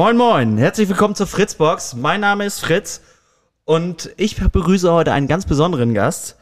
Moin 0.00 0.16
Moin, 0.16 0.56
herzlich 0.56 0.88
willkommen 0.88 1.14
zur 1.14 1.26
Fritzbox. 1.26 1.94
Mein 1.94 2.22
Name 2.22 2.46
ist 2.46 2.60
Fritz 2.60 3.02
und 3.66 4.08
ich 4.16 4.34
begrüße 4.34 4.90
heute 4.90 5.12
einen 5.12 5.28
ganz 5.28 5.44
besonderen 5.44 5.92
Gast. 5.92 6.38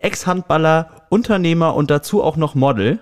Ex-Handballer, 0.00 0.90
Unternehmer 1.08 1.74
und 1.74 1.90
dazu 1.90 2.22
auch 2.22 2.36
noch 2.36 2.54
Model. 2.54 2.98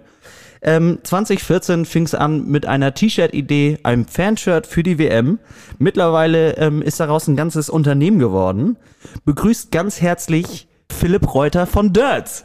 Ähm, 0.62 1.00
2014 1.02 1.84
fing 1.86 2.04
es 2.04 2.14
an 2.14 2.46
mit 2.46 2.66
einer 2.66 2.94
T-Shirt-Idee, 2.94 3.80
einem 3.82 4.06
Fanshirt 4.06 4.68
für 4.68 4.84
die 4.84 5.00
WM. 5.00 5.40
Mittlerweile 5.80 6.56
ähm, 6.56 6.82
ist 6.82 7.00
daraus 7.00 7.26
ein 7.26 7.34
ganzes 7.34 7.68
Unternehmen 7.68 8.20
geworden. 8.20 8.76
Begrüßt 9.24 9.72
ganz 9.72 10.00
herzlich 10.00 10.68
Philipp 10.88 11.34
Reuter 11.34 11.66
von 11.66 11.92
Dirts. 11.92 12.44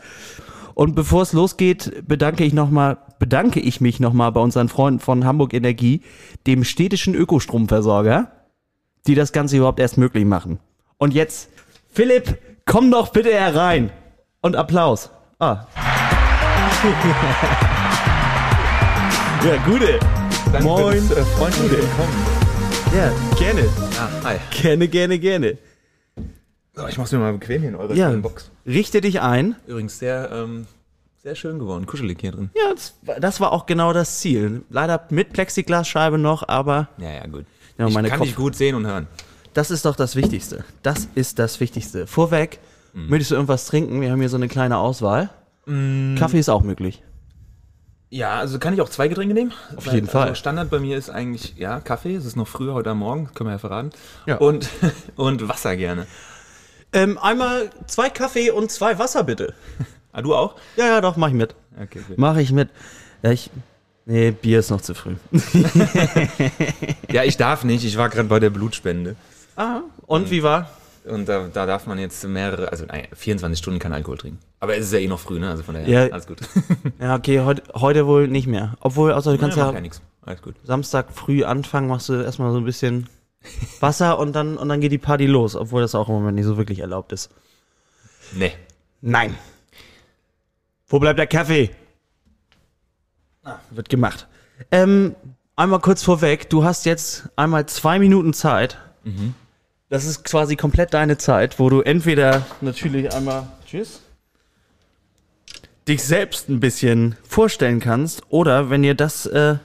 Und 0.74 0.96
bevor 0.96 1.22
es 1.22 1.32
losgeht, 1.32 2.08
bedanke 2.08 2.44
ich 2.44 2.54
noch 2.54 2.72
mal, 2.72 2.98
bedanke 3.22 3.60
ich 3.60 3.80
mich 3.82 4.00
nochmal 4.00 4.32
bei 4.32 4.42
unseren 4.42 4.68
Freunden 4.68 5.00
von 5.00 5.26
Hamburg 5.26 5.54
Energie, 5.54 6.02
dem 6.48 6.64
städtischen 6.64 7.14
Ökostromversorger, 7.14 8.32
die 9.06 9.14
das 9.14 9.32
Ganze 9.32 9.58
überhaupt 9.58 9.80
erst 9.80 10.00
möglich 10.00 10.26
machen. 10.26 10.58
Und 10.98 11.14
jetzt, 11.14 11.50
Philipp, 11.94 12.40
komm 12.66 12.90
doch 12.90 13.10
bitte 13.10 13.32
herein. 13.32 13.92
Und 14.42 14.56
Applaus. 14.56 15.12
Ah. 15.38 15.68
ja, 19.46 19.58
gute. 19.68 20.00
Danke 20.52 20.64
Moin. 20.64 21.10
das, 21.10 21.20
äh, 21.20 21.24
freundliche 21.24 21.78
Willkommen. 21.78 22.26
Ja, 22.96 23.12
gerne. 23.38 23.62
Ja, 23.62 24.10
hi. 24.24 24.38
Gerne, 24.50 24.88
gerne, 24.88 25.20
gerne. 25.20 25.60
So, 26.74 26.88
ich 26.88 26.98
mach's 26.98 27.12
mir 27.12 27.20
mal 27.20 27.34
bequem 27.34 27.62
hier 27.62 27.70
in 27.70 27.76
eurer 27.76 27.94
Ja, 27.94 28.10
Box. 28.10 28.50
richte 28.66 29.00
dich 29.00 29.22
ein. 29.22 29.56
Übrigens 29.68 30.00
sehr, 30.00 30.32
ähm, 30.34 30.66
sehr 31.24 31.36
schön 31.36 31.60
geworden. 31.60 31.86
Kuschelig 31.86 32.20
hier 32.22 32.32
drin. 32.32 32.50
Ja, 32.56 32.74
das, 32.74 32.96
war- 33.04 33.20
das 33.20 33.40
war 33.40 33.52
auch 33.52 33.66
genau 33.66 33.94
das 33.94 34.20
Ziel. 34.20 34.64
Leider 34.70 35.06
mit 35.10 35.34
Plexiglasscheibe 35.34 36.18
noch, 36.18 36.48
aber 36.48 36.90
Ja, 36.98 37.12
ja, 37.12 37.28
gut. 37.28 37.46
Ja, 37.78 37.88
ich 37.88 37.94
kann 37.94 38.06
Kopf- 38.10 38.22
dich 38.22 38.36
gut 38.36 38.56
sehen 38.56 38.76
und 38.76 38.86
hören. 38.88 39.08
das 39.54 39.72
ist 39.72 39.86
doch 39.86 39.96
das 39.96 40.16
Wichtigste. 40.16 40.64
Das 40.84 41.08
ist 41.16 41.40
das 41.40 41.60
Wichtigste. 41.60 42.08
Vorweg, 42.08 42.60
möchtest 42.94 43.32
du 43.32 43.36
irgendwas 43.36 43.66
trinken? 43.66 44.02
Wir 44.02 44.12
haben 44.12 44.20
hier 44.20 44.30
so 44.30 44.38
eine 44.38 44.48
kleine 44.48 44.78
Auswahl. 44.78 45.30
Kaffee 45.66 46.40
ist 46.40 46.50
auch 46.50 46.64
möglich. 46.64 47.02
Ja, 48.10 48.40
also 48.40 48.60
kann 48.60 48.74
ich 48.74 48.82
auch 48.82 48.90
zwei 48.90 49.08
Getränke 49.08 49.34
nehmen? 49.34 49.54
Auf 49.78 49.86
jeden 49.88 50.08
Fall. 50.08 50.24
Also 50.24 50.36
Standard 50.36 50.70
bei 50.70 50.80
mir 50.80 50.98
ist 50.98 51.10
eigentlich, 51.10 51.56
ja, 51.58 51.80
Kaffee. 51.80 52.14
Es 52.16 52.26
ist 52.26 52.36
noch 52.36 52.48
früher 52.48 52.74
heute 52.74 52.94
Morgen, 52.94 53.30
können 53.34 53.48
wir 53.48 53.54
ja 53.54 53.58
verraten. 53.58 53.92
Ja. 54.26 54.36
Und, 54.38 54.68
und 55.16 55.48
Wasser 55.48 55.78
gerne. 55.78 56.08
Ähm, 56.92 57.18
einmal 57.20 57.70
zwei 57.88 58.10
Kaffee 58.10 58.52
und 58.52 58.70
zwei 58.70 59.00
Wasser 59.00 59.24
bitte. 59.24 59.54
Ah, 60.14 60.22
du 60.22 60.36
auch? 60.36 60.56
Ja, 60.76 60.86
ja, 60.88 61.02
doch, 61.02 61.16
mach 61.18 61.30
ich 61.30 61.34
mit. 61.34 61.56
Okay, 61.82 62.02
gut. 62.08 62.18
Mach 62.18 62.38
ich 62.38 62.52
mit. 62.52 62.70
Ja, 63.24 63.32
ich. 63.32 63.50
Nee, 64.06 64.32
Bier 64.32 64.60
ist 64.60 64.72
noch 64.72 64.82
zu 64.82 64.94
früh. 64.94 65.16
Ja, 67.12 67.24
ich 67.24 67.38
darf 67.38 67.64
nicht. 67.64 67.84
Ich 67.86 67.98
war 67.98 68.10
gerade 68.10 68.28
bei 68.28 68.40
der 68.40 68.50
Blutspende. 68.50 69.16
Ah, 69.56 69.82
und 70.08 70.32
wie 70.32 70.44
war? 70.44 70.70
Und 71.06 71.28
da, 71.28 71.48
da 71.52 71.66
darf 71.66 71.88
man 71.88 71.98
jetzt 72.00 72.24
mehrere, 72.26 72.72
also 72.72 72.86
nein, 72.86 73.08
24 73.14 73.58
Stunden 73.58 73.80
kein 73.80 73.92
Alkohol 73.94 74.18
trinken. 74.18 74.40
Aber 74.60 74.76
es 74.78 74.86
ist 74.86 74.94
ja 74.94 75.00
eh 75.00 75.08
noch 75.08 75.20
früh, 75.20 75.40
ne? 75.40 75.50
Also 75.50 75.64
von 75.64 75.74
daher, 75.76 75.88
Ja. 75.90 76.12
alles 76.14 76.28
gut. 76.28 76.38
Ja, 77.00 77.16
okay, 77.16 77.40
heute, 77.42 77.64
heute 77.74 78.06
wohl 78.06 78.28
nicht 78.28 78.48
mehr. 78.48 78.76
Obwohl, 78.82 79.12
außer 79.12 79.32
du 79.34 79.38
kannst 79.40 79.58
ja, 79.58 79.68
ja, 79.68 79.74
ja 79.74 79.82
nichts. 79.82 80.02
Alles 80.24 80.42
gut. 80.42 80.56
Samstag 80.64 81.08
früh 81.12 81.44
anfangen, 81.44 81.88
machst 81.88 82.08
du 82.10 82.14
erstmal 82.22 82.52
so 82.52 82.60
ein 82.60 82.66
bisschen 82.66 83.10
Wasser 83.80 84.20
und 84.20 84.34
dann, 84.34 84.58
und 84.58 84.70
dann 84.70 84.80
geht 84.80 84.92
die 84.92 85.00
Party 85.00 85.26
los, 85.26 85.56
obwohl 85.56 85.82
das 85.82 85.96
auch 85.96 86.08
im 86.08 86.16
Moment 86.16 86.36
nicht 86.36 86.46
so 86.46 86.58
wirklich 86.58 86.80
erlaubt 86.80 87.12
ist. 87.12 87.30
Nee. 88.34 88.54
Nein. 89.02 89.36
Wo 90.92 91.00
bleibt 91.00 91.18
der 91.20 91.28
Kaffee? 91.28 91.72
Ah, 93.44 93.56
wird 93.70 93.88
gemacht. 93.88 94.28
Ähm, 94.72 95.16
einmal 95.56 95.80
kurz 95.80 96.04
vorweg, 96.04 96.50
du 96.50 96.66
hast 96.66 96.86
jetzt 96.86 97.30
einmal 97.38 97.66
zwei 97.66 97.98
Minuten 97.98 98.34
Zeit. 98.34 98.78
Das 99.90 100.04
ist 100.06 100.26
quasi 100.26 100.58
komplett 100.58 100.94
deine 100.94 101.18
Zeit, 101.18 101.60
wo 101.60 101.70
du 101.70 101.80
entweder 101.80 102.46
natürlich 102.60 103.14
einmal 103.14 103.48
Tschüss. 103.66 104.02
dich 105.88 106.04
selbst 106.04 106.50
ein 106.50 106.60
bisschen 106.60 107.16
vorstellen 107.24 107.80
kannst 107.80 108.24
oder 108.30 108.70
wenn 108.70 108.84
ihr 108.84 108.94
das 108.94 109.26
äh, 109.26 109.56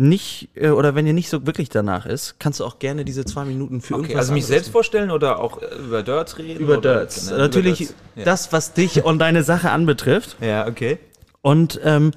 nicht 0.00 0.50
äh, 0.54 0.68
oder 0.70 0.94
wenn 0.94 1.06
ihr 1.06 1.12
nicht 1.12 1.28
so 1.28 1.46
wirklich 1.46 1.68
danach 1.68 2.06
ist, 2.06 2.38
kannst 2.38 2.60
du 2.60 2.64
auch 2.64 2.78
gerne 2.78 3.04
diese 3.04 3.24
zwei 3.24 3.44
Minuten 3.44 3.80
für 3.80 3.94
Okay, 3.94 4.02
irgendwas 4.04 4.20
also 4.20 4.32
mich 4.34 4.46
selbst 4.46 4.70
vorstellen 4.70 5.10
oder 5.10 5.40
auch 5.40 5.60
äh, 5.60 5.66
über 5.76 6.02
Dirts 6.02 6.38
reden? 6.38 6.60
über 6.60 6.76
Dirts. 6.78 7.30
Natürlich 7.30 7.80
über 7.82 7.92
Dirts. 8.16 8.24
Das, 8.24 8.52
was 8.52 8.72
dich 8.74 9.04
und 9.04 9.18
deine 9.18 9.42
Sache 9.42 9.70
anbetrifft. 9.70 10.36
ja, 10.40 10.66
okay. 10.66 10.98
Und 11.42 11.80
ähm, 11.84 12.12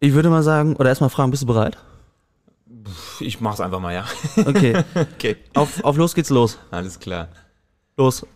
ich 0.00 0.12
würde 0.12 0.28
mal 0.30 0.42
sagen, 0.42 0.76
oder 0.76 0.88
erstmal 0.90 1.10
fragen, 1.10 1.30
bist 1.30 1.42
du 1.42 1.46
bereit? 1.46 1.76
Ich 3.20 3.40
mach's 3.40 3.60
einfach 3.60 3.80
mal, 3.80 3.92
ja. 3.94 4.04
Okay, 4.44 4.76
Okay, 5.16 5.36
auf, 5.54 5.82
auf 5.84 5.96
los 5.96 6.14
geht's 6.14 6.30
los. 6.30 6.58
alles 6.70 7.00
klar. 7.00 7.28
Los. 7.98 8.26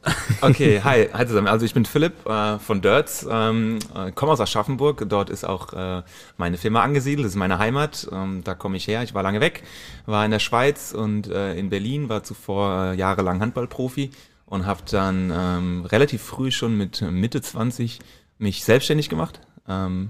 Okay, 0.40 0.80
hi, 0.84 1.10
hi 1.12 1.26
zusammen. 1.26 1.46
Also 1.46 1.66
ich 1.66 1.74
bin 1.74 1.84
Philipp 1.84 2.26
äh, 2.26 2.58
von 2.58 2.80
Dirts, 2.80 3.26
ähm, 3.30 3.78
äh, 3.94 4.10
komme 4.10 4.32
aus 4.32 4.40
Aschaffenburg. 4.40 5.04
Dort 5.06 5.28
ist 5.28 5.44
auch 5.44 5.74
äh, 5.74 6.02
meine 6.38 6.56
Firma 6.56 6.82
angesiedelt, 6.82 7.26
das 7.26 7.32
ist 7.32 7.38
meine 7.38 7.58
Heimat. 7.58 8.08
Ähm, 8.10 8.40
da 8.42 8.54
komme 8.54 8.78
ich 8.78 8.88
her. 8.88 9.02
Ich 9.02 9.12
war 9.12 9.22
lange 9.22 9.42
weg, 9.42 9.62
war 10.06 10.24
in 10.24 10.30
der 10.30 10.38
Schweiz 10.38 10.92
und 10.92 11.28
äh, 11.28 11.58
in 11.58 11.68
Berlin, 11.68 12.08
war 12.08 12.22
zuvor 12.22 12.92
äh, 12.92 12.96
jahrelang 12.96 13.40
Handballprofi 13.40 14.12
und 14.46 14.64
habe 14.64 14.80
dann 14.90 15.30
ähm, 15.30 15.84
relativ 15.84 16.22
früh 16.22 16.50
schon 16.50 16.78
mit 16.78 17.02
Mitte 17.02 17.42
20 17.42 17.98
mich 18.38 18.64
selbstständig 18.64 19.10
gemacht. 19.10 19.40
Ähm, 19.68 20.08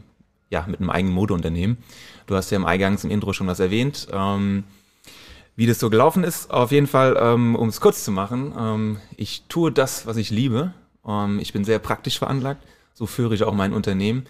ja, 0.49 0.65
mit 0.69 0.79
einem 0.79 0.91
eigenen 0.91 1.15
Modeunternehmen. 1.15 1.79
Du 2.27 2.37
hast 2.37 2.51
ja 2.51 2.57
im 2.57 2.67
Eingangs 2.67 3.03
im 3.03 3.11
Intro 3.11 3.33
schon 3.33 3.49
was 3.49 3.59
erwähnt. 3.59 4.07
Wie 5.61 5.67
das 5.67 5.79
so 5.79 5.91
gelaufen 5.91 6.25
ist, 6.25 6.51
auf 6.51 6.73
jeden 6.73 6.87
Fall, 6.87 7.19
ähm, 7.21 7.55
um 7.55 7.69
es 7.69 7.83
kurz 7.83 8.03
zu 8.03 8.11
machen, 8.11 8.55
ähm, 8.59 8.97
ich 9.19 9.43
tue 9.51 9.71
das, 9.71 10.07
was 10.07 10.17
ich 10.17 10.31
liebe. 10.31 10.73
Ähm, 11.07 11.39
ich 11.39 11.53
bin 11.53 11.65
sehr 11.67 11.79
praktisch 11.79 12.19
veranlagt, 12.19 12.67
so 12.95 13.05
führe 13.05 13.35
ich 13.35 13.43
auch 13.43 13.53
mein 13.53 13.75
Unternehmen. 13.75 14.25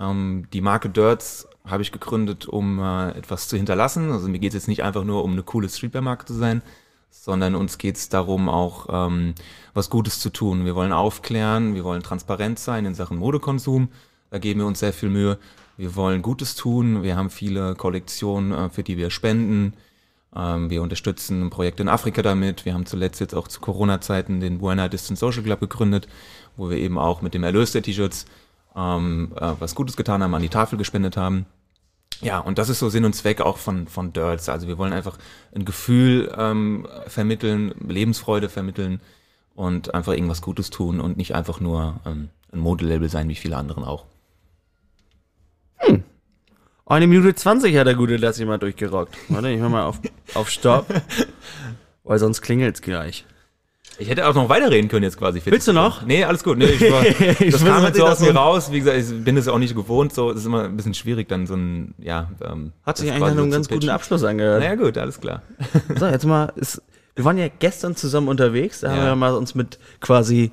Ähm, 0.00 0.48
die 0.52 0.60
Marke 0.60 0.90
Dirts 0.90 1.46
habe 1.64 1.82
ich 1.82 1.92
gegründet, 1.92 2.48
um 2.48 2.80
äh, 2.80 3.10
etwas 3.10 3.46
zu 3.46 3.56
hinterlassen. 3.56 4.10
Also 4.10 4.26
mir 4.26 4.40
geht 4.40 4.48
es 4.48 4.54
jetzt 4.54 4.66
nicht 4.66 4.82
einfach 4.82 5.04
nur 5.04 5.22
um 5.22 5.30
eine 5.30 5.44
coole 5.44 5.68
Streetwear-Marke 5.68 6.24
zu 6.24 6.34
sein, 6.34 6.60
sondern 7.08 7.54
uns 7.54 7.78
geht 7.78 7.94
es 7.94 8.08
darum, 8.08 8.48
auch 8.48 8.88
ähm, 8.90 9.36
was 9.74 9.90
Gutes 9.90 10.18
zu 10.18 10.30
tun. 10.30 10.64
Wir 10.64 10.74
wollen 10.74 10.92
aufklären, 10.92 11.76
wir 11.76 11.84
wollen 11.84 12.02
transparent 12.02 12.58
sein 12.58 12.84
in 12.84 12.96
Sachen 12.96 13.18
Modekonsum. 13.18 13.90
Da 14.30 14.38
geben 14.38 14.58
wir 14.58 14.66
uns 14.66 14.80
sehr 14.80 14.92
viel 14.92 15.08
Mühe. 15.08 15.38
Wir 15.76 15.94
wollen 15.94 16.20
Gutes 16.20 16.56
tun. 16.56 17.04
Wir 17.04 17.14
haben 17.14 17.30
viele 17.30 17.76
Kollektionen, 17.76 18.50
äh, 18.50 18.70
für 18.70 18.82
die 18.82 18.96
wir 18.96 19.10
spenden. 19.10 19.74
Ähm, 20.36 20.70
wir 20.70 20.82
unterstützen 20.82 21.42
ein 21.42 21.50
Projekt 21.50 21.80
in 21.80 21.88
Afrika 21.88 22.22
damit. 22.22 22.64
Wir 22.64 22.74
haben 22.74 22.86
zuletzt 22.86 23.20
jetzt 23.20 23.34
auch 23.34 23.48
zu 23.48 23.60
Corona-Zeiten 23.60 24.40
den 24.40 24.58
Buena 24.58 24.88
Distance 24.88 25.20
Social 25.20 25.42
Club 25.42 25.60
gegründet, 25.60 26.08
wo 26.56 26.70
wir 26.70 26.76
eben 26.78 26.98
auch 26.98 27.22
mit 27.22 27.34
dem 27.34 27.44
Erlös 27.44 27.72
der 27.72 27.82
T-Shirts 27.82 28.26
ähm, 28.76 29.32
äh, 29.36 29.52
was 29.58 29.74
Gutes 29.74 29.96
getan 29.96 30.22
haben, 30.22 30.34
an 30.34 30.42
die 30.42 30.48
Tafel 30.48 30.78
gespendet 30.78 31.16
haben. 31.16 31.46
Ja, 32.20 32.38
und 32.38 32.58
das 32.58 32.68
ist 32.68 32.78
so 32.78 32.88
Sinn 32.88 33.04
und 33.04 33.14
Zweck 33.14 33.40
auch 33.40 33.58
von, 33.58 33.88
von 33.88 34.12
Dirts. 34.12 34.48
Also 34.48 34.68
wir 34.68 34.78
wollen 34.78 34.92
einfach 34.92 35.18
ein 35.54 35.64
Gefühl 35.64 36.32
ähm, 36.36 36.86
vermitteln, 37.06 37.74
Lebensfreude 37.86 38.48
vermitteln 38.48 39.00
und 39.54 39.94
einfach 39.94 40.12
irgendwas 40.12 40.42
Gutes 40.42 40.70
tun 40.70 41.00
und 41.00 41.16
nicht 41.16 41.34
einfach 41.34 41.60
nur 41.60 42.00
ähm, 42.06 42.28
ein 42.52 42.60
Modelabel 42.60 43.08
sein, 43.08 43.28
wie 43.28 43.34
viele 43.34 43.56
anderen 43.56 43.84
auch. 43.84 44.06
Eine 46.86 47.06
Minute 47.06 47.34
20 47.34 47.76
hat 47.76 47.86
der 47.86 47.94
Gute 47.94 48.18
das 48.18 48.38
jemand 48.38 48.62
durchgerockt. 48.62 49.16
Warte, 49.28 49.48
ich 49.50 49.60
mach 49.60 49.70
mal 49.70 49.84
auf, 49.84 50.00
auf 50.34 50.50
Stopp. 50.50 50.86
Weil 52.04 52.18
sonst 52.18 52.42
klingelt's 52.42 52.82
gleich. 52.82 53.24
Ich 53.96 54.08
hätte 54.10 54.26
auch 54.26 54.34
noch 54.34 54.48
weiterreden 54.48 54.88
können 54.90 55.04
jetzt 55.04 55.16
quasi. 55.18 55.40
Willst 55.44 55.68
du 55.68 55.72
noch? 55.72 56.02
Nee, 56.04 56.24
alles 56.24 56.42
gut. 56.44 56.58
Nee, 56.58 56.64
ich 56.66 56.80
war, 56.92 57.04
Ich 57.40 57.52
das 57.52 57.64
kam 57.64 57.84
jetzt 57.84 57.96
so 57.96 58.06
aus 58.06 58.20
mir 58.20 58.34
raus. 58.34 58.70
Wie 58.72 58.80
gesagt, 58.80 58.98
ich 58.98 59.24
bin 59.24 59.36
es 59.36 59.46
auch 59.48 59.58
nicht 59.58 59.74
gewohnt. 59.74 60.12
So, 60.12 60.30
es 60.30 60.38
ist 60.38 60.46
immer 60.46 60.64
ein 60.64 60.76
bisschen 60.76 60.94
schwierig, 60.94 61.28
dann 61.28 61.46
so 61.46 61.54
ein, 61.54 61.94
ja. 61.98 62.28
Ähm, 62.44 62.72
Hat 62.84 62.98
sich 62.98 63.10
eigentlich 63.12 63.34
so 63.34 63.48
ganz 63.48 63.54
zu 63.54 63.60
guten 63.60 63.68
pitchen. 63.80 63.90
Abschluss 63.90 64.24
angehört. 64.24 64.60
Naja, 64.60 64.74
gut, 64.74 64.98
alles 64.98 65.20
klar. 65.20 65.42
So, 65.96 66.06
jetzt 66.06 66.26
mal, 66.26 66.52
ist, 66.56 66.82
wir 67.14 67.24
waren 67.24 67.38
ja 67.38 67.46
gestern 67.60 67.94
zusammen 67.96 68.28
unterwegs, 68.28 68.80
da 68.80 68.90
haben 68.90 68.98
Ja. 68.98 69.04
wir 69.06 69.16
mal 69.16 69.34
uns 69.34 69.54
mit 69.54 69.78
quasi 70.00 70.50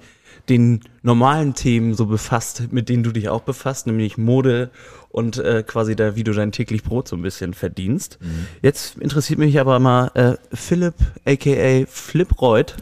den 0.51 0.81
normalen 1.01 1.53
Themen 1.55 1.93
so 1.95 2.05
befasst, 2.05 2.71
mit 2.71 2.89
denen 2.89 3.03
du 3.03 3.11
dich 3.11 3.29
auch 3.29 3.41
befasst, 3.41 3.87
nämlich 3.87 4.17
Mode 4.17 4.69
und 5.09 5.37
äh, 5.37 5.63
quasi 5.65 5.95
da, 5.95 6.15
wie 6.15 6.23
du 6.23 6.33
dein 6.33 6.51
täglich 6.51 6.83
Brot 6.83 7.07
so 7.07 7.15
ein 7.15 7.21
bisschen 7.21 7.53
verdienst. 7.53 8.17
Mhm. 8.21 8.47
Jetzt 8.61 8.97
interessiert 8.97 9.39
mich 9.39 9.59
aber 9.59 9.79
mal 9.79 10.11
äh, 10.13 10.55
Philipp, 10.55 10.95
aka 11.25 11.85
Flip 11.87 12.41
Reut, 12.41 12.75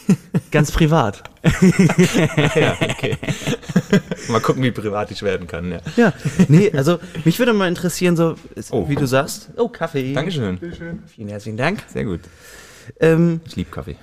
ganz 0.50 0.70
privat. 0.72 1.24
ja, 2.54 2.76
okay. 2.80 3.16
mal 4.28 4.40
gucken, 4.40 4.62
wie 4.62 4.70
privat 4.70 5.10
ich 5.10 5.22
werden 5.22 5.46
kann. 5.46 5.70
Ja. 5.70 5.80
Ja, 5.96 6.12
nee, 6.48 6.70
also 6.72 6.98
mich 7.24 7.38
würde 7.38 7.52
mal 7.52 7.68
interessieren, 7.68 8.16
so 8.16 8.36
Oh. 8.70 8.88
wie 8.88 8.94
du 8.96 9.06
sagst. 9.06 9.50
Oh, 9.56 9.68
Kaffee. 9.68 10.12
Dankeschön. 10.14 10.58
Vielen 11.06 11.28
herzlichen 11.28 11.56
Dank. 11.56 11.82
Sehr 11.88 12.04
gut. 12.04 12.20
Ähm, 13.00 13.40
Ich 13.46 13.56
liebe 13.56 13.70
Kaffee. 13.70 13.96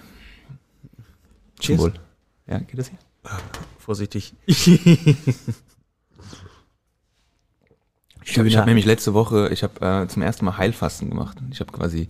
Cheers. 1.59 1.91
Ja, 2.47 2.57
geht 2.59 2.77
das 2.77 2.87
hier? 2.89 2.97
Vorsichtig. 3.79 4.33
Ich 8.25 8.39
habe 8.39 8.49
hab 8.49 8.65
nämlich 8.65 8.85
letzte 8.85 9.13
Woche, 9.13 9.49
ich 9.49 9.63
habe 9.63 9.85
äh, 9.85 10.07
zum 10.07 10.21
ersten 10.21 10.45
Mal 10.45 10.57
Heilfasten 10.57 11.09
gemacht. 11.09 11.37
Ich 11.51 11.59
habe 11.59 11.71
quasi 11.71 12.07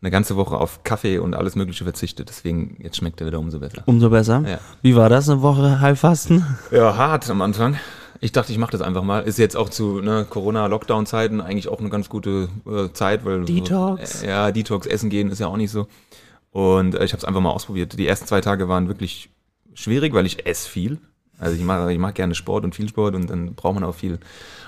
eine 0.00 0.10
ganze 0.10 0.36
Woche 0.36 0.56
auf 0.56 0.84
Kaffee 0.84 1.18
und 1.18 1.34
alles 1.34 1.56
Mögliche 1.56 1.84
verzichtet. 1.84 2.28
Deswegen, 2.28 2.76
jetzt 2.80 2.96
schmeckt 2.96 3.20
er 3.20 3.26
wieder 3.26 3.40
umso 3.40 3.58
besser. 3.58 3.82
Umso 3.86 4.10
besser. 4.10 4.44
Ja. 4.46 4.60
Wie 4.82 4.94
war 4.94 5.08
das, 5.08 5.28
eine 5.28 5.42
Woche 5.42 5.80
Heilfasten? 5.80 6.44
Ja, 6.70 6.96
hart 6.96 7.28
am 7.28 7.42
Anfang. 7.42 7.76
Ich 8.20 8.32
dachte, 8.32 8.52
ich 8.52 8.58
mache 8.58 8.72
das 8.72 8.80
einfach 8.80 9.02
mal. 9.02 9.20
Ist 9.20 9.38
jetzt 9.38 9.56
auch 9.56 9.68
zu 9.68 10.00
ne, 10.00 10.26
Corona-Lockdown-Zeiten 10.28 11.40
eigentlich 11.40 11.68
auch 11.68 11.80
eine 11.80 11.88
ganz 11.88 12.08
gute 12.08 12.48
äh, 12.66 12.92
Zeit, 12.92 13.24
weil 13.24 13.44
Detox. 13.44 14.22
Äh, 14.22 14.28
ja, 14.28 14.52
Detox 14.52 14.86
essen 14.86 15.10
gehen 15.10 15.30
ist 15.30 15.38
ja 15.38 15.46
auch 15.46 15.56
nicht 15.56 15.70
so. 15.70 15.86
Und 16.50 16.94
äh, 16.94 17.04
ich 17.04 17.12
habe 17.12 17.18
es 17.18 17.24
einfach 17.24 17.40
mal 17.40 17.50
ausprobiert. 17.50 17.98
Die 17.98 18.06
ersten 18.06 18.26
zwei 18.26 18.40
Tage 18.40 18.68
waren 18.68 18.88
wirklich 18.88 19.30
schwierig, 19.78 20.12
weil 20.12 20.26
ich 20.26 20.46
esse 20.46 20.68
viel. 20.68 20.98
Also 21.38 21.54
ich 21.54 21.62
mag, 21.62 21.88
ich 21.90 21.98
mag 21.98 22.14
gerne 22.16 22.34
Sport 22.34 22.64
und 22.64 22.74
viel 22.74 22.88
Sport 22.88 23.14
und 23.14 23.30
dann 23.30 23.54
braucht 23.54 23.74
man 23.74 23.84
auch 23.84 23.94
viel, 23.94 24.18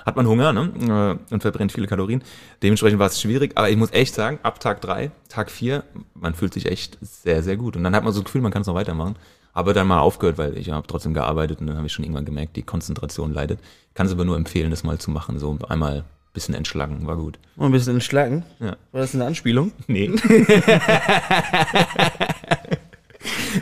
hat 0.05 0.15
man 0.15 0.25
Hunger 0.25 0.53
ne? 0.53 1.19
äh, 1.29 1.33
und 1.33 1.41
verbrennt 1.41 1.73
viele 1.73 1.85
Kalorien. 1.85 2.23
Dementsprechend 2.63 2.99
war 2.99 3.07
es 3.07 3.19
schwierig, 3.19 3.51
aber 3.55 3.69
ich 3.69 3.75
muss 3.75 3.91
echt 3.91 4.15
sagen, 4.15 4.39
ab 4.43 4.61
Tag 4.61 4.79
drei, 4.79 5.11
Tag 5.27 5.51
vier, 5.51 5.83
man 6.13 6.33
fühlt 6.33 6.53
sich 6.53 6.67
echt 6.67 6.97
sehr, 7.01 7.43
sehr 7.43 7.57
gut. 7.57 7.75
Und 7.75 7.83
dann 7.83 7.93
hat 7.93 8.05
man 8.05 8.13
so 8.13 8.21
das 8.21 8.25
Gefühl, 8.25 8.41
man 8.41 8.53
kann 8.53 8.61
es 8.61 8.67
noch 8.67 8.75
weitermachen. 8.75 9.15
Aber 9.53 9.73
dann 9.73 9.85
mal 9.87 9.99
aufgehört, 9.99 10.37
weil 10.37 10.57
ich 10.57 10.69
habe 10.69 10.87
trotzdem 10.87 11.13
gearbeitet 11.13 11.59
und 11.59 11.67
dann 11.67 11.75
habe 11.75 11.87
ich 11.87 11.91
schon 11.91 12.05
irgendwann 12.05 12.23
gemerkt, 12.23 12.55
die 12.55 12.63
Konzentration 12.63 13.33
leidet. 13.33 13.59
Kann 13.93 14.05
es 14.05 14.13
aber 14.13 14.23
nur 14.23 14.37
empfehlen, 14.37 14.71
das 14.71 14.85
mal 14.85 14.97
zu 14.97 15.11
machen. 15.11 15.39
So 15.39 15.59
einmal 15.67 15.97
ein 15.97 16.05
bisschen 16.31 16.55
entschlacken, 16.55 17.05
war 17.05 17.17
gut. 17.17 17.37
Und 17.57 17.65
ein 17.65 17.73
bisschen 17.73 17.95
entschlacken? 17.95 18.45
Ja. 18.61 18.77
War 18.93 19.01
das 19.01 19.13
eine 19.13 19.25
Anspielung? 19.25 19.73
Nee. 19.87 20.09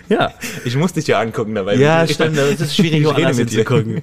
Ja. 0.10 0.32
Ich 0.66 0.76
muss 0.76 0.94
dich 0.94 1.08
ja 1.08 1.20
angucken 1.20 1.56
dabei. 1.56 1.76
Ja, 1.76 2.08
stimmt, 2.08 2.38
aber 2.38 2.50
es 2.50 2.60
ist 2.60 2.76
schwierig, 2.76 3.04
Ich 3.18 3.38
mit 3.38 3.52
dir. 3.52 3.58
hinzugucken. 3.58 4.02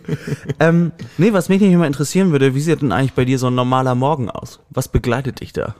ähm, 0.60 0.92
nee, 1.18 1.32
was 1.32 1.48
mich 1.48 1.60
nicht 1.60 1.72
immer 1.72 1.86
interessieren 1.86 2.30
würde, 2.32 2.54
wie 2.54 2.60
sieht 2.60 2.80
denn 2.80 2.92
eigentlich 2.92 3.12
bei 3.12 3.24
dir 3.24 3.38
so 3.38 3.48
ein 3.48 3.54
normaler 3.54 3.94
Morgen 3.94 4.30
aus? 4.30 4.60
Was 4.70 4.88
begleitet 4.88 5.40
dich 5.40 5.52
da? 5.52 5.74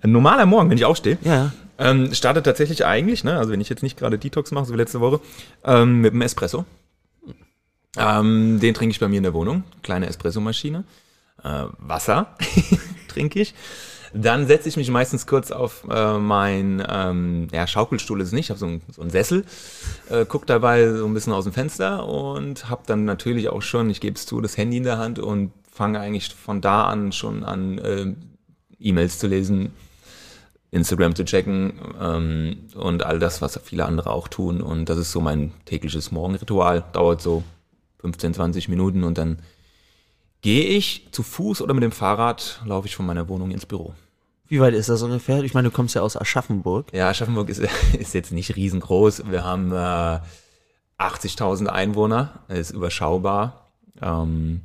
Ein 0.00 0.12
normaler 0.12 0.46
Morgen, 0.46 0.70
wenn 0.70 0.78
ich 0.78 0.84
aufstehe. 0.84 1.18
Ja. 1.22 1.52
Ähm, 1.78 2.14
startet 2.14 2.44
tatsächlich 2.44 2.84
eigentlich, 2.86 3.24
ne, 3.24 3.36
also 3.38 3.50
wenn 3.50 3.60
ich 3.60 3.68
jetzt 3.68 3.82
nicht 3.82 3.98
gerade 3.98 4.18
Detox 4.18 4.50
mache, 4.52 4.66
so 4.66 4.72
wie 4.74 4.78
letzte 4.78 5.00
Woche, 5.00 5.20
ähm, 5.64 6.00
mit 6.00 6.12
einem 6.12 6.22
Espresso. 6.22 6.64
Ähm, 7.96 8.58
den 8.60 8.74
trinke 8.74 8.92
ich 8.92 9.00
bei 9.00 9.08
mir 9.08 9.18
in 9.18 9.22
der 9.22 9.34
Wohnung. 9.34 9.64
Kleine 9.82 10.06
Espressomaschine. 10.06 10.84
Äh, 11.42 11.64
Wasser 11.78 12.36
trinke 13.08 13.40
ich. 13.40 13.54
Dann 14.14 14.46
setze 14.46 14.68
ich 14.68 14.76
mich 14.76 14.90
meistens 14.90 15.26
kurz 15.26 15.50
auf 15.50 15.84
äh, 15.90 16.18
mein, 16.18 16.84
ähm, 16.88 17.48
ja, 17.52 17.66
Schaukelstuhl 17.66 18.20
ist 18.20 18.32
nicht, 18.32 18.46
ich 18.46 18.50
habe 18.50 18.60
so, 18.60 18.66
einen- 18.66 18.82
so 18.90 19.00
einen 19.00 19.10
Sessel, 19.10 19.44
äh, 20.10 20.26
guck 20.28 20.46
dabei 20.46 20.92
so 20.92 21.06
ein 21.06 21.14
bisschen 21.14 21.32
aus 21.32 21.44
dem 21.44 21.52
Fenster 21.54 22.06
und 22.06 22.68
habe 22.68 22.82
dann 22.86 23.04
natürlich 23.06 23.48
auch 23.48 23.62
schon, 23.62 23.88
ich 23.88 24.00
gebe 24.00 24.16
es 24.16 24.26
zu, 24.26 24.40
das 24.42 24.56
Handy 24.58 24.76
in 24.76 24.82
der 24.84 24.98
Hand 24.98 25.18
und 25.18 25.52
fange 25.70 25.98
eigentlich 26.00 26.34
von 26.34 26.60
da 26.60 26.84
an 26.84 27.12
schon 27.12 27.42
an, 27.44 27.78
äh, 27.78 28.14
E-Mails 28.78 29.18
zu 29.18 29.28
lesen, 29.28 29.72
Instagram 30.72 31.14
zu 31.14 31.24
checken 31.24 31.74
ähm, 32.00 32.56
und 32.74 33.04
all 33.04 33.18
das, 33.18 33.40
was 33.42 33.58
viele 33.64 33.84
andere 33.86 34.10
auch 34.10 34.28
tun. 34.28 34.60
Und 34.60 34.88
das 34.88 34.98
ist 34.98 35.12
so 35.12 35.20
mein 35.20 35.52
tägliches 35.66 36.10
Morgenritual. 36.12 36.84
Dauert 36.92 37.20
so 37.22 37.44
15, 38.00 38.34
20 38.34 38.68
Minuten 38.68 39.04
und 39.04 39.16
dann 39.18 39.38
gehe 40.40 40.64
ich 40.64 41.08
zu 41.12 41.22
Fuß 41.22 41.62
oder 41.62 41.74
mit 41.74 41.82
dem 41.84 41.92
Fahrrad, 41.92 42.60
laufe 42.66 42.88
ich 42.88 42.96
von 42.96 43.06
meiner 43.06 43.28
Wohnung 43.28 43.50
ins 43.50 43.66
Büro. 43.66 43.94
Wie 44.52 44.60
weit 44.60 44.74
ist 44.74 44.90
das 44.90 45.00
ungefähr? 45.00 45.42
Ich 45.44 45.54
meine, 45.54 45.70
du 45.70 45.74
kommst 45.74 45.94
ja 45.94 46.02
aus 46.02 46.14
Aschaffenburg. 46.14 46.92
Ja, 46.92 47.08
Aschaffenburg 47.08 47.48
ist, 47.48 47.62
ist 47.98 48.12
jetzt 48.12 48.32
nicht 48.32 48.54
riesengroß. 48.54 49.30
Wir 49.30 49.44
haben 49.44 49.72
äh, 49.72 50.20
80.000 50.98 51.68
Einwohner, 51.68 52.40
ist 52.48 52.70
überschaubar. 52.70 53.70
Ähm, 54.02 54.60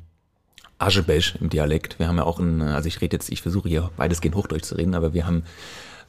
Aschebesch 0.76 1.36
im 1.40 1.48
Dialekt. 1.48 1.98
Wir 1.98 2.06
haben 2.06 2.18
ja 2.18 2.24
auch 2.24 2.38
ein, 2.38 2.60
also 2.60 2.86
ich 2.86 3.00
rede 3.00 3.16
jetzt, 3.16 3.30
ich 3.30 3.40
versuche 3.40 3.70
hier 3.70 3.90
weitestgehend 3.96 4.36
Hochdeutsch 4.36 4.64
zu 4.64 4.74
reden, 4.74 4.94
aber 4.94 5.14
wir 5.14 5.26
haben, 5.26 5.44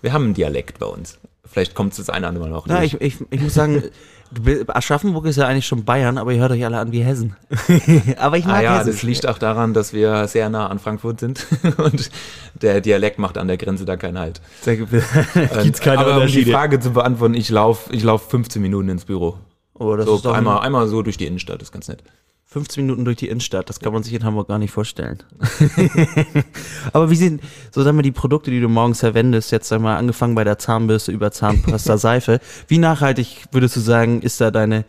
wir 0.01 0.11
haben 0.11 0.25
einen 0.25 0.33
Dialekt 0.33 0.79
bei 0.79 0.85
uns. 0.85 1.17
Vielleicht 1.45 1.73
kommt 1.73 1.93
es 1.93 1.99
das 1.99 2.09
eine 2.09 2.25
oder 2.25 2.27
andere 2.27 2.49
Mal 2.49 2.51
noch 2.53 2.67
Ja, 2.67 2.83
ich, 2.83 2.99
ich, 2.99 3.15
ich 3.29 3.39
muss 3.39 3.53
sagen, 3.53 3.81
Aschaffenburg 4.67 5.25
ist 5.25 5.37
ja 5.37 5.47
eigentlich 5.47 5.65
schon 5.67 5.83
Bayern, 5.85 6.17
aber 6.17 6.31
ihr 6.33 6.39
hört 6.39 6.51
euch 6.51 6.63
alle 6.63 6.77
an 6.79 6.91
wie 6.91 7.01
Hessen. 7.01 7.35
aber 8.17 8.37
ich 8.37 8.45
mag 8.45 8.57
Ah 8.57 8.61
ja, 8.61 8.77
Hessen. 8.79 8.91
das 8.91 9.03
liegt 9.03 9.27
auch 9.27 9.37
daran, 9.37 9.73
dass 9.73 9.91
wir 9.93 10.27
sehr 10.27 10.49
nah 10.49 10.67
an 10.67 10.79
Frankfurt 10.79 11.19
sind 11.19 11.45
und 11.77 12.11
der 12.61 12.81
Dialekt 12.81 13.17
macht 13.19 13.37
an 13.37 13.47
der 13.47 13.57
Grenze 13.57 13.85
da 13.85 13.97
keinen 13.97 14.19
Halt. 14.19 14.41
Da 14.65 14.75
gibt- 14.75 14.91
keine 15.81 15.99
Aber 15.99 16.09
um 16.11 16.15
die 16.17 16.21
Unterschiede. 16.23 16.51
Frage 16.51 16.79
zu 16.79 16.91
beantworten, 16.91 17.33
ich 17.33 17.49
laufe 17.49 17.91
ich 17.93 18.03
lauf 18.03 18.29
15 18.29 18.61
Minuten 18.61 18.89
ins 18.89 19.05
Büro. 19.05 19.37
Oh, 19.73 19.95
das 19.95 20.05
So 20.05 20.15
ist 20.17 20.25
doch 20.25 20.33
einmal, 20.33 20.59
einmal 20.59 20.87
so 20.87 21.01
durch 21.01 21.17
die 21.17 21.25
Innenstadt, 21.25 21.61
ist 21.61 21.71
ganz 21.71 21.87
nett. 21.87 22.03
15 22.51 22.83
Minuten 22.83 23.05
durch 23.05 23.17
die 23.17 23.27
Innenstadt, 23.29 23.69
das 23.69 23.79
kann 23.79 23.93
man 23.93 24.01
sich 24.01 24.11
in 24.13 24.23
Hamburg 24.23 24.47
gar 24.47 24.57
nicht 24.57 24.71
vorstellen. 24.71 25.19
Aber 26.93 27.11
wie 27.11 27.15
sind, 27.15 27.41
so 27.71 27.83
sagen 27.83 27.95
wir, 27.97 28.01
die 28.01 28.11
Produkte, 28.11 28.49
die 28.49 28.59
du 28.59 28.67
morgens 28.67 29.01
verwendest, 29.01 29.51
jetzt 29.51 29.71
einmal 29.71 29.97
angefangen 29.97 30.33
bei 30.33 30.43
der 30.43 30.57
Zahnbürste 30.57 31.11
über 31.11 31.31
Zahnpasta, 31.31 31.97
Seife, 31.99 32.39
wie 32.67 32.79
nachhaltig 32.79 33.45
würdest 33.51 33.75
du 33.75 33.81
sagen, 33.81 34.23
ist 34.23 34.41
da 34.41 34.49
deine, 34.49 34.85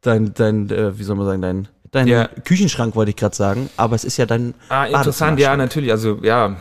dein, 0.00 0.32
dein, 0.32 0.70
äh, 0.70 0.98
wie 0.98 1.02
soll 1.02 1.16
man 1.16 1.26
sagen, 1.26 1.42
dein, 1.42 1.68
dein 1.90 2.06
Ja. 2.06 2.26
Küchenschrank 2.26 2.96
wollte 2.96 3.10
ich 3.10 3.16
gerade 3.16 3.36
sagen, 3.36 3.68
aber 3.76 3.96
es 3.96 4.04
ist 4.04 4.16
ja 4.16 4.24
dein 4.24 4.54
Ah, 4.70 4.86
interessant, 4.86 5.38
ja, 5.38 5.54
natürlich. 5.58 5.90
Also, 5.90 6.20
ja, 6.22 6.56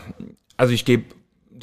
also 0.58 0.74
ich 0.74 0.84
gebe 0.84 1.06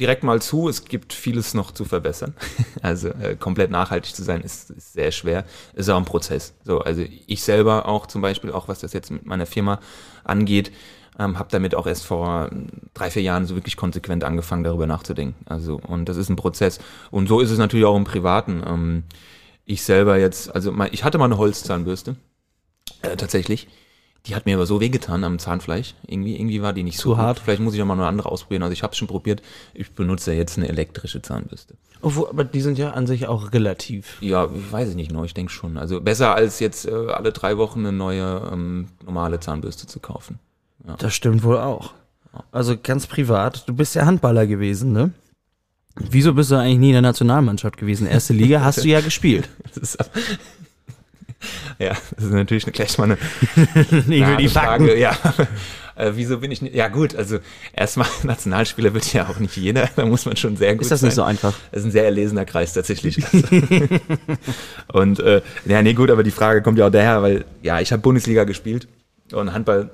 direkt 0.01 0.23
mal 0.23 0.41
zu, 0.41 0.67
es 0.67 0.83
gibt 0.85 1.13
vieles 1.13 1.53
noch 1.53 1.71
zu 1.71 1.85
verbessern. 1.85 2.33
Also 2.81 3.09
äh, 3.09 3.35
komplett 3.35 3.69
nachhaltig 3.69 4.15
zu 4.15 4.23
sein, 4.23 4.41
ist, 4.41 4.71
ist 4.71 4.93
sehr 4.93 5.11
schwer. 5.11 5.45
Ist 5.75 5.87
auch 5.89 5.97
ein 5.97 6.05
Prozess. 6.05 6.53
So, 6.63 6.79
also 6.79 7.03
ich 7.27 7.43
selber 7.43 7.87
auch 7.87 8.07
zum 8.07 8.21
Beispiel, 8.21 8.51
auch 8.51 8.67
was 8.67 8.79
das 8.79 8.93
jetzt 8.93 9.11
mit 9.11 9.25
meiner 9.25 9.45
Firma 9.45 9.79
angeht, 10.23 10.71
ähm, 11.19 11.37
habe 11.37 11.49
damit 11.51 11.75
auch 11.75 11.85
erst 11.85 12.05
vor 12.05 12.49
drei, 12.95 13.11
vier 13.11 13.21
Jahren 13.21 13.45
so 13.45 13.55
wirklich 13.55 13.77
konsequent 13.77 14.23
angefangen, 14.23 14.63
darüber 14.63 14.87
nachzudenken. 14.87 15.35
Also, 15.45 15.79
und 15.85 16.09
das 16.09 16.17
ist 16.17 16.29
ein 16.29 16.35
Prozess. 16.35 16.79
Und 17.11 17.27
so 17.27 17.39
ist 17.39 17.51
es 17.51 17.59
natürlich 17.59 17.85
auch 17.85 17.97
im 17.97 18.05
Privaten. 18.05 18.63
Ähm, 18.65 19.03
ich 19.65 19.83
selber 19.83 20.17
jetzt, 20.17 20.53
also 20.55 20.71
mein, 20.71 20.89
ich 20.91 21.03
hatte 21.03 21.19
mal 21.19 21.25
eine 21.25 21.37
Holzzahnbürste, 21.37 22.15
äh, 23.03 23.15
tatsächlich. 23.15 23.67
Die 24.27 24.35
hat 24.35 24.45
mir 24.45 24.55
aber 24.55 24.67
so 24.67 24.79
wehgetan 24.79 25.23
am 25.23 25.39
Zahnfleisch. 25.39 25.95
Irgendwie, 26.05 26.35
irgendwie 26.35 26.61
war 26.61 26.73
die 26.73 26.83
nicht 26.83 26.99
Zu 26.99 27.09
so 27.09 27.17
hart? 27.17 27.37
Gut. 27.37 27.45
Vielleicht 27.45 27.61
muss 27.61 27.73
ich 27.73 27.81
auch 27.81 27.87
mal 27.87 27.93
eine 27.93 28.05
andere 28.05 28.31
ausprobieren. 28.31 28.61
Also 28.61 28.73
ich 28.73 28.83
habe 28.83 28.91
es 28.91 28.97
schon 28.97 29.07
probiert. 29.07 29.41
Ich 29.73 29.91
benutze 29.91 30.33
jetzt 30.33 30.57
eine 30.57 30.69
elektrische 30.69 31.21
Zahnbürste. 31.21 31.75
Obwohl, 32.01 32.29
aber 32.29 32.43
die 32.43 32.61
sind 32.61 32.77
ja 32.77 32.91
an 32.91 33.07
sich 33.07 33.27
auch 33.27 33.51
relativ. 33.51 34.21
Ja, 34.21 34.45
ich 34.53 34.71
weiß 34.71 34.89
es 34.89 34.95
nicht 34.95 35.09
genau. 35.09 35.23
Ich 35.23 35.33
denke 35.33 35.51
schon. 35.51 35.77
Also 35.77 36.01
besser 36.01 36.35
als 36.35 36.59
jetzt 36.59 36.87
äh, 36.87 36.91
alle 36.91 37.31
drei 37.31 37.57
Wochen 37.57 37.79
eine 37.79 37.91
neue 37.91 38.49
ähm, 38.51 38.89
normale 39.03 39.39
Zahnbürste 39.39 39.87
zu 39.87 39.99
kaufen. 39.99 40.39
Das 40.97 41.13
stimmt 41.13 41.43
wohl 41.43 41.57
auch. 41.57 41.93
Also 42.51 42.75
ganz 42.81 43.07
privat, 43.07 43.67
du 43.67 43.73
bist 43.73 43.93
ja 43.95 44.05
Handballer 44.05 44.47
gewesen, 44.47 44.93
ne? 44.93 45.11
Wieso 45.95 46.33
bist 46.33 46.49
du 46.51 46.55
eigentlich 46.55 46.79
nie 46.79 46.87
in 46.87 46.93
der 46.93 47.01
Nationalmannschaft 47.01 47.77
gewesen? 47.77 48.07
Erste 48.07 48.33
Liga 48.33 48.61
hast 48.61 48.83
du 48.83 48.87
ja 48.87 49.01
gespielt. 49.01 49.49
Das 49.67 49.77
ist, 49.77 49.97
ja, 51.81 51.97
das 52.15 52.25
ist 52.25 52.31
natürlich 52.31 52.65
gleich 52.65 52.97
mal 52.97 53.05
eine 53.05 53.17
Ich 53.91 54.27
will 54.27 54.37
die 54.37 54.47
Fakten. 54.47 54.85
Frage. 54.87 54.97
Ja. 54.99 55.17
Äh, 55.95 56.11
wieso 56.15 56.39
bin 56.39 56.51
ich 56.51 56.61
nicht? 56.61 56.75
Ja 56.75 56.87
gut, 56.87 57.15
also 57.15 57.39
erstmal 57.73 58.07
Nationalspieler 58.23 58.93
wird 58.93 59.11
ja 59.13 59.27
auch 59.27 59.39
nicht 59.39 59.55
jeder. 59.57 59.89
Da 59.95 60.05
muss 60.05 60.25
man 60.25 60.35
schon 60.37 60.57
sehr 60.57 60.73
gut 60.73 60.83
Ist 60.83 60.91
das 60.91 61.01
sein. 61.01 61.07
nicht 61.09 61.15
so 61.15 61.23
einfach? 61.23 61.53
Das 61.71 61.81
ist 61.81 61.87
ein 61.87 61.91
sehr 61.91 62.05
erlesener 62.05 62.45
Kreis 62.45 62.73
tatsächlich. 62.73 63.17
und 64.87 65.19
äh, 65.19 65.41
ja, 65.65 65.81
nee, 65.81 65.93
gut, 65.93 66.09
aber 66.09 66.23
die 66.23 66.31
Frage 66.31 66.61
kommt 66.61 66.77
ja 66.79 66.87
auch 66.87 66.91
daher, 66.91 67.21
weil 67.21 67.45
ja, 67.61 67.79
ich 67.79 67.91
habe 67.91 68.01
Bundesliga 68.01 68.43
gespielt 68.45 68.87
und 69.31 69.53
Handball 69.53 69.91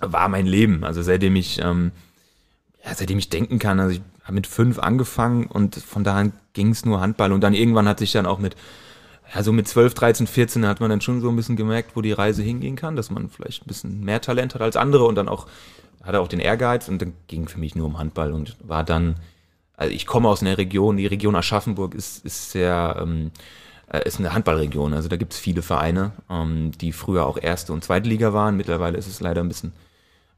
war 0.00 0.28
mein 0.28 0.46
Leben. 0.46 0.84
Also 0.84 1.02
seitdem 1.02 1.36
ich, 1.36 1.60
ähm, 1.62 1.92
ja, 2.84 2.94
seitdem 2.94 3.18
ich 3.18 3.28
denken 3.28 3.58
kann, 3.58 3.80
also 3.80 3.94
ich 3.94 4.00
habe 4.22 4.34
mit 4.34 4.46
fünf 4.46 4.78
angefangen 4.78 5.46
und 5.46 5.76
von 5.76 6.04
da 6.04 6.16
an 6.16 6.32
ging 6.52 6.70
es 6.70 6.84
nur 6.84 7.00
Handball 7.00 7.32
und 7.32 7.40
dann 7.42 7.54
irgendwann 7.54 7.88
hat 7.88 7.98
sich 7.98 8.12
dann 8.12 8.26
auch 8.26 8.38
mit, 8.38 8.56
ja, 9.34 9.42
so 9.42 9.52
mit 9.52 9.66
12, 9.66 9.94
13, 9.94 10.26
14 10.26 10.66
hat 10.66 10.80
man 10.80 10.90
dann 10.90 11.00
schon 11.00 11.20
so 11.20 11.28
ein 11.28 11.36
bisschen 11.36 11.56
gemerkt, 11.56 11.96
wo 11.96 12.00
die 12.00 12.12
Reise 12.12 12.42
hingehen 12.42 12.76
kann, 12.76 12.96
dass 12.96 13.10
man 13.10 13.28
vielleicht 13.28 13.64
ein 13.64 13.68
bisschen 13.68 14.04
mehr 14.04 14.20
Talent 14.20 14.54
hat 14.54 14.62
als 14.62 14.76
andere 14.76 15.04
und 15.04 15.16
dann 15.16 15.28
auch, 15.28 15.46
hatte 16.02 16.20
auch 16.20 16.28
den 16.28 16.40
Ehrgeiz 16.40 16.88
und 16.88 17.02
dann 17.02 17.12
ging 17.26 17.48
für 17.48 17.58
mich 17.58 17.74
nur 17.74 17.86
um 17.86 17.98
Handball 17.98 18.32
und 18.32 18.56
war 18.62 18.84
dann, 18.84 19.16
also 19.76 19.92
ich 19.92 20.06
komme 20.06 20.28
aus 20.28 20.42
einer 20.42 20.58
Region, 20.58 20.96
die 20.96 21.06
Region 21.06 21.34
Aschaffenburg 21.34 21.94
ist, 21.94 22.24
ist 22.24 22.52
sehr, 22.52 22.98
ähm, 23.00 23.32
äh, 23.92 24.06
ist 24.06 24.18
eine 24.20 24.32
Handballregion. 24.32 24.94
Also 24.94 25.08
da 25.08 25.16
gibt 25.16 25.32
es 25.32 25.38
viele 25.38 25.62
Vereine, 25.62 26.12
ähm, 26.30 26.70
die 26.80 26.92
früher 26.92 27.26
auch 27.26 27.38
erste 27.38 27.72
und 27.72 27.82
zweite 27.82 28.08
Liga 28.08 28.32
waren. 28.32 28.56
Mittlerweile 28.56 28.96
ist 28.96 29.08
es 29.08 29.20
leider 29.20 29.42
ein 29.42 29.48
bisschen, 29.48 29.72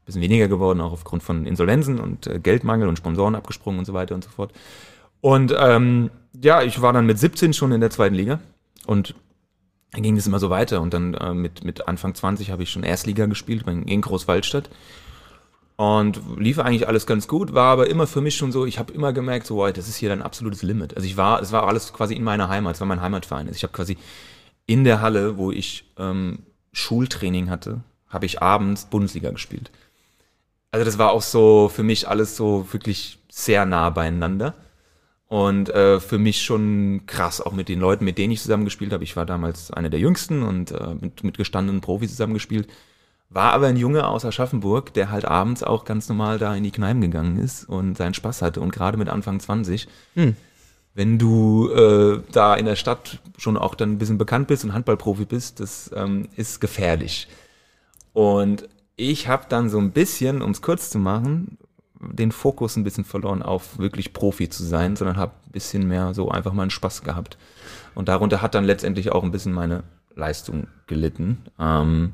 bisschen 0.05 0.21
weniger 0.21 0.47
geworden, 0.47 0.81
auch 0.81 0.91
aufgrund 0.91 1.21
von 1.21 1.45
Insolvenzen 1.45 1.99
und 1.99 2.25
äh, 2.25 2.39
Geldmangel 2.39 2.87
und 2.87 2.97
Sponsoren 2.97 3.35
abgesprungen 3.35 3.79
und 3.79 3.85
so 3.85 3.93
weiter 3.93 4.15
und 4.15 4.23
so 4.23 4.31
fort. 4.31 4.51
Und 5.21 5.53
ähm, 5.57 6.09
ja, 6.41 6.63
ich 6.63 6.81
war 6.81 6.93
dann 6.93 7.05
mit 7.05 7.19
17 7.19 7.53
schon 7.53 7.71
in 7.71 7.81
der 7.81 7.91
zweiten 7.91 8.15
Liga 8.15 8.39
und 8.89 9.13
dann 9.91 10.01
ging 10.01 10.15
das 10.15 10.25
immer 10.25 10.39
so 10.39 10.49
weiter. 10.49 10.81
Und 10.81 10.95
dann 10.95 11.13
äh, 11.13 11.35
mit, 11.35 11.63
mit 11.63 11.87
Anfang 11.87 12.15
20 12.15 12.49
habe 12.49 12.63
ich 12.63 12.71
schon 12.71 12.81
Erstliga 12.81 13.27
gespielt 13.27 13.67
in 13.67 14.01
Großwaldstadt. 14.01 14.67
Und 15.75 16.19
lief 16.37 16.57
eigentlich 16.57 16.87
alles 16.87 17.05
ganz 17.05 17.27
gut, 17.27 17.53
war 17.53 17.71
aber 17.71 17.87
immer 17.87 18.07
für 18.07 18.19
mich 18.19 18.35
schon 18.35 18.51
so, 18.51 18.65
ich 18.65 18.79
habe 18.79 18.91
immer 18.91 19.13
gemerkt, 19.13 19.45
so, 19.45 19.55
boah, 19.55 19.71
das 19.71 19.87
ist 19.87 19.95
hier 19.95 20.09
dein 20.09 20.23
absolutes 20.23 20.63
Limit. 20.63 20.95
Also 20.97 21.07
ich 21.07 21.17
war, 21.17 21.39
es 21.39 21.51
war 21.51 21.67
alles 21.67 21.93
quasi 21.93 22.15
in 22.15 22.23
meiner 22.23 22.49
Heimat, 22.49 22.75
es 22.75 22.81
war 22.81 22.87
mein 22.87 22.99
Heimatverein. 22.99 23.47
Also 23.47 23.55
ich 23.55 23.63
habe 23.63 23.73
quasi 23.73 23.95
in 24.65 24.83
der 24.83 25.01
Halle, 25.01 25.37
wo 25.37 25.51
ich 25.51 25.85
ähm, 25.97 26.39
Schultraining 26.73 27.49
hatte, 27.51 27.81
habe 28.09 28.25
ich 28.25 28.41
abends 28.41 28.85
Bundesliga 28.85 29.29
gespielt. 29.29 29.71
Also 30.71 30.83
das 30.83 30.97
war 30.97 31.11
auch 31.11 31.21
so 31.21 31.69
für 31.69 31.83
mich 31.83 32.07
alles 32.07 32.35
so 32.35 32.67
wirklich 32.71 33.19
sehr 33.29 33.65
nah 33.65 33.91
beieinander. 33.91 34.55
Und 35.29 35.69
äh, 35.69 35.99
für 35.99 36.17
mich 36.17 36.41
schon 36.41 37.03
krass, 37.05 37.39
auch 37.39 37.53
mit 37.53 37.69
den 37.69 37.79
Leuten, 37.79 38.03
mit 38.03 38.17
denen 38.17 38.33
ich 38.33 38.41
zusammengespielt 38.41 38.91
habe. 38.91 39.03
Ich 39.03 39.15
war 39.15 39.27
damals 39.27 39.69
einer 39.71 39.89
der 39.91 39.99
Jüngsten 39.99 40.41
und 40.41 40.71
äh, 40.71 40.95
mit, 40.99 41.23
mit 41.23 41.37
gestandenen 41.37 41.81
Profis 41.81 42.09
zusammengespielt. 42.09 42.67
War 43.29 43.53
aber 43.53 43.67
ein 43.67 43.77
Junge 43.77 44.07
aus 44.07 44.25
Aschaffenburg, 44.25 44.91
der 44.95 45.11
halt 45.11 45.25
abends 45.25 45.61
auch 45.61 45.85
ganz 45.85 46.09
normal 46.09 46.39
da 46.39 46.55
in 46.55 46.63
die 46.63 46.71
Kneipen 46.71 47.01
gegangen 47.01 47.37
ist 47.37 47.69
und 47.69 47.95
seinen 47.95 48.15
Spaß 48.15 48.41
hatte. 48.41 48.59
Und 48.59 48.73
gerade 48.73 48.97
mit 48.97 49.07
Anfang 49.07 49.39
20, 49.39 49.87
Hm. 50.15 50.35
wenn 50.95 51.19
du 51.19 51.69
äh, 51.69 52.23
da 52.31 52.55
in 52.55 52.65
der 52.65 52.75
Stadt 52.75 53.19
schon 53.37 53.55
auch 53.55 53.75
dann 53.75 53.91
ein 53.91 53.97
bisschen 53.99 54.17
bekannt 54.17 54.47
bist 54.47 54.63
und 54.63 54.73
Handballprofi 54.73 55.25
bist, 55.25 55.59
das 55.59 55.91
ähm, 55.95 56.27
ist 56.37 56.59
gefährlich. 56.59 57.27
Und 58.13 58.67
ich 58.95 59.27
habe 59.27 59.45
dann 59.47 59.69
so 59.69 59.77
ein 59.77 59.91
bisschen, 59.91 60.41
um 60.41 60.49
es 60.49 60.63
kurz 60.63 60.89
zu 60.89 60.97
machen, 60.97 61.59
den 61.99 62.31
Fokus 62.31 62.75
ein 62.75 62.83
bisschen 62.83 63.03
verloren 63.03 63.41
auf 63.41 63.77
wirklich 63.77 64.13
Profi 64.13 64.49
zu 64.49 64.63
sein, 64.63 64.95
sondern 64.95 65.17
habe 65.17 65.33
ein 65.47 65.51
bisschen 65.51 65.87
mehr 65.87 66.13
so 66.13 66.29
einfach 66.29 66.53
mal 66.53 66.63
einen 66.63 66.71
Spaß 66.71 67.03
gehabt. 67.03 67.37
Und 67.95 68.07
darunter 68.07 68.41
hat 68.41 68.55
dann 68.55 68.63
letztendlich 68.63 69.11
auch 69.11 69.23
ein 69.23 69.31
bisschen 69.31 69.53
meine 69.53 69.83
Leistung 70.15 70.67
gelitten. 70.87 71.43
Ähm, 71.59 72.13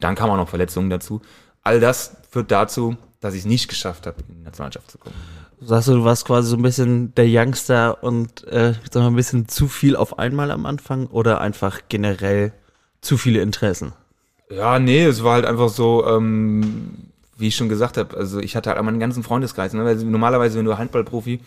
dann 0.00 0.14
kamen 0.14 0.32
auch 0.32 0.36
noch 0.36 0.48
Verletzungen 0.48 0.90
dazu. 0.90 1.20
All 1.62 1.80
das 1.80 2.16
führt 2.30 2.50
dazu, 2.50 2.96
dass 3.20 3.34
ich 3.34 3.40
es 3.40 3.46
nicht 3.46 3.68
geschafft 3.68 4.06
habe, 4.06 4.16
in 4.28 4.36
die 4.36 4.42
Nationalmannschaft 4.42 4.90
zu 4.90 4.98
kommen. 4.98 5.14
Sagst 5.60 5.88
du, 5.88 5.92
du 5.94 6.04
warst 6.04 6.26
quasi 6.26 6.48
so 6.48 6.56
ein 6.56 6.62
bisschen 6.62 7.14
der 7.14 7.26
Youngster 7.26 8.02
und 8.02 8.44
äh, 8.48 8.74
sag 8.90 9.02
mal, 9.02 9.06
ein 9.06 9.16
bisschen 9.16 9.48
zu 9.48 9.68
viel 9.68 9.96
auf 9.96 10.18
einmal 10.18 10.50
am 10.50 10.66
Anfang 10.66 11.06
oder 11.06 11.40
einfach 11.40 11.80
generell 11.88 12.52
zu 13.00 13.16
viele 13.16 13.40
Interessen? 13.40 13.92
Ja, 14.50 14.78
nee, 14.78 15.04
es 15.04 15.24
war 15.24 15.34
halt 15.34 15.46
einfach 15.46 15.70
so, 15.70 16.06
ähm, 16.06 17.12
wie 17.36 17.48
ich 17.48 17.56
schon 17.56 17.68
gesagt 17.68 17.96
habe, 17.96 18.16
also 18.16 18.40
ich 18.40 18.56
hatte 18.56 18.70
halt 18.70 18.82
meinen 18.82 19.00
ganzen 19.00 19.22
Freundeskreis. 19.22 19.72
Ne? 19.72 19.84
Weil 19.84 19.96
normalerweise, 19.96 20.58
wenn 20.58 20.64
du 20.64 20.78
Handballprofi, 20.78 21.40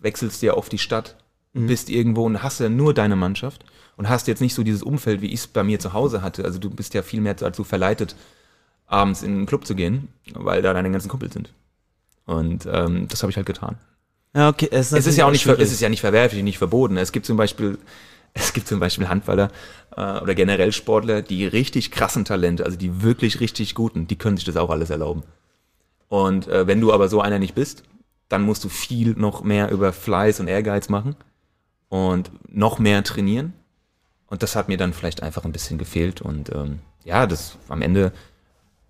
wechselst 0.00 0.42
du 0.42 0.46
ja 0.46 0.54
oft 0.54 0.70
die 0.72 0.78
Stadt, 0.78 1.16
bist 1.52 1.90
irgendwo 1.90 2.24
und 2.24 2.42
hast 2.42 2.60
ja 2.60 2.68
nur 2.68 2.94
deine 2.94 3.16
Mannschaft 3.16 3.64
und 3.96 4.08
hast 4.08 4.28
jetzt 4.28 4.40
nicht 4.40 4.54
so 4.54 4.62
dieses 4.62 4.82
Umfeld, 4.82 5.20
wie 5.20 5.26
ich 5.26 5.40
es 5.40 5.46
bei 5.46 5.64
mir 5.64 5.80
zu 5.80 5.92
Hause 5.92 6.22
hatte. 6.22 6.44
Also 6.44 6.58
du 6.58 6.70
bist 6.70 6.94
ja 6.94 7.02
viel 7.02 7.20
mehr 7.20 7.34
dazu 7.34 7.64
verleitet, 7.64 8.14
abends 8.86 9.22
in 9.22 9.32
einen 9.32 9.46
Club 9.46 9.66
zu 9.66 9.74
gehen, 9.74 10.08
weil 10.34 10.62
da 10.62 10.72
deine 10.72 10.90
ganzen 10.90 11.08
Kumpels 11.08 11.32
sind. 11.32 11.52
Und 12.26 12.68
ähm, 12.70 13.08
das 13.08 13.22
habe 13.22 13.30
ich 13.30 13.36
halt 13.36 13.46
getan. 13.46 13.78
Ja, 14.34 14.48
okay. 14.48 14.68
Es 14.70 14.92
Es 14.92 15.06
ist 15.06 15.16
ja 15.16 15.26
auch 15.26 15.32
nicht, 15.32 15.42
schwierig. 15.42 15.60
es 15.60 15.72
ist 15.72 15.80
ja 15.80 15.88
nicht 15.88 16.00
verwerflich, 16.00 16.42
nicht 16.44 16.58
verboten. 16.58 16.96
Es 16.96 17.10
gibt 17.10 17.26
zum 17.26 17.36
Beispiel, 17.36 17.78
es 18.34 18.52
gibt 18.52 18.68
zum 18.68 18.78
Beispiel 18.78 19.08
Handballer 19.08 19.50
äh, 19.96 20.20
oder 20.20 20.34
generell 20.34 20.72
Sportler, 20.72 21.22
die 21.22 21.46
richtig 21.46 21.90
krassen 21.90 22.24
Talente, 22.24 22.64
also 22.64 22.76
die 22.76 23.02
wirklich 23.02 23.40
richtig 23.40 23.74
guten, 23.74 24.06
die 24.06 24.16
können 24.16 24.36
sich 24.36 24.46
das 24.46 24.56
auch 24.56 24.70
alles 24.70 24.90
erlauben. 24.90 25.22
Und 26.08 26.48
äh, 26.48 26.66
wenn 26.66 26.80
du 26.80 26.92
aber 26.92 27.08
so 27.08 27.20
einer 27.20 27.38
nicht 27.38 27.54
bist, 27.54 27.84
dann 28.28 28.42
musst 28.42 28.64
du 28.64 28.68
viel 28.68 29.14
noch 29.14 29.42
mehr 29.42 29.70
über 29.70 29.92
Fleiß 29.92 30.40
und 30.40 30.48
Ehrgeiz 30.48 30.88
machen 30.88 31.16
und 31.88 32.30
noch 32.48 32.78
mehr 32.78 33.02
trainieren. 33.04 33.52
Und 34.28 34.42
das 34.42 34.56
hat 34.56 34.68
mir 34.68 34.76
dann 34.76 34.92
vielleicht 34.92 35.22
einfach 35.22 35.44
ein 35.44 35.52
bisschen 35.52 35.76
gefehlt. 35.76 36.22
Und 36.22 36.54
ähm, 36.54 36.78
ja, 37.04 37.26
das 37.26 37.58
am 37.68 37.82
Ende, 37.82 38.12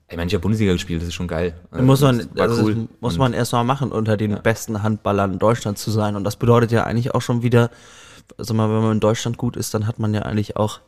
ich 0.09 0.17
meine, 0.17 0.29
ich 0.29 0.35
habe 0.35 0.43
Bundesliga 0.43 0.73
gespielt, 0.73 1.01
das 1.01 1.09
ist 1.09 1.15
schon 1.15 1.27
geil. 1.27 1.55
Da 1.73 1.81
muss 1.81 2.03
man, 2.03 2.29
also 2.39 2.65
cool. 2.65 2.89
muss 3.01 3.17
man 3.17 3.33
erstmal 3.33 3.65
machen, 3.65 3.91
unter 3.91 4.19
den 4.19 4.41
besten 4.43 4.83
Handballern 4.83 5.39
Deutschlands 5.39 5.83
zu 5.83 5.91
sein. 5.91 6.15
Und 6.15 6.25
das 6.25 6.37
bedeutet 6.37 6.71
ja 6.73 6.85
eigentlich 6.85 7.15
auch 7.15 7.23
schon 7.23 7.43
wieder, 7.43 7.71
sag 8.37 8.55
mal, 8.55 8.69
wenn 8.69 8.83
man 8.83 8.93
in 8.93 9.01
Deutschland 9.01 9.39
gut 9.39 9.57
ist, 9.57 9.73
dann 9.73 9.87
hat 9.87 9.99
man 9.99 10.13
ja 10.13 10.23
eigentlich 10.23 10.57
auch, 10.57 10.81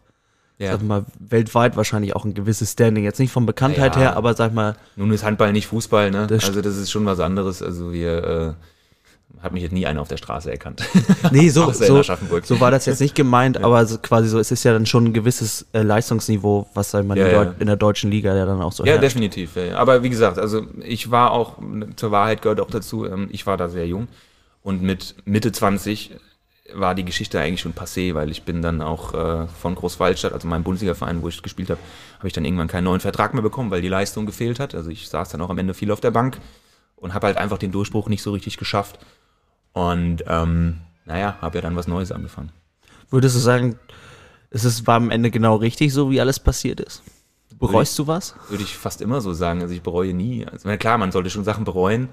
ja. 0.58 0.72
sag 0.72 0.82
mal, 0.82 1.04
weltweit 1.18 1.76
wahrscheinlich 1.76 2.14
auch 2.14 2.24
ein 2.24 2.34
gewisses 2.34 2.72
Standing. 2.72 3.04
Jetzt 3.04 3.18
nicht 3.18 3.32
von 3.32 3.46
Bekanntheit 3.46 3.94
Ja. 3.96 4.00
her, 4.02 4.16
aber 4.16 4.34
sag 4.34 4.54
mal, 4.54 4.76
Nun 4.96 5.10
ist 5.12 5.24
Handball 5.24 5.52
nicht 5.52 5.66
Fußball, 5.66 6.10
ne? 6.10 6.26
Das 6.26 6.44
also 6.44 6.60
das 6.62 6.76
ist 6.76 6.90
schon 6.90 7.04
was 7.06 7.20
anderes. 7.20 7.62
Also 7.62 7.92
wir 7.92 8.56
äh, 8.58 9.42
hat 9.42 9.52
mich 9.52 9.62
jetzt 9.62 9.72
nie 9.72 9.86
einer 9.86 10.00
auf 10.00 10.08
der 10.08 10.18
Straße 10.18 10.50
erkannt. 10.50 10.82
nee, 11.32 11.48
so, 11.48 11.72
so, 11.72 12.02
so 12.02 12.60
war 12.60 12.70
das 12.70 12.86
jetzt 12.86 13.00
nicht 13.00 13.14
gemeint, 13.14 13.56
aber 13.64 13.84
so, 13.86 13.98
quasi 13.98 14.28
so, 14.28 14.38
es 14.38 14.50
ist 14.52 14.62
ja 14.64 14.72
dann 14.72 14.86
schon 14.86 15.06
ein 15.06 15.12
gewisses 15.12 15.66
äh, 15.72 15.82
Leistungsniveau, 15.82 16.68
was 16.74 16.92
sag 16.92 17.04
mal, 17.06 17.18
Ja, 17.18 17.26
in, 17.26 17.32
ja. 17.32 17.54
In 17.58 17.66
der 17.66 17.76
deutschen 17.76 18.10
Liga 18.10 18.36
ja 18.36 18.46
dann 18.46 18.60
auch 18.62 18.72
so 18.72 18.84
ja, 18.84 18.92
herrscht. 18.92 19.04
definitiv. 19.04 19.56
Ja, 19.56 19.62
ja. 19.64 19.76
Aber 19.78 20.02
wie 20.02 20.10
gesagt, 20.10 20.38
also 20.38 20.66
ich 20.84 21.10
war 21.10 21.32
auch, 21.32 21.58
zur 21.96 22.10
Wahrheit 22.12 22.42
gehört 22.42 22.60
auch 22.60 22.70
dazu, 22.70 23.04
ähm, 23.06 23.28
ich 23.32 23.46
war 23.46 23.56
da 23.56 23.68
sehr 23.68 23.86
jung. 23.86 24.08
Und 24.62 24.80
mit 24.80 25.16
Mitte 25.24 25.50
20 25.50 26.12
war 26.74 26.94
die 26.94 27.04
Geschichte 27.04 27.40
eigentlich 27.40 27.60
schon 27.60 27.74
passé, 27.74 28.14
weil 28.14 28.30
ich 28.30 28.42
bin 28.44 28.62
dann 28.62 28.80
auch 28.80 29.14
äh, 29.14 29.46
von 29.46 29.74
Großwaldstadt, 29.74 30.32
also 30.32 30.48
meinem 30.48 30.64
Bundesliga-Verein, 30.64 31.22
wo 31.22 31.28
ich 31.28 31.42
gespielt 31.42 31.70
habe, 31.70 31.80
habe 32.18 32.26
ich 32.26 32.32
dann 32.32 32.44
irgendwann 32.44 32.68
keinen 32.68 32.84
neuen 32.84 33.00
Vertrag 33.00 33.34
mehr 33.34 33.42
bekommen, 33.42 33.70
weil 33.70 33.82
die 33.82 33.88
Leistung 33.88 34.26
gefehlt 34.26 34.60
hat. 34.60 34.74
Also 34.74 34.90
ich 34.90 35.08
saß 35.08 35.30
dann 35.30 35.40
auch 35.40 35.50
am 35.50 35.58
Ende 35.58 35.74
viel 35.74 35.90
auf 35.90 36.00
der 36.00 36.10
Bank 36.10 36.38
und 36.96 37.14
habe 37.14 37.26
halt 37.26 37.36
einfach 37.36 37.58
den 37.58 37.72
Durchbruch 37.72 38.08
nicht 38.08 38.22
so 38.22 38.32
richtig 38.32 38.56
geschafft. 38.56 38.98
Und 39.72 40.24
ähm, 40.26 40.78
naja, 41.04 41.36
habe 41.40 41.58
ja 41.58 41.62
dann 41.62 41.76
was 41.76 41.88
Neues 41.88 42.12
angefangen. 42.12 42.52
Würdest 43.10 43.36
du 43.36 43.40
sagen, 43.40 43.78
es 44.50 44.64
ist, 44.64 44.86
war 44.86 44.96
am 44.96 45.10
Ende 45.10 45.30
genau 45.30 45.56
richtig, 45.56 45.92
so 45.92 46.10
wie 46.10 46.20
alles 46.20 46.38
passiert 46.38 46.80
ist? 46.80 47.02
Bereust 47.58 47.98
du 47.98 48.06
was? 48.06 48.34
Würde 48.48 48.64
ich 48.64 48.76
fast 48.76 49.00
immer 49.00 49.20
so 49.20 49.32
sagen. 49.32 49.62
Also 49.62 49.72
ich 49.72 49.82
bereue 49.82 50.14
nie. 50.14 50.46
Also 50.46 50.68
na 50.68 50.76
klar, 50.76 50.98
man 50.98 51.12
sollte 51.12 51.30
schon 51.30 51.44
Sachen 51.44 51.64
bereuen, 51.64 52.08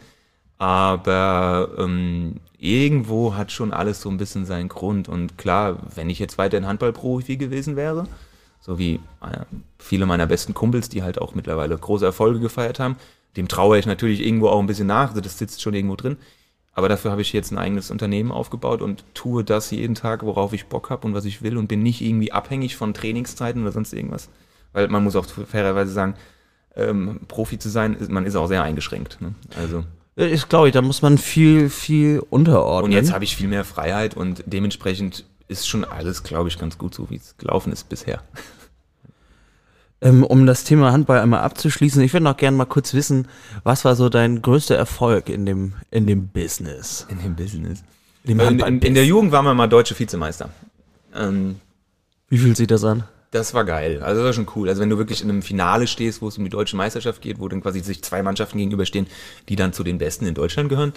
aber 0.59 1.69
ähm, 1.77 2.35
irgendwo 2.59 3.35
hat 3.35 3.51
schon 3.51 3.73
alles 3.73 4.01
so 4.01 4.09
ein 4.09 4.17
bisschen 4.17 4.45
seinen 4.45 4.67
Grund. 4.67 5.07
Und 5.09 5.37
klar, 5.37 5.77
wenn 5.95 6.09
ich 6.09 6.19
jetzt 6.19 6.37
weiter 6.37 6.57
in 6.57 6.67
Handballprofi 6.67 7.37
gewesen 7.37 7.75
wäre, 7.77 8.07
so 8.59 8.77
wie 8.77 8.95
äh, 9.21 9.45
viele 9.79 10.05
meiner 10.05 10.27
besten 10.27 10.53
Kumpels, 10.53 10.89
die 10.89 11.01
halt 11.01 11.19
auch 11.19 11.33
mittlerweile 11.33 11.77
große 11.77 12.05
Erfolge 12.05 12.41
gefeiert 12.41 12.79
haben, 12.79 12.97
dem 13.37 13.47
traue 13.47 13.79
ich 13.79 13.85
natürlich 13.85 14.21
irgendwo 14.21 14.49
auch 14.49 14.59
ein 14.59 14.67
bisschen 14.67 14.87
nach. 14.87 15.09
Also 15.09 15.21
das 15.21 15.37
sitzt 15.37 15.61
schon 15.61 15.73
irgendwo 15.73 15.95
drin. 15.95 16.17
Aber 16.73 16.89
dafür 16.89 17.11
habe 17.11 17.21
ich 17.21 17.33
jetzt 17.33 17.51
ein 17.51 17.57
eigenes 17.57 17.89
Unternehmen 17.89 18.31
aufgebaut 18.31 18.81
und 18.81 19.03
tue 19.13 19.43
das 19.45 19.71
jeden 19.71 19.95
Tag, 19.95 20.23
worauf 20.23 20.51
ich 20.53 20.67
Bock 20.67 20.89
habe 20.89 21.07
und 21.07 21.13
was 21.13 21.25
ich 21.25 21.41
will 21.41 21.57
und 21.57 21.67
bin 21.67 21.83
nicht 21.83 22.01
irgendwie 22.01 22.31
abhängig 22.31 22.75
von 22.75 22.93
Trainingszeiten 22.93 23.61
oder 23.61 23.71
sonst 23.71 23.93
irgendwas. 23.93 24.29
Weil 24.73 24.89
man 24.89 25.03
muss 25.03 25.15
auch 25.15 25.25
fairerweise 25.25 25.91
sagen, 25.91 26.15
ähm, 26.75 27.21
Profi 27.27 27.59
zu 27.59 27.69
sein, 27.69 27.97
man 28.09 28.25
ist 28.25 28.35
auch 28.35 28.47
sehr 28.47 28.63
eingeschränkt. 28.63 29.19
Ne? 29.21 29.33
Also 29.57 29.83
Ich 30.19 30.49
glaube, 30.49 30.69
da 30.71 30.81
muss 30.81 31.01
man 31.01 31.17
viel, 31.17 31.69
viel 31.69 32.21
unterordnen. 32.29 32.85
und 32.85 32.91
jetzt 32.91 33.13
habe 33.13 33.23
ich 33.23 33.37
viel 33.37 33.47
mehr 33.47 33.63
Freiheit 33.63 34.17
und 34.17 34.43
dementsprechend 34.45 35.23
ist 35.47 35.67
schon 35.67 35.85
alles, 35.85 36.23
glaube 36.23 36.49
ich, 36.49 36.59
ganz 36.59 36.77
gut 36.77 36.93
so, 36.93 37.09
wie 37.09 37.15
es 37.15 37.37
gelaufen 37.37 37.71
ist 37.71 37.89
bisher. 37.89 38.21
Ähm, 40.01 40.23
um 40.23 40.45
das 40.45 40.63
Thema 40.63 40.93
Handball 40.93 41.19
einmal 41.19 41.41
abzuschließen, 41.41 42.01
ich 42.01 42.13
würde 42.13 42.23
noch 42.23 42.37
gerne 42.37 42.55
mal 42.55 42.63
kurz 42.63 42.93
wissen, 42.93 43.27
was 43.65 43.83
war 43.83 43.97
so 43.97 44.07
dein 44.07 44.41
größter 44.41 44.77
Erfolg 44.77 45.27
in 45.27 45.45
dem, 45.45 45.73
in 45.91 46.07
dem 46.07 46.29
Business? 46.29 47.05
In 47.09 47.21
dem 47.21 47.35
Business. 47.35 47.83
In 48.23 48.29
dem 48.29 48.39
In, 48.39 48.45
Handball 48.45 48.69
in, 48.69 48.79
in 48.79 48.93
der 48.93 49.05
Jugend 49.05 49.33
waren 49.33 49.43
wir 49.43 49.53
mal 49.53 49.67
deutsche 49.67 49.99
Vizemeister. 49.99 50.51
Ähm, 51.13 51.57
Wie 52.29 52.37
fühlt 52.37 52.55
sich 52.55 52.67
das 52.67 52.85
an? 52.85 53.03
Das 53.31 53.53
war 53.53 53.63
geil. 53.63 54.01
Also 54.01 54.21
das 54.21 54.25
war 54.25 54.33
schon 54.33 54.51
cool. 54.55 54.69
Also 54.69 54.81
wenn 54.81 54.89
du 54.89 54.97
wirklich 54.97 55.21
in 55.21 55.29
einem 55.29 55.43
Finale 55.43 55.85
stehst, 55.85 56.21
wo 56.21 56.27
es 56.27 56.37
um 56.37 56.43
die 56.43 56.49
deutsche 56.49 56.75
Meisterschaft 56.75 57.21
geht, 57.21 57.39
wo 57.39 57.47
dann 57.47 57.61
quasi 57.61 57.79
sich 57.81 58.03
zwei 58.03 58.23
Mannschaften 58.23 58.57
gegenüberstehen, 58.57 59.07
die 59.49 59.55
dann 59.55 59.71
zu 59.71 59.83
den 59.83 59.99
Besten 59.99 60.25
in 60.25 60.33
Deutschland 60.33 60.69
gehören, 60.69 60.93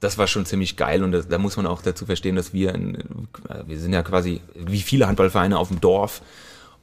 das 0.00 0.18
war 0.18 0.26
schon 0.26 0.44
ziemlich 0.44 0.76
geil 0.76 1.02
und 1.02 1.12
das, 1.12 1.28
da 1.28 1.38
muss 1.38 1.56
man 1.56 1.66
auch 1.66 1.80
dazu 1.80 2.04
verstehen, 2.04 2.36
dass 2.36 2.52
wir, 2.52 2.74
in, 2.74 3.28
wir 3.66 3.78
sind 3.78 3.94
ja 3.94 4.02
quasi 4.02 4.42
wie 4.54 4.82
viele 4.82 5.06
Handballvereine 5.06 5.58
auf 5.58 5.68
dem 5.68 5.80
Dorf 5.80 6.20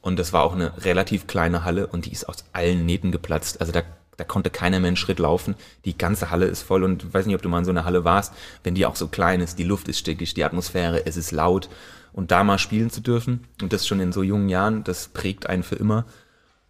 und 0.00 0.18
das 0.18 0.32
war 0.32 0.42
auch 0.42 0.54
eine 0.54 0.72
relativ 0.84 1.28
kleine 1.28 1.64
Halle 1.64 1.86
und 1.86 2.06
die 2.06 2.12
ist 2.12 2.28
aus 2.28 2.44
allen 2.52 2.84
Nähten 2.84 3.12
geplatzt. 3.12 3.60
Also 3.60 3.72
da, 3.72 3.82
da 4.16 4.24
konnte 4.24 4.50
keiner 4.50 4.80
mehr 4.80 4.88
einen 4.88 4.96
Schritt 4.96 5.20
laufen. 5.20 5.54
Die 5.84 5.96
ganze 5.96 6.30
Halle 6.30 6.46
ist 6.46 6.62
voll 6.62 6.82
und 6.82 7.04
ich 7.04 7.14
weiß 7.14 7.26
nicht, 7.26 7.36
ob 7.36 7.42
du 7.42 7.48
mal 7.48 7.60
in 7.60 7.64
so 7.64 7.70
einer 7.70 7.84
Halle 7.84 8.02
warst, 8.02 8.34
wenn 8.64 8.74
die 8.74 8.86
auch 8.86 8.96
so 8.96 9.06
klein 9.06 9.40
ist, 9.40 9.60
die 9.60 9.64
Luft 9.64 9.86
ist 9.86 9.98
stickig, 10.00 10.34
die 10.34 10.42
Atmosphäre, 10.42 11.06
es 11.06 11.16
ist 11.16 11.30
laut 11.30 11.68
und 12.12 12.30
da 12.30 12.44
mal 12.44 12.58
spielen 12.58 12.90
zu 12.90 13.00
dürfen 13.00 13.44
und 13.60 13.72
das 13.72 13.86
schon 13.86 14.00
in 14.00 14.12
so 14.12 14.22
jungen 14.22 14.48
Jahren, 14.48 14.84
das 14.84 15.08
prägt 15.08 15.48
einen 15.48 15.62
für 15.62 15.76
immer. 15.76 16.04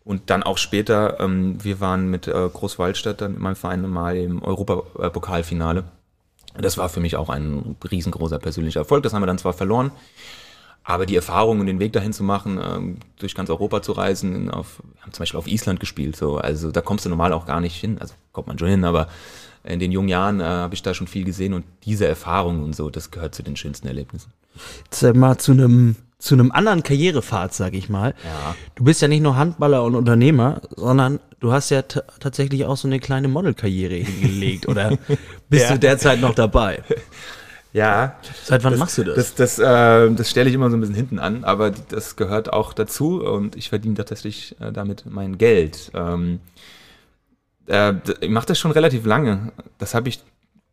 Und 0.05 0.31
dann 0.31 0.43
auch 0.43 0.59
später, 0.59 1.21
ähm, 1.21 1.63
wir 1.63 1.81
waren 1.81 2.09
mit 2.09 2.27
äh, 2.27 2.33
Großwaldstadt 2.33 3.21
dann 3.21 3.37
in 3.37 3.43
meinem 3.43 3.57
Verein 3.57 3.89
mal 3.89 4.17
im 4.17 4.43
Europapokalfinale. 4.43 5.85
Das 6.61 6.77
war 6.77 6.89
für 6.89 7.01
mich 7.01 7.17
auch 7.17 7.29
ein 7.29 7.77
riesengroßer 7.89 8.39
persönlicher 8.39 8.81
Erfolg. 8.81 9.05
Das 9.05 9.15
haben 9.15 9.23
wir 9.23 9.27
dann 9.27 9.39
zwar 9.39 9.53
verloren, 9.53 9.93
aber 10.85 11.07
die 11.07 11.17
Erfahrung 11.17 11.61
und 11.61 11.67
den 11.67 11.79
Weg 11.79 11.93
dahin 11.93 12.13
zu 12.13 12.25
machen, 12.25 12.61
ähm, 12.63 12.97
durch 13.19 13.35
ganz 13.35 13.49
Europa 13.51 13.83
zu 13.83 13.93
reisen, 13.93 14.51
auf, 14.51 14.83
wir 14.95 15.03
haben 15.03 15.13
zum 15.13 15.23
Beispiel 15.23 15.39
auf 15.39 15.47
Island 15.47 15.79
gespielt, 15.79 16.17
so, 16.17 16.39
also 16.39 16.73
da 16.73 16.81
kommst 16.81 17.05
du 17.05 17.09
normal 17.09 17.33
auch 17.33 17.47
gar 17.47 17.61
nicht 17.61 17.77
hin, 17.77 17.99
also 18.01 18.15
kommt 18.33 18.49
man 18.49 18.59
schon 18.59 18.69
hin, 18.69 18.85
aber 18.85 19.09
in 19.65 19.79
den 19.81 19.93
jungen 19.93 20.09
Jahren 20.09 20.41
äh, 20.41 20.45
habe 20.45 20.75
ich 20.75 20.83
da 20.83 20.95
schon 20.95 21.07
viel 21.07 21.25
gesehen 21.25 21.55
und 21.55 21.65
diese 21.85 22.07
Erfahrung 22.07 22.63
und 22.63 22.75
so, 22.75 22.91
das 22.91 23.11
gehört 23.11 23.35
zu 23.35 23.43
den 23.43 23.57
schönsten 23.57 23.87
Erlebnissen. 23.87 24.33
Jetzt 24.85 25.03
mal 25.15 25.39
zu 25.39 25.53
einem 25.53 25.97
zu 26.19 26.37
einem 26.37 26.53
anderen 26.53 26.85
Karrierepfad, 26.85 27.53
sag 27.53 27.75
ich 27.75 27.89
mal. 27.89 28.15
Ja. 28.25 28.55
Du 28.77 28.85
bist 28.85 29.03
ja 29.03 29.09
nicht 29.09 29.23
nur 29.23 29.35
Handballer 29.37 29.83
und 29.83 29.97
Unternehmer, 29.97 30.61
sondern 30.77 31.19
du 31.41 31.51
hast 31.53 31.71
ja 31.71 31.83
tatsächlich 31.83 32.65
auch 32.65 32.77
so 32.77 32.87
eine 32.87 33.01
kleine 33.01 33.27
Modelkarriere 33.27 33.95
hingelegt. 33.95 34.69
Oder 34.69 34.97
bist 35.49 35.65
Ja. 35.65 35.73
du 35.73 35.79
derzeit 35.81 36.21
noch 36.21 36.35
dabei? 36.35 36.83
Ja, 37.75 38.17
Seit 38.45 38.65
wann 38.65 38.77
machst 38.77 38.99
du 38.99 39.05
das? 39.05 39.15
Das, 39.15 39.35
das, 39.35 39.59
äh, 39.59 40.15
das 40.15 40.29
stelle 40.29 40.51
ich 40.51 40.55
immer 40.55 40.69
so 40.69 40.77
ein 40.77 40.81
bisschen 40.81 40.95
hinten 40.95 41.19
an, 41.19 41.43
aber 41.43 41.71
das 41.71 42.17
gehört 42.17 42.53
auch 42.53 42.75
dazu 42.75 43.23
und 43.25 43.57
ich 43.57 43.71
verdiene 43.71 43.95
tatsächlich 43.95 44.55
äh, 44.61 44.73
damit 44.73 45.05
mein 45.09 45.39
Geld. 45.39 45.91
Ähm, 45.95 46.41
äh, 47.67 47.95
ich 48.21 48.31
mache 48.31 48.47
das 48.47 48.59
schon 48.59 48.71
relativ 48.71 49.05
lange. 49.05 49.53
Das 49.79 49.95
habe 49.95 50.09
ich 50.09 50.23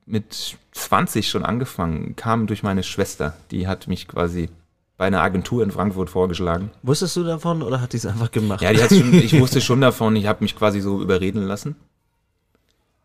mit 0.05 0.57
20 0.71 1.29
schon 1.29 1.45
angefangen, 1.45 2.15
kam 2.15 2.47
durch 2.47 2.63
meine 2.63 2.83
Schwester. 2.83 3.35
Die 3.51 3.67
hat 3.67 3.87
mich 3.87 4.07
quasi 4.07 4.49
bei 4.97 5.05
einer 5.05 5.21
Agentur 5.21 5.63
in 5.63 5.71
Frankfurt 5.71 6.09
vorgeschlagen. 6.09 6.71
Wusstest 6.83 7.15
du 7.15 7.23
davon 7.23 7.61
oder 7.63 7.79
hat 7.79 7.93
die 7.93 7.97
es 7.97 8.05
einfach 8.05 8.31
gemacht? 8.31 8.61
Ja, 8.61 8.73
schon, 8.89 9.13
ich 9.13 9.39
wusste 9.39 9.61
schon 9.61 9.81
davon, 9.81 10.15
ich 10.15 10.25
habe 10.25 10.43
mich 10.43 10.55
quasi 10.55 10.81
so 10.81 11.01
überreden 11.01 11.43
lassen. 11.43 11.75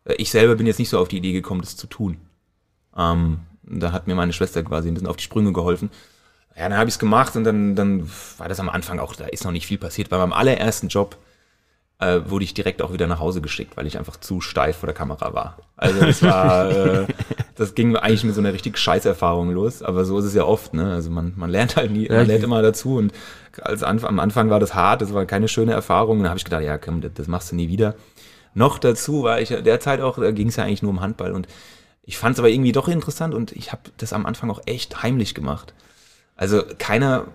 Äh, 0.03 0.15
Ich 0.15 0.31
selber 0.31 0.55
bin 0.55 0.67
jetzt 0.67 0.79
nicht 0.79 0.89
so 0.89 0.99
auf 0.99 1.07
die 1.07 1.17
Idee 1.17 1.31
gekommen, 1.31 1.61
das 1.61 1.77
zu 1.77 1.87
tun. 1.87 2.17
Ähm, 2.97 3.39
da 3.63 3.91
hat 3.91 4.07
mir 4.07 4.15
meine 4.15 4.33
Schwester 4.33 4.61
quasi 4.63 4.89
ein 4.89 4.93
bisschen 4.93 5.07
auf 5.07 5.15
die 5.15 5.23
Sprünge 5.23 5.53
geholfen. 5.53 5.89
Ja, 6.55 6.69
dann 6.69 6.77
habe 6.77 6.89
ich 6.89 6.95
es 6.95 6.99
gemacht 6.99 7.35
und 7.35 7.43
dann, 7.43 7.75
dann 7.75 8.09
war 8.37 8.47
das 8.47 8.59
am 8.59 8.69
Anfang 8.69 8.99
auch, 8.99 9.15
da 9.15 9.25
ist 9.25 9.43
noch 9.43 9.51
nicht 9.51 9.67
viel 9.67 9.77
passiert. 9.77 10.09
Bei 10.09 10.17
meinem 10.17 10.33
allerersten 10.33 10.87
Job 10.87 11.17
äh, 11.99 12.21
wurde 12.25 12.43
ich 12.43 12.53
direkt 12.53 12.81
auch 12.81 12.91
wieder 12.91 13.07
nach 13.07 13.19
Hause 13.19 13.41
geschickt, 13.41 13.77
weil 13.77 13.87
ich 13.87 13.97
einfach 13.97 14.17
zu 14.17 14.41
steif 14.41 14.77
vor 14.77 14.87
der 14.87 14.95
Kamera 14.95 15.33
war. 15.33 15.57
Also 15.77 16.01
das 16.01 16.21
war, 16.23 16.69
äh, 16.69 17.07
das 17.55 17.73
ging 17.73 17.95
eigentlich 17.95 18.23
mit 18.23 18.35
so 18.35 18.41
einer 18.41 18.53
richtig 18.53 18.77
Scheißerfahrung 18.77 19.51
los, 19.51 19.81
aber 19.81 20.03
so 20.03 20.19
ist 20.19 20.25
es 20.25 20.33
ja 20.33 20.43
oft, 20.43 20.73
ne? 20.73 20.93
Also 20.93 21.09
man, 21.09 21.33
man 21.35 21.49
lernt 21.49 21.77
halt 21.77 21.91
nie, 21.91 22.09
man 22.09 22.27
lernt 22.27 22.43
immer 22.43 22.61
dazu 22.61 22.97
und 22.97 23.13
als 23.61 23.83
Anf 23.83 24.03
am 24.03 24.19
Anfang 24.19 24.49
war 24.49 24.59
das 24.59 24.75
hart, 24.75 25.01
das 25.01 25.13
war 25.13 25.25
keine 25.25 25.47
schöne 25.47 25.71
Erfahrung. 25.71 26.19
Dann 26.19 26.29
habe 26.29 26.37
ich 26.37 26.43
gedacht, 26.43 26.63
ja, 26.63 26.77
komm, 26.77 26.99
das, 26.99 27.13
das 27.13 27.27
machst 27.27 27.51
du 27.51 27.55
nie 27.55 27.69
wieder. 27.69 27.95
Noch 28.53 28.77
dazu 28.77 29.23
war 29.23 29.39
ich 29.39 29.49
derzeit 29.49 30.01
auch, 30.01 30.17
da 30.17 30.31
ging 30.31 30.49
es 30.49 30.57
ja 30.57 30.65
eigentlich 30.65 30.81
nur 30.81 30.91
um 30.91 31.01
Handball 31.01 31.31
und 31.31 31.47
ich 32.03 32.17
fand 32.17 32.33
es 32.33 32.39
aber 32.39 32.49
irgendwie 32.49 32.71
doch 32.71 32.87
interessant 32.87 33.33
und 33.33 33.51
ich 33.53 33.71
habe 33.71 33.81
das 33.97 34.13
am 34.13 34.25
Anfang 34.25 34.49
auch 34.51 34.61
echt 34.65 35.01
heimlich 35.01 35.33
gemacht. 35.33 35.73
Also 36.35 36.61
keiner 36.77 37.27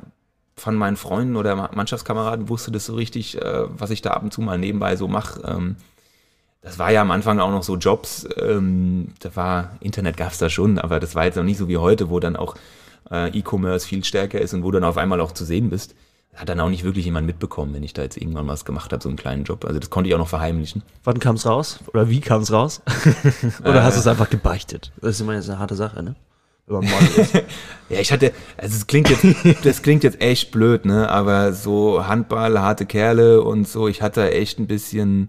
von 0.61 0.77
meinen 0.77 0.97
Freunden 0.97 1.37
oder 1.37 1.57
Ma- 1.57 1.71
Mannschaftskameraden 1.75 2.49
wusste 2.49 2.71
das 2.71 2.87
so 2.87 2.95
richtig, 2.95 3.41
äh, 3.41 3.65
was 3.69 3.91
ich 3.91 4.03
da 4.03 4.11
ab 4.11 4.23
und 4.23 4.33
zu 4.33 4.41
mal 4.43 4.59
nebenbei 4.59 4.97
so 4.97 5.09
mache. 5.09 5.41
Ähm, 5.47 5.77
das 6.63 6.79
war 6.79 6.93
ja 6.93 7.01
am 7.01 7.11
Anfang 7.11 7.41
auch 7.41 7.51
noch 7.51 7.63
so 7.63 7.77
Jobs, 7.77 8.29
ähm, 8.37 9.09
da 9.21 9.35
war, 9.35 9.77
Internet 9.81 10.17
gab 10.19 10.33
es 10.33 10.39
da 10.39 10.51
schon, 10.51 10.79
aber 10.79 11.01
das 11.01 11.15
war 11.15 11.25
jetzt 11.25 11.37
noch 11.37 11.43
nicht 11.43 11.57
so 11.59 11.69
wie 11.69 11.79
heute, 11.79 12.11
wo 12.11 12.21
dann 12.21 12.37
auch 12.37 12.55
äh, 13.11 13.29
E-Commerce 13.37 13.87
viel 13.89 14.05
stärker 14.05 14.41
ist 14.41 14.53
und 14.53 14.63
wo 14.63 14.71
dann 14.71 14.85
auf 14.85 14.99
einmal 14.99 15.21
auch 15.21 15.33
zu 15.33 15.45
sehen 15.45 15.71
bist. 15.71 15.95
Hat 16.37 16.49
dann 16.49 16.61
auch 16.61 16.69
nicht 16.69 16.85
wirklich 16.85 17.07
jemand 17.07 17.27
mitbekommen, 17.27 17.75
wenn 17.75 17.83
ich 17.83 17.93
da 17.93 18.03
jetzt 18.03 18.17
irgendwann 18.17 18.47
was 18.47 18.65
gemacht 18.65 18.93
habe, 18.93 19.03
so 19.03 19.09
einen 19.09 19.17
kleinen 19.19 19.45
Job. 19.45 19.65
Also 19.65 19.81
das 19.81 19.91
konnte 19.91 20.09
ich 20.09 20.15
auch 20.15 20.19
noch 20.19 20.29
verheimlichen. 20.29 20.83
Wann 21.03 21.19
kam 21.19 21.35
es 21.37 21.45
raus? 21.45 21.81
Oder 21.93 22.09
wie 22.09 22.21
kam 22.21 22.43
es 22.43 22.53
raus? 22.53 22.83
oder 23.65 23.83
hast 23.83 23.97
du 23.97 24.01
es 24.01 24.07
einfach 24.07 24.31
gebeichtet? 24.31 24.93
Das 25.01 25.13
ist 25.17 25.21
immer 25.23 25.35
jetzt 25.35 25.51
eine 25.51 25.59
harte 25.59 25.75
Sache, 25.75 26.03
ne? 26.03 26.15
Man 26.71 26.85
Model 26.85 27.09
ist. 27.21 27.35
Ja, 27.91 27.99
ich 27.99 28.13
hatte, 28.13 28.33
also 28.57 28.77
es 28.77 28.87
klingt 28.87 29.09
jetzt, 29.11 29.25
das 29.65 29.83
klingt 29.83 30.05
jetzt 30.05 30.21
echt 30.21 30.53
blöd, 30.53 30.85
ne? 30.85 31.09
Aber 31.09 31.53
so 31.53 32.07
Handball, 32.07 32.61
harte 32.61 32.87
Kerle 32.87 33.43
und 33.43 33.67
so, 33.67 33.89
ich 33.89 34.01
hatte 34.01 34.31
echt 34.33 34.61
ein 34.61 34.69
bisschen, 34.69 35.29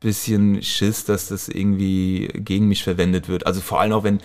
bisschen 0.00 0.62
Schiss, 0.64 1.04
dass 1.04 1.28
das 1.28 1.48
irgendwie 1.48 2.28
gegen 2.34 2.66
mich 2.66 2.82
verwendet 2.82 3.28
wird. 3.28 3.46
Also 3.46 3.60
vor 3.60 3.80
allem 3.80 3.92
auch, 3.92 4.02
wenn, 4.02 4.18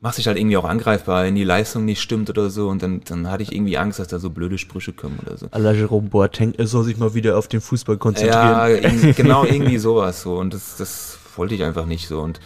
machst 0.00 0.18
dich 0.18 0.26
halt 0.26 0.36
irgendwie 0.38 0.58
auch 0.58 0.66
angreifbar, 0.66 1.24
wenn 1.24 1.34
die 1.34 1.44
Leistung 1.44 1.86
nicht 1.86 2.02
stimmt 2.02 2.28
oder 2.28 2.50
so 2.50 2.68
und 2.68 2.82
dann, 2.82 3.00
dann 3.06 3.30
hatte 3.30 3.42
ich 3.42 3.52
irgendwie 3.52 3.78
Angst, 3.78 3.98
dass 3.98 4.08
da 4.08 4.18
so 4.18 4.28
blöde 4.28 4.58
Sprüche 4.58 4.92
kommen 4.92 5.18
oder 5.24 5.38
so. 5.38 5.46
Alla 5.50 5.72
Jerome 5.72 6.10
Boateng, 6.10 6.52
er 6.58 6.66
soll 6.66 6.84
sich 6.84 6.98
mal 6.98 7.14
wieder 7.14 7.38
auf 7.38 7.48
den 7.48 7.62
Fußball 7.62 7.94
Ja, 7.94 7.98
konzentrieren. 7.98 8.68
irgendwie- 8.82 9.12
genau 9.14 9.44
irgendwie 9.46 9.78
sowas 9.78 10.20
so 10.20 10.36
und 10.36 10.52
das, 10.52 10.76
das 10.76 11.18
wollte 11.36 11.54
ich 11.54 11.62
einfach 11.64 11.86
nicht 11.86 12.06
so 12.06 12.20
und 12.20 12.38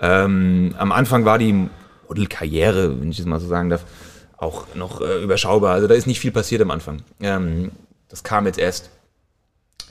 ähm, 0.00 0.74
am 0.76 0.90
Anfang 0.90 1.24
war 1.24 1.38
die 1.38 1.68
Modelkarriere, 2.08 3.00
wenn 3.00 3.10
ich 3.10 3.18
es 3.18 3.26
mal 3.26 3.40
so 3.40 3.48
sagen 3.48 3.70
darf, 3.70 3.84
auch 4.36 4.74
noch 4.74 5.00
äh, 5.00 5.22
überschaubar. 5.22 5.74
Also 5.74 5.86
da 5.86 5.94
ist 5.94 6.06
nicht 6.06 6.20
viel 6.20 6.32
passiert 6.32 6.62
am 6.62 6.70
Anfang. 6.70 7.02
Ähm, 7.20 7.72
das 8.08 8.22
kam 8.22 8.46
jetzt 8.46 8.58
erst, 8.58 8.90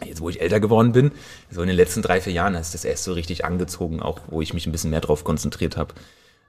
jetzt 0.05 0.21
wo 0.21 0.29
ich 0.29 0.41
älter 0.41 0.59
geworden 0.59 0.91
bin, 0.91 1.11
so 1.51 1.61
in 1.61 1.67
den 1.67 1.75
letzten 1.75 2.01
drei, 2.01 2.21
vier 2.21 2.33
Jahren 2.33 2.55
ist 2.55 2.73
das 2.73 2.85
erst 2.85 3.03
so 3.03 3.13
richtig 3.13 3.45
angezogen, 3.45 4.01
auch 4.01 4.19
wo 4.27 4.41
ich 4.41 4.53
mich 4.53 4.65
ein 4.65 4.71
bisschen 4.71 4.91
mehr 4.91 5.01
drauf 5.01 5.23
konzentriert 5.23 5.77
habe. 5.77 5.93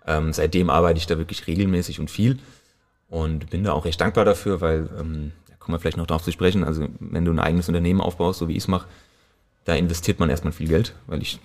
Ähm, 0.06 0.32
seitdem 0.32 0.70
arbeite 0.70 0.98
ich 0.98 1.06
da 1.06 1.18
wirklich 1.18 1.46
regelmäßig 1.46 1.98
und 2.00 2.10
viel 2.10 2.38
und 3.08 3.50
bin 3.50 3.64
da 3.64 3.72
auch 3.72 3.84
recht 3.84 4.00
dankbar 4.00 4.24
dafür, 4.24 4.60
weil, 4.60 4.88
ähm, 4.98 5.32
da 5.48 5.56
kommen 5.56 5.74
wir 5.74 5.80
vielleicht 5.80 5.96
noch 5.96 6.06
darauf 6.06 6.22
zu 6.22 6.32
sprechen, 6.32 6.64
also 6.64 6.86
wenn 7.00 7.24
du 7.24 7.32
ein 7.32 7.40
eigenes 7.40 7.68
Unternehmen 7.68 8.00
aufbaust, 8.00 8.38
so 8.38 8.48
wie 8.48 8.52
ich 8.52 8.64
es 8.64 8.68
mache, 8.68 8.86
da 9.64 9.74
investiert 9.74 10.20
man 10.20 10.30
erstmal 10.30 10.52
viel 10.52 10.68
Geld, 10.68 10.94
weil 11.06 11.22
ich 11.22 11.40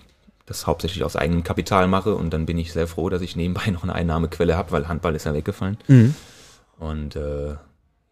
das 0.46 0.66
hauptsächlich 0.66 1.04
aus 1.04 1.16
eigenem 1.16 1.44
Kapital 1.44 1.88
mache 1.88 2.14
und 2.14 2.30
dann 2.30 2.46
bin 2.46 2.58
ich 2.58 2.72
sehr 2.72 2.86
froh, 2.86 3.08
dass 3.08 3.22
ich 3.22 3.36
nebenbei 3.36 3.66
noch 3.70 3.82
eine 3.82 3.94
Einnahmequelle 3.94 4.56
habe, 4.56 4.72
weil 4.72 4.88
Handball 4.88 5.14
ist 5.14 5.24
ja 5.24 5.34
weggefallen. 5.34 5.78
Mhm. 5.88 6.14
Und 6.78 7.16
äh, 7.16 7.54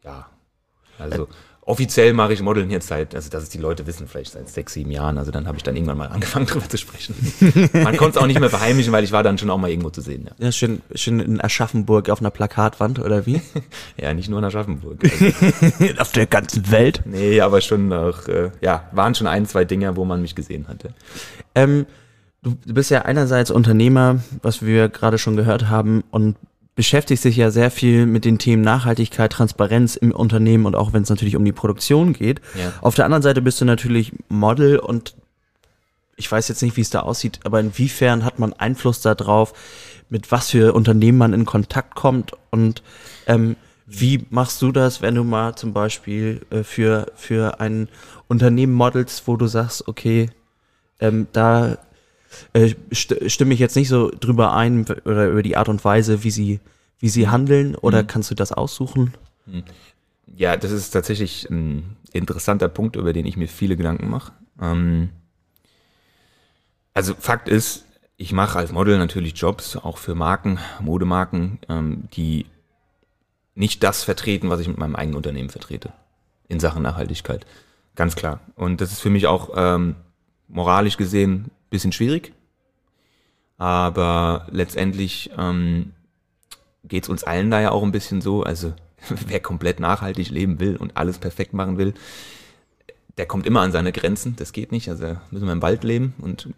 ja, 0.04 0.26
also 0.98 1.28
offiziell 1.62 2.12
mache 2.12 2.32
ich 2.32 2.42
Modeln 2.42 2.70
jetzt 2.70 2.88
seit, 2.88 3.14
also 3.14 3.30
dass 3.30 3.44
es 3.44 3.48
die 3.48 3.58
Leute 3.58 3.86
wissen, 3.86 4.08
vielleicht 4.08 4.32
seit 4.32 4.48
sechs, 4.48 4.72
sieben 4.72 4.90
Jahren. 4.90 5.18
Also 5.18 5.30
dann 5.30 5.46
habe 5.46 5.56
ich 5.56 5.62
dann 5.62 5.76
irgendwann 5.76 5.98
mal 5.98 6.08
angefangen 6.10 6.46
drüber 6.46 6.68
zu 6.68 6.76
sprechen. 6.76 7.14
Man 7.72 7.96
konnte 7.96 8.16
es 8.18 8.22
auch 8.22 8.26
nicht 8.26 8.40
mehr 8.40 8.50
verheimlichen, 8.50 8.92
weil 8.92 9.04
ich 9.04 9.12
war 9.12 9.22
dann 9.22 9.38
schon 9.38 9.50
auch 9.50 9.58
mal 9.58 9.70
irgendwo 9.70 9.90
zu 9.90 10.00
sehen. 10.00 10.26
Ja, 10.26 10.46
Ja, 10.46 10.52
schön, 10.52 10.82
schön 10.94 11.20
in 11.20 11.40
Aschaffenburg 11.40 12.10
auf 12.10 12.20
einer 12.20 12.30
Plakatwand, 12.30 12.98
oder 12.98 13.26
wie? 13.26 13.40
ja 13.96 14.12
nicht 14.14 14.28
nur 14.28 14.38
in 14.40 14.44
Aschaffenburg. 14.44 14.98
Also, 15.02 16.00
auf 16.00 16.12
der 16.12 16.26
ganzen 16.26 16.70
Welt. 16.70 17.02
nee, 17.04 17.40
aber 17.40 17.60
schon 17.60 17.92
auch, 17.92 18.26
äh, 18.28 18.50
ja, 18.60 18.88
waren 18.92 19.14
schon 19.14 19.26
ein, 19.26 19.46
zwei 19.46 19.64
Dinger, 19.64 19.96
wo 19.96 20.04
man 20.04 20.20
mich 20.20 20.34
gesehen 20.34 20.66
hatte. 20.68 20.94
Ähm, 21.54 21.86
du 22.42 22.56
bist 22.74 22.90
ja 22.90 23.02
einerseits 23.02 23.50
Unternehmer, 23.50 24.20
was 24.42 24.62
wir 24.62 24.88
gerade 24.88 25.18
schon 25.18 25.36
gehört 25.36 25.68
haben, 25.68 26.04
und 26.10 26.36
beschäftigst 26.74 27.24
dich 27.24 27.36
ja 27.36 27.50
sehr 27.50 27.70
viel 27.70 28.06
mit 28.06 28.24
den 28.24 28.38
Themen 28.38 28.62
Nachhaltigkeit, 28.62 29.32
Transparenz 29.32 29.96
im 29.96 30.12
Unternehmen 30.12 30.64
und 30.66 30.76
auch 30.76 30.92
wenn 30.92 31.02
es 31.02 31.10
natürlich 31.10 31.36
um 31.36 31.44
die 31.44 31.52
Produktion 31.52 32.12
geht. 32.12 32.40
Ja. 32.54 32.72
Auf 32.80 32.94
der 32.94 33.04
anderen 33.04 33.22
Seite 33.22 33.42
bist 33.42 33.60
du 33.60 33.64
natürlich 33.64 34.12
Model 34.28 34.78
und 34.78 35.14
ich 36.16 36.30
weiß 36.30 36.48
jetzt 36.48 36.62
nicht, 36.62 36.76
wie 36.76 36.80
es 36.82 36.90
da 36.90 37.00
aussieht, 37.00 37.40
aber 37.44 37.60
inwiefern 37.60 38.24
hat 38.24 38.38
man 38.38 38.52
Einfluss 38.54 39.02
darauf, 39.02 39.52
mit 40.08 40.32
was 40.32 40.50
für 40.50 40.72
Unternehmen 40.72 41.18
man 41.18 41.34
in 41.34 41.44
Kontakt 41.44 41.94
kommt 41.94 42.32
und 42.50 42.82
ähm, 43.26 43.56
wie 43.86 44.24
machst 44.30 44.62
du 44.62 44.70
das, 44.70 45.02
wenn 45.02 45.16
du 45.16 45.24
mal 45.24 45.56
zum 45.56 45.72
Beispiel 45.72 46.46
äh, 46.50 46.62
für, 46.62 47.12
für 47.16 47.60
ein 47.60 47.88
Unternehmen 48.28 48.72
modelst, 48.72 49.26
wo 49.26 49.36
du 49.36 49.48
sagst, 49.48 49.88
okay, 49.88 50.30
ähm, 51.00 51.26
da 51.32 51.76
äh, 52.52 52.74
st 52.94 53.16
stimme 53.30 53.54
ich 53.54 53.60
jetzt 53.60 53.76
nicht 53.76 53.88
so 53.88 54.10
drüber 54.10 54.54
ein 54.54 54.84
oder 55.04 55.28
über 55.28 55.42
die 55.42 55.56
Art 55.56 55.68
und 55.68 55.84
Weise, 55.84 56.24
wie 56.24 56.30
sie, 56.30 56.60
wie 56.98 57.08
sie 57.08 57.28
handeln, 57.28 57.74
oder 57.74 58.04
kannst 58.04 58.30
du 58.30 58.34
das 58.34 58.52
aussuchen? 58.52 59.14
Ja, 60.36 60.56
das 60.56 60.70
ist 60.70 60.90
tatsächlich 60.90 61.48
ein 61.50 61.96
interessanter 62.12 62.68
Punkt, 62.68 62.96
über 62.96 63.12
den 63.12 63.26
ich 63.26 63.36
mir 63.36 63.48
viele 63.48 63.76
Gedanken 63.76 64.08
mache. 64.08 64.32
Ähm, 64.60 65.10
also 66.94 67.14
Fakt 67.18 67.48
ist, 67.48 67.84
ich 68.16 68.32
mache 68.32 68.58
als 68.58 68.72
Model 68.72 68.98
natürlich 68.98 69.34
Jobs, 69.36 69.76
auch 69.76 69.98
für 69.98 70.14
Marken, 70.14 70.58
Modemarken, 70.80 71.58
ähm, 71.68 72.04
die 72.12 72.46
nicht 73.54 73.82
das 73.82 74.04
vertreten, 74.04 74.50
was 74.50 74.60
ich 74.60 74.68
mit 74.68 74.78
meinem 74.78 74.96
eigenen 74.96 75.16
Unternehmen 75.16 75.50
vertrete 75.50 75.92
in 76.48 76.60
Sachen 76.60 76.82
Nachhaltigkeit. 76.82 77.46
Ganz 77.94 78.16
klar. 78.16 78.40
Und 78.56 78.80
das 78.80 78.92
ist 78.92 79.00
für 79.00 79.10
mich 79.10 79.26
auch 79.26 79.50
ähm, 79.56 79.96
moralisch 80.48 80.96
gesehen 80.96 81.50
bisschen 81.70 81.92
schwierig. 81.92 82.32
Aber 83.58 84.46
letztendlich 84.50 85.30
ähm, 85.36 85.92
geht 86.84 87.04
es 87.04 87.08
uns 87.08 87.24
allen 87.24 87.50
da 87.50 87.60
ja 87.60 87.70
auch 87.70 87.82
ein 87.82 87.92
bisschen 87.92 88.20
so. 88.20 88.42
Also 88.42 88.74
wer 89.26 89.40
komplett 89.40 89.80
nachhaltig 89.80 90.30
leben 90.30 90.60
will 90.60 90.76
und 90.76 90.96
alles 90.96 91.18
perfekt 91.18 91.52
machen 91.52 91.78
will, 91.78 91.94
der 93.16 93.26
kommt 93.26 93.46
immer 93.46 93.60
an 93.60 93.72
seine 93.72 93.92
Grenzen. 93.92 94.36
Das 94.36 94.52
geht 94.52 94.72
nicht. 94.72 94.88
Also 94.88 95.16
müssen 95.30 95.46
wir 95.46 95.52
im 95.52 95.62
Wald 95.62 95.84
leben 95.84 96.14
und 96.18 96.48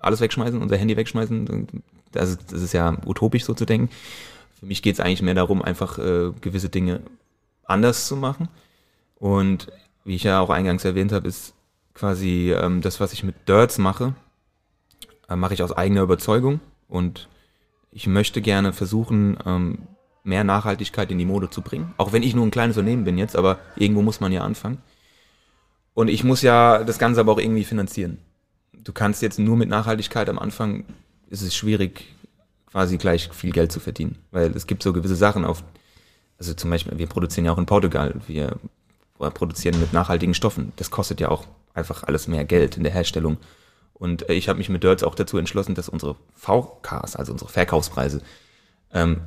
alles 0.00 0.20
wegschmeißen, 0.20 0.60
unser 0.60 0.76
Handy 0.76 0.96
wegschmeißen. 0.96 1.68
Das 2.10 2.30
ist, 2.30 2.52
das 2.52 2.62
ist 2.62 2.72
ja 2.72 2.96
utopisch 3.06 3.44
so 3.44 3.54
zu 3.54 3.64
denken. 3.64 3.88
Für 4.58 4.66
mich 4.66 4.82
geht 4.82 4.94
es 4.94 5.00
eigentlich 5.00 5.22
mehr 5.22 5.34
darum, 5.34 5.62
einfach 5.62 5.98
äh, 5.98 6.32
gewisse 6.40 6.68
Dinge 6.68 7.00
anders 7.64 8.06
zu 8.06 8.16
machen. 8.16 8.48
Und 9.16 9.68
wie 10.04 10.16
ich 10.16 10.24
ja 10.24 10.40
auch 10.40 10.50
eingangs 10.50 10.84
erwähnt 10.84 11.12
habe, 11.12 11.28
ist 11.28 11.54
quasi 11.94 12.52
ähm, 12.52 12.80
das, 12.80 13.00
was 13.00 13.12
ich 13.12 13.22
mit 13.22 13.48
Dirts 13.48 13.78
mache, 13.78 14.14
mache 15.36 15.54
ich 15.54 15.62
aus 15.62 15.72
eigener 15.72 16.02
Überzeugung. 16.02 16.60
Und 16.88 17.28
ich 17.90 18.06
möchte 18.06 18.40
gerne 18.40 18.72
versuchen, 18.72 19.38
ähm, 19.44 19.78
mehr 20.24 20.44
Nachhaltigkeit 20.44 21.10
in 21.10 21.18
die 21.18 21.24
Mode 21.24 21.50
zu 21.50 21.62
bringen. 21.62 21.92
Auch 21.96 22.12
wenn 22.12 22.22
ich 22.22 22.34
nur 22.34 22.46
ein 22.46 22.50
kleines 22.50 22.76
Unternehmen 22.76 23.04
bin 23.04 23.18
jetzt, 23.18 23.36
aber 23.36 23.58
irgendwo 23.76 24.02
muss 24.02 24.20
man 24.20 24.32
ja 24.32 24.42
anfangen. 24.42 24.78
Und 25.94 26.08
ich 26.08 26.24
muss 26.24 26.42
ja 26.42 26.84
das 26.84 26.98
Ganze 26.98 27.20
aber 27.20 27.32
auch 27.32 27.38
irgendwie 27.38 27.64
finanzieren. 27.64 28.18
Du 28.72 28.92
kannst 28.92 29.22
jetzt 29.22 29.38
nur 29.38 29.56
mit 29.56 29.68
Nachhaltigkeit 29.68 30.28
am 30.28 30.38
Anfang, 30.38 30.84
ist 31.28 31.42
es 31.42 31.54
schwierig, 31.54 32.14
quasi 32.70 32.96
gleich 32.96 33.28
viel 33.32 33.52
Geld 33.52 33.72
zu 33.72 33.80
verdienen. 33.80 34.16
Weil 34.30 34.52
es 34.52 34.66
gibt 34.66 34.82
so 34.82 34.92
gewisse 34.92 35.16
Sachen 35.16 35.44
auf, 35.44 35.62
also 36.38 36.54
zum 36.54 36.70
Beispiel, 36.70 36.98
wir 36.98 37.06
produzieren 37.06 37.44
ja 37.44 37.52
auch 37.52 37.58
in 37.58 37.66
Portugal, 37.66 38.14
wir 38.26 38.58
produzieren 39.18 39.78
mit 39.78 39.92
nachhaltigen 39.92 40.34
Stoffen. 40.34 40.72
Das 40.76 40.90
kostet 40.90 41.20
ja 41.20 41.28
auch 41.28 41.46
einfach 41.74 42.04
alles 42.04 42.26
mehr 42.26 42.44
Geld 42.44 42.76
in 42.76 42.82
der 42.82 42.92
Herstellung. 42.92 43.36
Und 44.02 44.28
äh, 44.28 44.34
ich 44.34 44.48
habe 44.48 44.58
mich 44.58 44.68
mit 44.68 44.82
Dirts 44.82 45.04
auch 45.04 45.14
dazu 45.14 45.38
entschlossen, 45.38 45.76
dass 45.76 45.88
unsere 45.88 46.16
VKs, 46.34 47.14
also 47.14 47.30
unsere 47.30 47.48
Verkaufspreise, 47.48 48.20
ähm, 48.92 49.20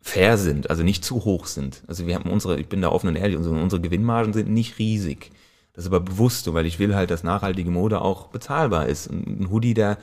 fair 0.00 0.38
sind, 0.38 0.70
also 0.70 0.82
nicht 0.82 1.04
zu 1.04 1.26
hoch 1.26 1.44
sind. 1.44 1.82
Also 1.86 2.06
wir 2.06 2.14
haben 2.14 2.30
unsere, 2.30 2.58
ich 2.58 2.66
bin 2.66 2.80
da 2.80 2.88
offen 2.88 3.08
und 3.08 3.16
ehrlich, 3.16 3.36
unsere, 3.36 3.60
unsere 3.60 3.82
Gewinnmargen 3.82 4.32
sind 4.32 4.48
nicht 4.48 4.78
riesig. 4.78 5.32
Das 5.74 5.84
ist 5.84 5.88
aber 5.90 6.00
bewusst 6.00 6.50
weil 6.54 6.64
ich 6.64 6.78
will 6.78 6.94
halt, 6.94 7.10
dass 7.10 7.24
nachhaltige 7.24 7.70
Mode 7.70 8.00
auch 8.00 8.28
bezahlbar 8.28 8.88
ist. 8.88 9.10
Ein 9.10 9.48
Hoodie, 9.50 9.74
der 9.74 9.98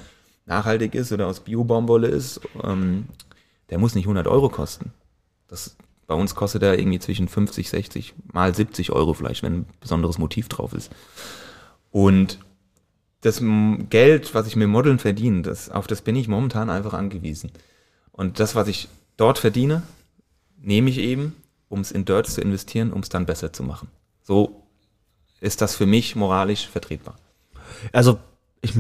nachhaltig 0.46 0.94
ist 0.94 1.12
oder 1.12 1.26
aus 1.26 1.40
Bio-Baumwolle 1.40 2.08
ist, 2.08 2.40
ähm, 2.64 3.06
der 3.72 3.80
muss 3.80 3.96
nicht 3.96 4.06
100 4.06 4.28
Euro 4.28 4.50
kosten. 4.50 4.94
Das, 5.48 5.76
bei 6.06 6.14
uns 6.14 6.36
kostet 6.36 6.62
er 6.62 6.78
irgendwie 6.78 7.00
zwischen 7.00 7.28
50, 7.28 7.68
60 7.68 8.14
mal 8.32 8.54
70 8.54 8.92
Euro 8.92 9.16
vielleicht, 9.16 9.42
wenn 9.42 9.62
ein 9.62 9.66
besonderes 9.80 10.20
Motiv 10.20 10.50
drauf 10.50 10.74
ist. 10.74 10.92
Und 11.90 12.38
das 13.22 13.42
Geld, 13.90 14.34
was 14.34 14.48
ich 14.48 14.56
mit 14.56 14.68
Modeln 14.68 15.00
verdiene, 15.00 15.44
das, 15.44 15.70
auf 15.70 15.88
das 15.88 16.02
bin 16.02 16.16
ich 16.16 16.28
momentan 16.28 16.70
einfach 16.70 16.94
angewiesen. 16.94 17.52
Und 18.12 18.40
das, 18.40 18.56
was 18.56 18.68
ich 18.68 18.88
dort 19.18 19.38
verdiene, 19.38 19.84
nehme 20.60 20.90
ich 20.90 20.98
eben, 20.98 21.36
um 21.70 21.80
es 21.82 21.92
in 21.92 22.06
Dirts 22.06 22.34
zu 22.36 22.42
investieren, 22.42 22.92
um 22.92 23.02
es 23.02 23.10
dann 23.10 23.26
besser 23.26 23.54
zu 23.54 23.64
machen. 23.64 23.90
So 24.24 24.64
ist 25.40 25.62
das 25.62 25.76
für 25.76 25.86
mich 25.86 26.16
moralisch 26.16 26.68
vertretbar. 26.68 27.16
Also, 27.92 28.20
ich, 28.64 28.74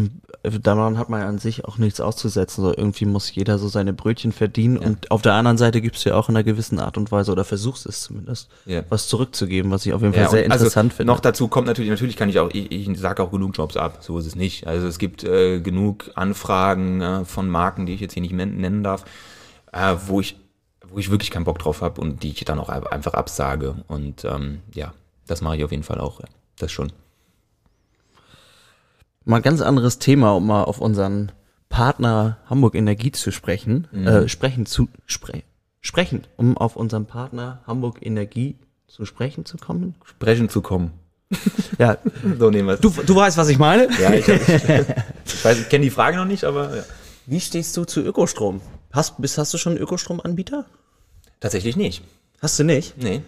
daran 0.62 0.98
hat 1.00 1.10
man 1.10 1.22
ja 1.22 1.28
an 1.28 1.40
sich 1.40 1.66
auch 1.66 1.78
nichts 1.80 2.00
auszusetzen. 2.00 2.64
So, 2.64 2.70
irgendwie 2.70 3.06
muss 3.06 3.34
jeder 3.34 3.58
so 3.58 3.68
seine 3.68 3.94
Brötchen 3.94 4.32
verdienen. 4.32 4.78
Und 4.78 5.10
auf 5.10 5.24
der 5.24 5.34
anderen 5.34 5.58
Seite 5.58 5.82
gibst 5.82 6.06
du 6.06 6.10
ja 6.10 6.16
auch 6.16 6.30
in 6.30 6.36
einer 6.36 6.44
gewissen 6.44 6.80
Art 6.80 6.98
und 6.98 7.12
Weise, 7.12 7.32
oder 7.32 7.44
versuchst 7.44 7.88
es 7.88 8.02
zumindest, 8.04 8.50
Ja. 8.66 8.84
was 8.90 9.08
zurückzugeben, 9.08 9.72
was 9.72 9.86
ich 9.86 9.94
auf 9.94 10.02
jeden 10.02 10.14
Fall 10.14 10.24
Ja, 10.24 10.30
sehr 10.30 10.44
also 10.52 10.66
interessant 10.66 10.94
finde. 10.94 11.12
Noch 11.12 11.20
dazu 11.20 11.48
kommt 11.48 11.66
natürlich, 11.68 11.90
natürlich 11.90 12.16
kann 12.16 12.30
ich 12.30 12.38
auch, 12.38 12.50
ich, 12.54 12.72
ich 12.72 13.00
sage 13.00 13.24
auch 13.24 13.32
genug 13.32 13.58
Jobs 13.58 13.76
ab, 13.76 13.98
so 14.02 14.20
ist 14.20 14.28
es 14.28 14.36
nicht. 14.36 14.68
Also 14.68 14.86
es 14.88 15.00
gibt 15.00 15.24
äh, 15.24 15.60
genug 15.62 16.12
Anfragen 16.14 17.02
äh, 17.02 17.26
von 17.26 17.50
Marken, 17.50 17.88
die 17.88 17.94
ich 17.94 18.02
jetzt 18.02 18.14
hier 18.14 18.22
nicht 18.22 18.34
nennen 18.34 18.84
darf, 18.84 19.04
äh, 19.72 19.96
wo 20.06 20.20
ich, 20.22 20.38
wo 20.88 21.00
ich 21.00 21.10
wirklich 21.10 21.32
keinen 21.32 21.46
Bock 21.46 21.58
drauf 21.58 21.82
habe 21.82 22.00
und 22.02 22.22
die 22.22 22.30
ich 22.30 22.46
dann 22.46 22.60
auch 22.60 22.70
ein- 22.70 22.86
einfach 22.86 23.16
absage. 23.16 23.76
Und 23.88 24.26
ähm, 24.26 24.60
ja, 24.76 24.94
das 25.26 25.42
mache 25.42 25.58
ich 25.58 25.64
auf 25.64 25.72
jeden 25.72 25.84
Fall 25.84 26.00
auch. 26.00 26.20
Ja. 26.20 26.28
Das 26.60 26.72
schon. 26.72 26.92
Mal 29.26 29.38
ein 29.38 29.42
ganz 29.42 29.62
anderes 29.62 30.00
Thema, 30.00 30.32
um 30.36 30.48
mal 30.48 30.64
auf 30.64 30.80
unseren 30.80 31.32
Partner 31.70 32.38
Hamburg 32.50 32.76
Energie 32.76 33.12
zu 33.12 33.32
sprechen, 33.32 33.88
Mhm. 33.92 34.08
äh, 34.08 34.30
sprechen 34.30 34.66
zu 34.66 34.90
spre 35.06 35.44
sprechen, 35.84 36.26
um 36.38 36.58
auf 36.58 36.76
unseren 36.76 37.06
Partner 37.08 37.62
Hamburg 37.66 38.06
Energie 38.06 38.56
zu 38.88 39.06
sprechen 39.06 39.46
zu 39.46 39.58
kommen. 39.58 39.96
Sprechen 40.06 40.50
zu 40.50 40.62
kommen. 40.62 40.92
Ja, 41.80 41.98
So 42.38 42.50
nehmen 42.52 42.68
wir 42.68 42.74
es. 42.76 42.82
du, 42.82 42.90
du 42.90 43.16
weißt, 43.16 43.38
was 43.38 43.48
ich 43.50 43.58
meine. 43.58 43.88
Ja, 44.00 44.14
ich, 44.14 44.28
hab, 44.28 44.36
ich 45.26 45.46
weiß, 45.46 45.60
ich 45.62 45.70
kenne 45.70 45.84
die 45.86 45.90
Frage 45.90 46.18
noch 46.18 46.26
nicht, 46.26 46.44
aber 46.44 46.76
ja. 46.76 46.84
Wie 47.26 47.40
stehst 47.40 47.76
du 47.78 47.86
zu 47.86 48.02
Ökostrom? 48.02 48.62
Hast, 48.92 49.20
bist, 49.22 49.38
hast 49.38 49.54
du 49.54 49.58
schon 49.58 49.74
einen 49.74 49.82
Ökostromanbieter? 49.82 50.66
tatsächlich 51.40 51.76
nicht. 51.78 52.04
Hast 52.42 52.60
du 52.60 52.64
nicht? 52.64 52.96
Nee, 53.02 53.22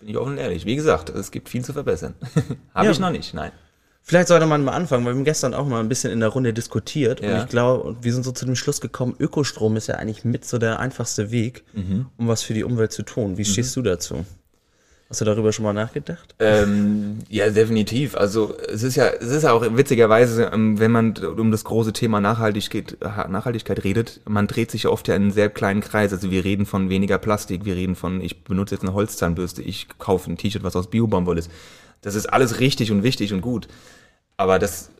bin 0.00 0.08
ich 0.08 0.16
offen 0.16 0.32
und 0.32 0.38
ehrlich. 0.38 0.64
Wie 0.64 0.74
gesagt, 0.74 1.10
es 1.10 1.30
gibt 1.30 1.48
viel 1.48 1.64
zu 1.64 1.72
verbessern. 1.72 2.14
Habe 2.74 2.86
Ja. 2.86 2.90
ich 2.92 2.98
noch 2.98 3.10
nicht, 3.10 3.34
nein. 3.34 3.52
Vielleicht 4.10 4.26
sollte 4.26 4.44
man 4.46 4.64
mal 4.64 4.72
anfangen, 4.72 5.04
weil 5.04 5.12
wir 5.12 5.18
haben 5.18 5.24
gestern 5.24 5.54
auch 5.54 5.66
mal 5.68 5.78
ein 5.78 5.88
bisschen 5.88 6.10
in 6.12 6.18
der 6.18 6.30
Runde 6.30 6.52
diskutiert 6.52 7.20
und 7.20 7.28
Ja. 7.28 7.44
ich 7.44 7.48
glaube, 7.48 7.84
und 7.84 8.02
wir 8.02 8.12
sind 8.12 8.24
so 8.24 8.32
zu 8.32 8.44
dem 8.44 8.56
Schluss 8.56 8.80
gekommen, 8.80 9.14
Ökostrom 9.20 9.76
ist 9.76 9.86
ja 9.86 9.94
eigentlich 9.94 10.24
mit 10.24 10.44
so 10.44 10.58
der 10.58 10.80
einfachste 10.80 11.30
Weg, 11.30 11.62
Mhm. 11.74 12.06
um 12.16 12.26
was 12.26 12.42
für 12.42 12.52
die 12.52 12.64
Umwelt 12.64 12.90
zu 12.90 13.04
tun. 13.04 13.38
Wie 13.38 13.44
stehst 13.44 13.76
du 13.76 13.82
dazu? 13.82 14.24
Hast 15.08 15.20
du 15.20 15.24
darüber 15.24 15.52
schon 15.52 15.64
mal 15.64 15.72
nachgedacht? 15.72 16.34
Ähm, 16.40 17.18
ja, 17.28 17.50
definitiv. 17.50 18.16
Also 18.16 18.54
es 18.72 18.82
ist 18.82 18.96
ja, 18.96 19.06
es 19.10 19.28
ist 19.28 19.44
ja 19.44 19.52
auch 19.52 19.64
witzigerweise, 19.76 20.50
ähm, 20.52 20.80
wenn 20.80 20.90
man 20.90 21.16
um 21.16 21.52
das 21.52 21.62
große 21.62 21.92
Thema 21.92 22.20
Nachhaltigkeit, 22.20 22.96
Ha- 23.04 23.28
Nachhaltigkeit 23.28 23.84
redet, 23.84 24.20
man 24.28 24.48
dreht 24.48 24.72
sich 24.72 24.84
ja 24.84 24.90
oft 24.90 25.06
ja 25.06 25.14
in 25.14 25.22
einen 25.22 25.30
sehr 25.30 25.50
kleinen 25.50 25.80
Kreis. 25.82 26.12
Also 26.12 26.32
wir 26.32 26.44
reden 26.44 26.66
von 26.66 26.90
weniger 26.90 27.18
Plastik, 27.18 27.64
wir 27.64 27.76
reden 27.76 27.94
von, 27.94 28.20
ich 28.20 28.42
benutze 28.42 28.74
jetzt 28.74 28.82
eine 28.82 28.92
Holzzahnbürste, 28.94 29.62
ich 29.62 29.86
kaufe 29.98 30.30
ein 30.30 30.36
T-Shirt, 30.36 30.64
was 30.64 30.74
aus 30.74 30.88
Biobaumwolle 30.90 31.38
ist. 31.40 31.50
Das 32.00 32.14
ist 32.14 32.26
alles 32.26 32.60
richtig 32.60 32.90
und 32.90 33.02
wichtig 33.02 33.32
und 33.32 33.40
gut. 33.40 33.68
Aber 34.36 34.58
das, 34.58 34.90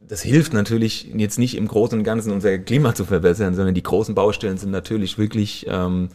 das 0.00 0.22
hilft 0.22 0.52
natürlich 0.52 1.10
jetzt 1.14 1.38
nicht 1.38 1.56
im 1.56 1.66
Großen 1.66 1.98
und 1.98 2.04
Ganzen 2.04 2.32
unser 2.32 2.58
Klima 2.58 2.94
zu 2.94 3.04
verbessern, 3.04 3.54
sondern 3.54 3.74
die 3.74 3.82
großen 3.82 4.14
Baustellen 4.14 4.58
sind 4.58 4.70
natürlich 4.70 5.18
wirklich 5.18 5.66
ähm, 5.68 6.10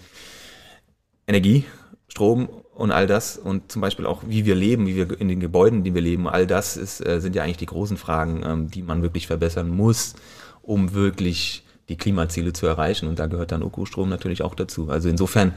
Energie, 1.28 1.66
Strom 2.08 2.50
und 2.74 2.92
all 2.92 3.08
das 3.08 3.38
und 3.38 3.72
zum 3.72 3.82
Beispiel 3.82 4.06
auch, 4.06 4.24
wie 4.26 4.46
wir 4.46 4.56
leben, 4.56 4.88
wie 4.88 4.96
wir 4.96 5.20
in 5.20 5.28
den 5.28 5.42
Gebäuden, 5.42 5.84
die 5.84 5.94
wir 5.94 6.02
leben, 6.02 6.28
all 6.28 6.48
das 6.48 6.78
ist, 6.78 7.06
äh, 7.06 7.20
sind 7.20 7.36
ja 7.36 7.44
eigentlich 7.44 7.58
die 7.58 7.66
großen 7.66 7.98
Fragen, 7.98 8.42
ähm, 8.46 8.72
die 8.72 8.82
man 8.82 9.02
wirklich 9.02 9.28
verbessern 9.28 9.70
muss, 9.70 10.16
um 10.62 10.94
wirklich 10.94 11.64
die 11.90 11.98
Klimaziele 11.98 12.54
zu 12.54 12.66
erreichen. 12.68 13.08
Und 13.08 13.20
da 13.20 13.28
gehört 13.28 13.52
dann 13.52 13.64
Ökostrom 13.64 14.08
natürlich 14.08 14.44
auch 14.44 14.56
dazu. 14.56 14.90
Also 14.90 15.10
insofern 15.10 15.54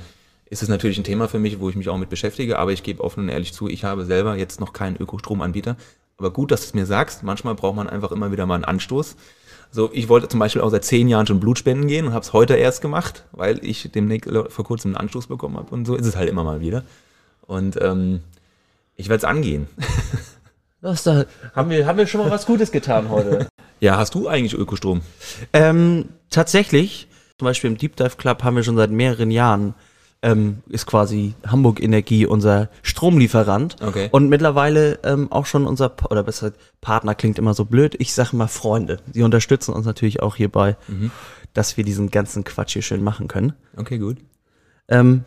ist 0.53 0.63
es 0.63 0.69
natürlich 0.69 0.99
ein 0.99 1.05
Thema 1.05 1.29
für 1.29 1.39
mich, 1.39 1.61
wo 1.61 1.71
ich 1.71 1.77
mich 1.77 1.89
auch 1.89 1.97
mit 1.97 2.11
beschäftige, 2.11 2.59
aber 2.59 2.73
ich 2.73 2.83
gebe 2.83 3.03
offen 3.03 3.25
und 3.25 3.29
ehrlich 3.31 3.55
zu, 3.55 3.69
ich 3.69 3.85
habe 3.85 4.05
selber 4.05 4.37
jetzt 4.37 4.61
noch 4.61 4.75
keinen 4.75 4.97
Ökostromanbieter. 5.01 5.77
Aber 6.19 6.31
gut, 6.31 6.51
dass 6.51 6.61
du 6.61 6.67
es 6.67 6.75
mir 6.75 6.85
sagst, 6.85 7.23
manchmal 7.23 7.55
braucht 7.55 7.75
man 7.75 7.89
einfach 7.89 8.13
immer 8.13 8.33
wieder 8.33 8.45
mal 8.45 8.57
einen 8.57 8.67
Anstoß. 8.67 9.17
So, 9.71 9.89
ich 9.95 10.11
wollte 10.11 10.29
zum 10.29 10.41
Beispiel 10.41 10.61
auch 10.61 10.69
seit 10.69 10.85
zehn 10.85 11.09
Jahren 11.09 11.27
schon 11.27 11.41
Blutspenden 11.41 11.89
gehen 11.89 12.07
und 12.07 12.13
habe 12.13 12.23
es 12.23 12.35
heute 12.35 12.55
erst 12.55 12.83
gemacht, 12.83 13.25
weil 13.33 13.65
ich 13.65 13.91
demnächst 13.93 14.31
vor 14.49 14.65
kurzem 14.67 14.91
einen 14.91 14.99
Anstoß 14.99 15.29
bekommen 15.29 15.57
habe 15.57 15.75
und 15.75 15.87
so 15.87 15.95
ist 15.95 16.05
es 16.05 16.17
halt 16.17 16.29
immer 16.29 16.45
mal 16.45 16.61
wieder. 16.61 16.85
Und 17.47 17.81
ähm, 17.81 18.21
ich 18.95 19.09
werde 19.09 19.19
es 19.19 19.25
angehen. 19.25 19.69
Das 20.83 21.05
da, 21.05 21.27
haben, 21.55 21.71
wir, 21.71 21.87
haben 21.87 21.97
wir 21.97 22.09
schon 22.09 22.21
mal 22.21 22.31
was 22.33 22.45
Gutes 22.45 22.73
getan 22.73 23.09
heute. 23.09 23.47
Ja, 23.79 23.97
hast 23.99 24.17
du 24.17 24.27
eigentlich 24.27 24.55
Ökostrom? 24.55 25.01
ähm, 25.53 26.09
tatsächlich, 26.29 27.07
zum 27.39 27.47
Beispiel 27.47 27.71
im 27.71 27.77
Deep 27.77 27.95
Dive 27.95 28.17
Club 28.17 28.43
haben 28.43 28.57
wir 28.57 28.65
schon 28.65 28.77
seit 28.77 28.91
mehreren 28.91 29.31
Jahren, 29.31 29.75
ähm, 30.23 30.63
ist 30.69 30.87
quasi 30.87 31.35
Hamburg 31.47 31.83
Energie 31.83 32.27
unser 32.27 32.69
Stromlieferant. 32.83 33.77
Okay. 33.83 34.09
Und 34.13 34.29
mittlerweile 34.29 35.01
ähm, 35.03 35.31
auch 35.31 35.47
schon 35.47 35.67
unser, 35.67 35.93
oder 36.11 36.23
besser, 36.23 36.53
Partner 36.81 37.15
klingt 37.15 37.39
immer 37.39 37.55
so 37.55 37.65
blöd, 37.65 37.97
ich 37.99 38.15
sage 38.15 38.37
mal 38.37 38.47
Freunde. 38.47 38.99
Sie 39.13 39.23
unterstützen 39.23 39.73
uns 39.73 39.85
natürlich 39.85 40.23
auch 40.23 40.37
hierbei, 40.37 40.77
dass 41.55 41.77
wir 41.77 41.85
diesen 41.85 42.11
ganzen 42.11 42.45
Quatsch 42.45 42.75
hier 42.75 42.83
schön 42.83 43.03
machen 43.03 43.29
können. 43.29 43.55
Okay, 43.77 43.99
gut. 43.99 44.19
Ähm, 44.89 45.25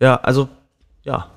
ja, 0.00 0.16
also, 0.16 0.48
ja. 1.02 1.30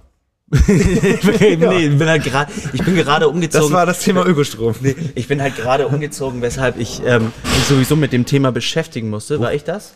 ich, 0.52 1.21
bin, 1.21 1.60
nee, 1.60 1.89
bin 1.89 2.08
halt 2.08 2.23
gerade, 2.23 2.52
ich 2.71 2.82
bin 2.82 2.95
gerade 2.95 3.28
umgezogen. 3.28 3.73
das 3.86 4.00
Thema 4.00 4.26
Ökostrom. 4.26 4.76
Ich 5.15 5.28
bin 5.28 5.41
halt 5.41 5.58
gerade 5.58 5.88
umgezogen, 5.88 6.41
weshalb 6.41 6.80
ich 6.80 7.02
ähm, 7.06 7.34
mich 7.43 7.65
sowieso 7.65 7.97
mit 7.97 8.13
dem 8.13 8.26
Thema 8.26 8.54
beschäftigen 8.54 9.10
musste. 9.10 9.41
War 9.41 9.54
ich 9.54 9.65
das? 9.65 9.95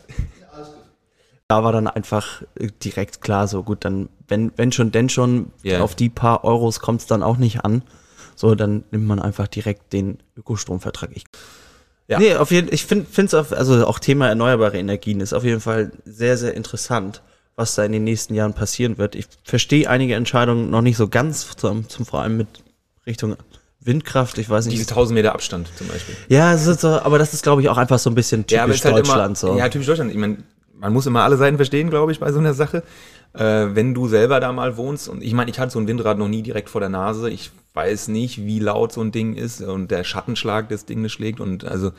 Da 1.52 1.66
war 1.66 1.74
dann 1.74 1.88
einfach 1.88 2.44
äh, 2.58 2.70
direkt 2.82 3.20
klar, 3.22 3.46
so 3.48 3.62
gut, 3.64 3.84
dann, 3.84 4.08
wenn, 4.30 4.54
wenn 4.56 4.72
schon, 4.72 4.92
denn 4.92 5.10
schon, 5.10 5.52
Ja. 5.64 5.82
auf 5.82 5.96
die 5.96 6.08
paar 6.10 6.46
Euros 6.46 6.80
kommt 6.80 7.02
es 7.02 7.08
dann 7.08 7.24
auch 7.24 7.36
nicht 7.36 7.66
an. 7.66 7.84
So, 8.38 8.56
dann 8.56 8.86
nimmt 8.92 9.06
man 9.06 9.20
einfach 9.20 9.48
direkt 9.48 9.92
den 9.92 10.20
Ökostromvertrag. 10.38 11.10
Ich, 11.14 11.26
Ja. 12.08 12.20
Nee, 12.20 12.36
auf 12.36 12.52
jeden 12.52 12.74
ich 12.74 12.86
finde 12.86 13.06
es 13.14 13.34
also 13.54 13.86
auch 13.86 14.00
Thema 14.00 14.28
erneuerbare 14.30 14.78
Energien 14.78 15.20
ist 15.20 15.34
auf 15.34 15.44
jeden 15.44 15.60
Fall 15.62 15.92
sehr, 16.06 16.38
sehr 16.38 16.54
interessant, 16.54 17.22
was 17.58 17.76
da 17.76 17.84
in 17.84 17.92
den 17.92 18.06
nächsten 18.06 18.34
Jahren 18.34 18.54
passieren 18.54 18.98
wird. 18.98 19.16
Ich 19.16 19.26
verstehe 19.44 19.90
einige 19.90 20.16
Entscheidungen 20.16 20.70
noch 20.70 20.82
nicht 20.82 20.96
so 20.98 21.10
ganz, 21.10 21.56
zum, 21.58 21.90
zum 21.90 22.06
vor 22.06 22.22
allem 22.22 22.38
mit 22.38 22.48
Richtung 23.06 23.36
Windkraft. 23.82 24.38
Ich 24.38 24.50
weiß 24.50 24.66
nicht, 24.66 24.78
Diese 24.78 24.90
1000 24.90 25.16
Meter 25.16 25.34
Abstand 25.34 25.68
zum 25.76 25.88
Beispiel. 25.88 26.16
ja, 26.30 26.56
so, 26.58 26.88
aber 26.90 27.18
das 27.20 27.34
ist, 27.34 27.44
glaube 27.44 27.62
ich, 27.62 27.70
auch 27.70 27.78
einfach 27.78 28.00
so 28.00 28.10
ein 28.10 28.16
bisschen 28.16 28.46
typisch 28.48 28.76
ist 28.78 28.86
halt 28.86 28.98
Deutschland. 28.98 29.26
immer, 29.28 29.36
so. 29.36 29.58
Ja, 29.58 29.68
typisch 29.70 29.88
Deutschland. 29.88 30.12
Ich 30.12 30.18
meine, 30.18 30.38
man 30.82 30.92
muss 30.92 31.06
immer 31.06 31.22
alle 31.24 31.38
Seiten 31.38 31.56
verstehen, 31.58 31.90
glaube 31.90 32.12
ich, 32.12 32.20
bei 32.20 32.32
so 32.32 32.40
einer 32.40 32.54
Sache. 32.54 32.84
Äh, 33.34 33.68
wenn 33.76 33.94
du 33.94 34.08
selber 34.08 34.40
da 34.42 34.52
mal 34.52 34.76
wohnst 34.76 35.08
und 35.08 35.24
ich 35.24 35.34
meine, 35.34 35.50
ich 35.50 35.60
hatte 35.60 35.72
so 35.72 35.80
ein 35.80 35.88
Windrad 35.88 36.18
noch 36.18 36.28
nie 36.28 36.42
direkt 36.42 36.70
vor 36.70 36.82
der 36.82 36.90
Nase. 36.90 37.30
Ich 37.30 37.52
weiß 37.74 38.10
nicht, 38.10 38.44
wie 38.44 38.60
laut 38.60 38.92
so 38.92 39.00
ein 39.02 39.12
Ding 39.14 39.36
ist 39.36 39.62
und 39.62 39.90
der 39.90 40.04
Schattenschlag 40.04 40.68
das 40.68 40.86
Ding 40.86 41.02
das 41.04 41.14
schlägt 41.14 41.40
und 41.40 41.64
also 41.64 41.92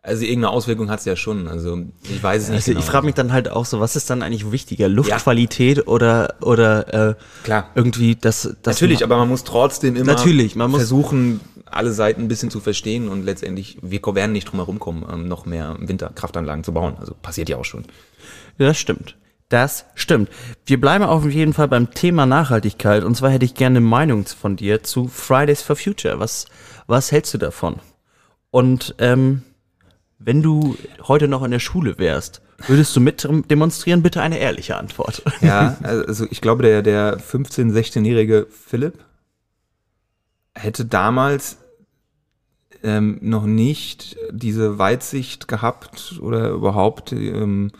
also 0.00 0.22
irgendeine 0.22 0.50
Auswirkung 0.50 0.90
hat 0.90 0.98
es 0.98 1.06
ja 1.06 1.16
schon. 1.16 1.48
Also 1.48 1.82
ich 2.02 2.22
weiß 2.22 2.42
es 2.42 2.48
nicht. 2.50 2.56
also 2.58 2.70
genau. 2.72 2.80
ich 2.80 2.86
frage 2.86 3.06
mich 3.06 3.14
dann 3.14 3.32
halt 3.32 3.50
auch 3.50 3.64
so, 3.64 3.80
was 3.80 3.96
ist 3.96 4.10
dann 4.10 4.22
eigentlich 4.22 4.52
wichtiger, 4.52 4.86
Luftqualität 4.88 5.88
oder 5.88 6.34
oder 6.42 7.10
äh, 7.10 7.14
Klar. 7.42 7.70
irgendwie 7.74 8.14
das, 8.14 8.54
das 8.62 8.76
Natürlich, 8.76 9.02
aber 9.02 9.16
man 9.16 9.28
muss 9.28 9.44
trotzdem 9.44 9.96
immer 9.96 10.12
Natürlich, 10.12 10.56
man 10.56 10.70
muss- 10.70 10.80
versuchen, 10.80 11.40
alle 11.74 11.92
Seiten 11.92 12.22
ein 12.22 12.28
bisschen 12.28 12.50
zu 12.50 12.60
verstehen 12.60 13.08
und 13.08 13.24
letztendlich, 13.24 13.78
wir 13.82 14.00
werden 14.14 14.32
nicht 14.32 14.46
drum 14.46 14.60
herum 14.60 14.78
kommen, 14.78 15.06
ähm, 15.10 15.28
noch 15.28 15.46
mehr 15.46 15.76
Winterkraftanlagen 15.78 16.64
zu 16.64 16.72
bauen. 16.72 16.96
Also 16.98 17.14
passiert 17.20 17.48
ja 17.48 17.56
auch 17.56 17.64
schon. 17.64 17.84
Das 18.58 18.78
stimmt. 18.78 19.16
Das 19.48 19.84
stimmt. 19.94 20.30
Wir 20.66 20.80
bleiben 20.80 21.04
auf 21.04 21.28
jeden 21.30 21.52
Fall 21.52 21.68
beim 21.68 21.92
Thema 21.92 22.26
Nachhaltigkeit 22.26 23.04
und 23.04 23.14
zwar 23.14 23.30
hätte 23.30 23.44
ich 23.44 23.54
gerne 23.54 23.78
eine 23.78 23.86
Meinung 23.86 24.26
von 24.26 24.56
dir 24.56 24.82
zu 24.82 25.08
Fridays 25.08 25.62
for 25.62 25.76
Future. 25.76 26.18
Was 26.18 26.46
was 26.86 27.12
hältst 27.12 27.32
du 27.34 27.38
davon? 27.38 27.80
Und 28.50 28.94
ähm, 28.98 29.42
wenn 30.18 30.42
du 30.42 30.76
heute 31.02 31.28
noch 31.28 31.42
in 31.42 31.50
der 31.50 31.58
Schule 31.58 31.98
wärst, 31.98 32.40
würdest 32.66 32.94
du 32.94 33.00
mit 33.00 33.26
demonstrieren? 33.50 34.02
Bitte 34.02 34.22
eine 34.22 34.38
ehrliche 34.38 34.76
Antwort. 34.76 35.22
Ja, 35.40 35.76
also 35.82 36.26
ich 36.30 36.40
glaube, 36.40 36.62
der, 36.62 36.82
der 36.82 37.18
15-, 37.18 37.72
16-jährige 37.72 38.46
Philipp 38.50 38.98
hätte 40.54 40.84
damals 40.84 41.58
ähm, 42.84 43.18
noch 43.22 43.46
nicht 43.46 44.16
diese 44.30 44.78
Weitsicht 44.78 45.48
gehabt 45.48 46.18
oder 46.20 46.50
überhaupt 46.50 47.12
ähm, 47.12 47.72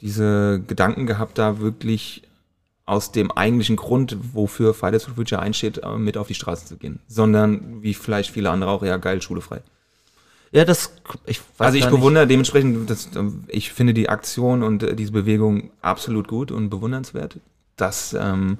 diese 0.00 0.62
Gedanken 0.66 1.06
gehabt, 1.06 1.38
da 1.38 1.60
wirklich 1.60 2.22
aus 2.84 3.12
dem 3.12 3.30
eigentlichen 3.30 3.76
Grund, 3.76 4.16
wofür 4.32 4.74
Fridays 4.74 5.04
for 5.04 5.14
Future 5.14 5.40
einsteht, 5.40 5.78
äh, 5.78 5.96
mit 5.96 6.16
auf 6.16 6.28
die 6.28 6.34
Straße 6.34 6.66
zu 6.66 6.76
gehen. 6.76 7.00
Sondern, 7.08 7.82
wie 7.82 7.94
vielleicht 7.94 8.30
viele 8.30 8.50
andere 8.50 8.70
auch, 8.70 8.82
ja 8.82 8.96
geil, 8.96 9.22
Schule 9.22 9.40
frei. 9.40 9.60
Ja, 10.50 10.64
das, 10.64 10.92
ich 11.24 11.40
weiß 11.56 11.66
Also 11.66 11.78
ich 11.78 11.84
gar 11.84 11.90
nicht. 11.90 11.98
bewundere 11.98 12.26
dementsprechend, 12.26 12.90
das, 12.90 13.08
ähm, 13.16 13.44
ich 13.48 13.72
finde 13.72 13.94
die 13.94 14.08
Aktion 14.08 14.62
und 14.62 14.82
äh, 14.82 14.94
diese 14.94 15.12
Bewegung 15.12 15.70
absolut 15.80 16.28
gut 16.28 16.50
und 16.50 16.70
bewundernswert, 16.70 17.38
dass 17.76 18.14
ähm, 18.18 18.58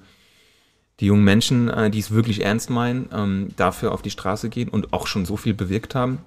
die 1.02 1.06
jungen 1.06 1.24
Menschen, 1.24 1.68
äh, 1.68 1.90
die 1.90 1.98
es 1.98 2.12
wirklich 2.12 2.44
ernst 2.44 2.70
meinen, 2.70 3.08
ähm, 3.12 3.48
dafür 3.56 3.90
auf 3.90 4.02
die 4.02 4.10
Straße 4.10 4.48
gehen 4.48 4.68
und 4.68 4.92
auch 4.92 5.08
schon 5.08 5.26
so 5.26 5.36
viel 5.36 5.52
bewirkt 5.52 5.96
haben. 5.96 6.18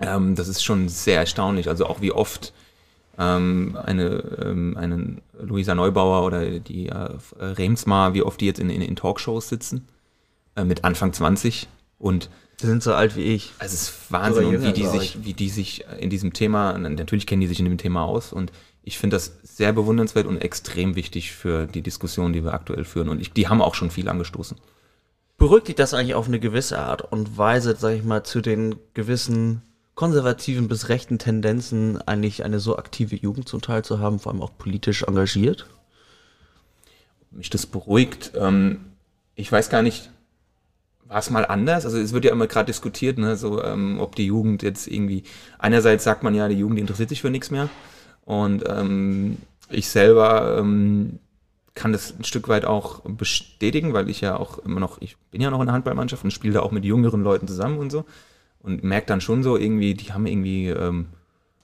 Ähm, 0.00 0.34
das 0.34 0.48
ist 0.48 0.64
schon 0.64 0.88
sehr 0.88 1.20
erstaunlich. 1.20 1.68
Also 1.68 1.84
auch 1.84 2.00
wie 2.00 2.10
oft 2.10 2.54
ähm, 3.18 3.76
eine, 3.84 4.06
ähm, 4.42 4.78
einen 4.78 5.20
Luisa 5.38 5.74
Neubauer 5.74 6.24
oder 6.24 6.58
die 6.58 6.88
äh, 6.88 7.10
Remsmar, 7.38 8.14
wie 8.14 8.22
oft 8.22 8.40
die 8.40 8.46
jetzt 8.46 8.60
in, 8.60 8.70
in, 8.70 8.80
in 8.80 8.96
Talkshows 8.96 9.50
sitzen, 9.50 9.86
äh, 10.56 10.64
mit 10.64 10.84
Anfang 10.84 11.12
20 11.12 11.68
und 11.98 12.30
Die 12.62 12.66
sind 12.66 12.82
so 12.82 12.94
alt 12.94 13.14
wie 13.14 13.24
ich. 13.24 13.52
also 13.58 13.74
es 13.74 13.82
ist 13.82 14.10
Wahnsinn, 14.10 14.62
wie 14.62 14.72
die 14.72 14.86
sich, 14.86 15.18
wie 15.22 15.34
die 15.34 15.50
sich 15.50 15.84
in 16.00 16.08
diesem 16.08 16.32
Thema, 16.32 16.78
natürlich 16.78 17.26
kennen 17.26 17.42
die 17.42 17.46
sich 17.46 17.58
in 17.58 17.66
dem 17.66 17.76
Thema 17.76 18.04
aus 18.04 18.32
und 18.32 18.52
ich 18.88 18.98
finde 18.98 19.16
das 19.16 19.38
sehr 19.42 19.74
bewundernswert 19.74 20.26
und 20.26 20.38
extrem 20.38 20.96
wichtig 20.96 21.32
für 21.32 21.66
die 21.66 21.82
Diskussion, 21.82 22.32
die 22.32 22.42
wir 22.42 22.54
aktuell 22.54 22.86
führen. 22.86 23.10
Und 23.10 23.20
ich, 23.20 23.34
die 23.34 23.46
haben 23.46 23.60
auch 23.60 23.74
schon 23.74 23.90
viel 23.90 24.08
angestoßen. 24.08 24.56
Beruhigt 25.36 25.68
dich 25.68 25.74
das 25.74 25.92
eigentlich 25.92 26.14
auf 26.14 26.26
eine 26.26 26.40
gewisse 26.40 26.78
Art 26.78 27.02
und 27.12 27.36
Weise, 27.36 27.76
sag 27.78 27.92
ich 27.92 28.02
mal, 28.02 28.24
zu 28.24 28.40
den 28.40 28.76
gewissen 28.94 29.60
konservativen 29.94 30.68
bis 30.68 30.88
rechten 30.88 31.18
Tendenzen 31.18 32.00
eigentlich 32.08 32.44
eine 32.44 32.60
so 32.60 32.78
aktive 32.78 33.14
Jugend 33.14 33.46
zum 33.46 33.60
Teil 33.60 33.84
zu 33.84 33.98
haben, 33.98 34.18
vor 34.20 34.32
allem 34.32 34.40
auch 34.40 34.56
politisch 34.56 35.02
engagiert? 35.02 35.66
Mich 37.30 37.50
das 37.50 37.66
beruhigt. 37.66 38.32
Ähm, 38.36 38.86
ich 39.34 39.52
weiß 39.52 39.68
gar 39.68 39.82
nicht, 39.82 40.08
war 41.04 41.18
es 41.18 41.28
mal 41.28 41.44
anders? 41.44 41.84
Also 41.84 41.98
es 41.98 42.14
wird 42.14 42.24
ja 42.24 42.32
immer 42.32 42.46
gerade 42.46 42.66
diskutiert, 42.66 43.18
ne, 43.18 43.36
so 43.36 43.62
ähm, 43.62 44.00
ob 44.00 44.16
die 44.16 44.26
Jugend 44.26 44.62
jetzt 44.62 44.86
irgendwie. 44.86 45.24
Einerseits 45.58 46.04
sagt 46.04 46.22
man 46.22 46.34
ja, 46.34 46.48
die 46.48 46.58
Jugend 46.58 46.78
interessiert 46.78 47.10
sich 47.10 47.20
für 47.20 47.30
nichts 47.30 47.50
mehr. 47.50 47.68
Und 48.28 48.62
ähm, 48.68 49.38
ich 49.70 49.88
selber 49.88 50.58
ähm, 50.58 51.18
kann 51.74 51.94
das 51.94 52.12
ein 52.18 52.24
Stück 52.24 52.46
weit 52.48 52.66
auch 52.66 53.00
bestätigen, 53.04 53.94
weil 53.94 54.10
ich 54.10 54.20
ja 54.20 54.36
auch 54.36 54.58
immer 54.58 54.80
noch, 54.80 55.00
ich 55.00 55.16
bin 55.30 55.40
ja 55.40 55.48
noch 55.48 55.60
in 55.60 55.66
der 55.66 55.72
Handballmannschaft 55.72 56.24
und 56.24 56.30
spiele 56.30 56.52
da 56.52 56.60
auch 56.60 56.70
mit 56.70 56.84
jüngeren 56.84 57.22
Leuten 57.22 57.48
zusammen 57.48 57.78
und 57.78 57.88
so. 57.88 58.04
Und 58.60 58.84
merke 58.84 59.06
dann 59.06 59.22
schon 59.22 59.42
so 59.42 59.56
irgendwie, 59.56 59.94
die 59.94 60.12
haben 60.12 60.26
irgendwie, 60.26 60.68
ähm, 60.68 61.06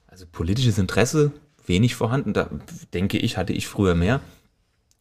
also 0.07 0.25
politisches 0.31 0.79
Interesse 0.79 1.31
wenig 1.67 1.93
vorhanden. 1.93 2.33
Da 2.33 2.49
denke 2.95 3.19
ich, 3.19 3.37
hatte 3.37 3.53
ich 3.53 3.67
früher 3.67 3.93
mehr. 3.93 4.19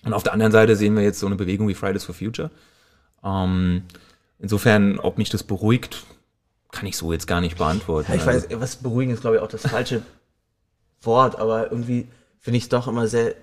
Und 0.04 0.12
auf 0.12 0.22
der 0.22 0.34
anderen 0.34 0.52
Seite 0.52 0.76
sehen 0.76 0.94
wir 0.94 1.02
jetzt 1.02 1.18
so 1.18 1.24
eine 1.26 1.36
Bewegung 1.36 1.66
wie 1.66 1.74
Fridays 1.74 2.04
for 2.04 2.14
Future. 2.14 2.50
Ähm, 3.24 3.84
insofern, 4.38 4.98
ob 4.98 5.16
mich 5.16 5.30
das 5.30 5.42
beruhigt, 5.44 6.04
kann 6.72 6.84
ich 6.84 6.98
so 6.98 7.10
jetzt 7.10 7.26
gar 7.26 7.40
nicht 7.40 7.56
beantworten. 7.56 8.12
Ja, 8.12 8.16
ich 8.16 8.26
Also- 8.26 8.50
weiß, 8.50 8.60
was 8.60 8.76
beruhigen 8.76 9.12
ist, 9.12 9.22
glaube 9.22 9.36
ich, 9.36 9.42
auch 9.42 9.48
das 9.48 9.62
falsche 9.62 10.02
Wort, 11.06 11.38
aber 11.38 11.70
irgendwie 11.70 12.08
finde 12.40 12.58
ich 12.58 12.64
es 12.64 12.68
doch 12.68 12.88
immer 12.88 13.06
sehr, 13.06 13.34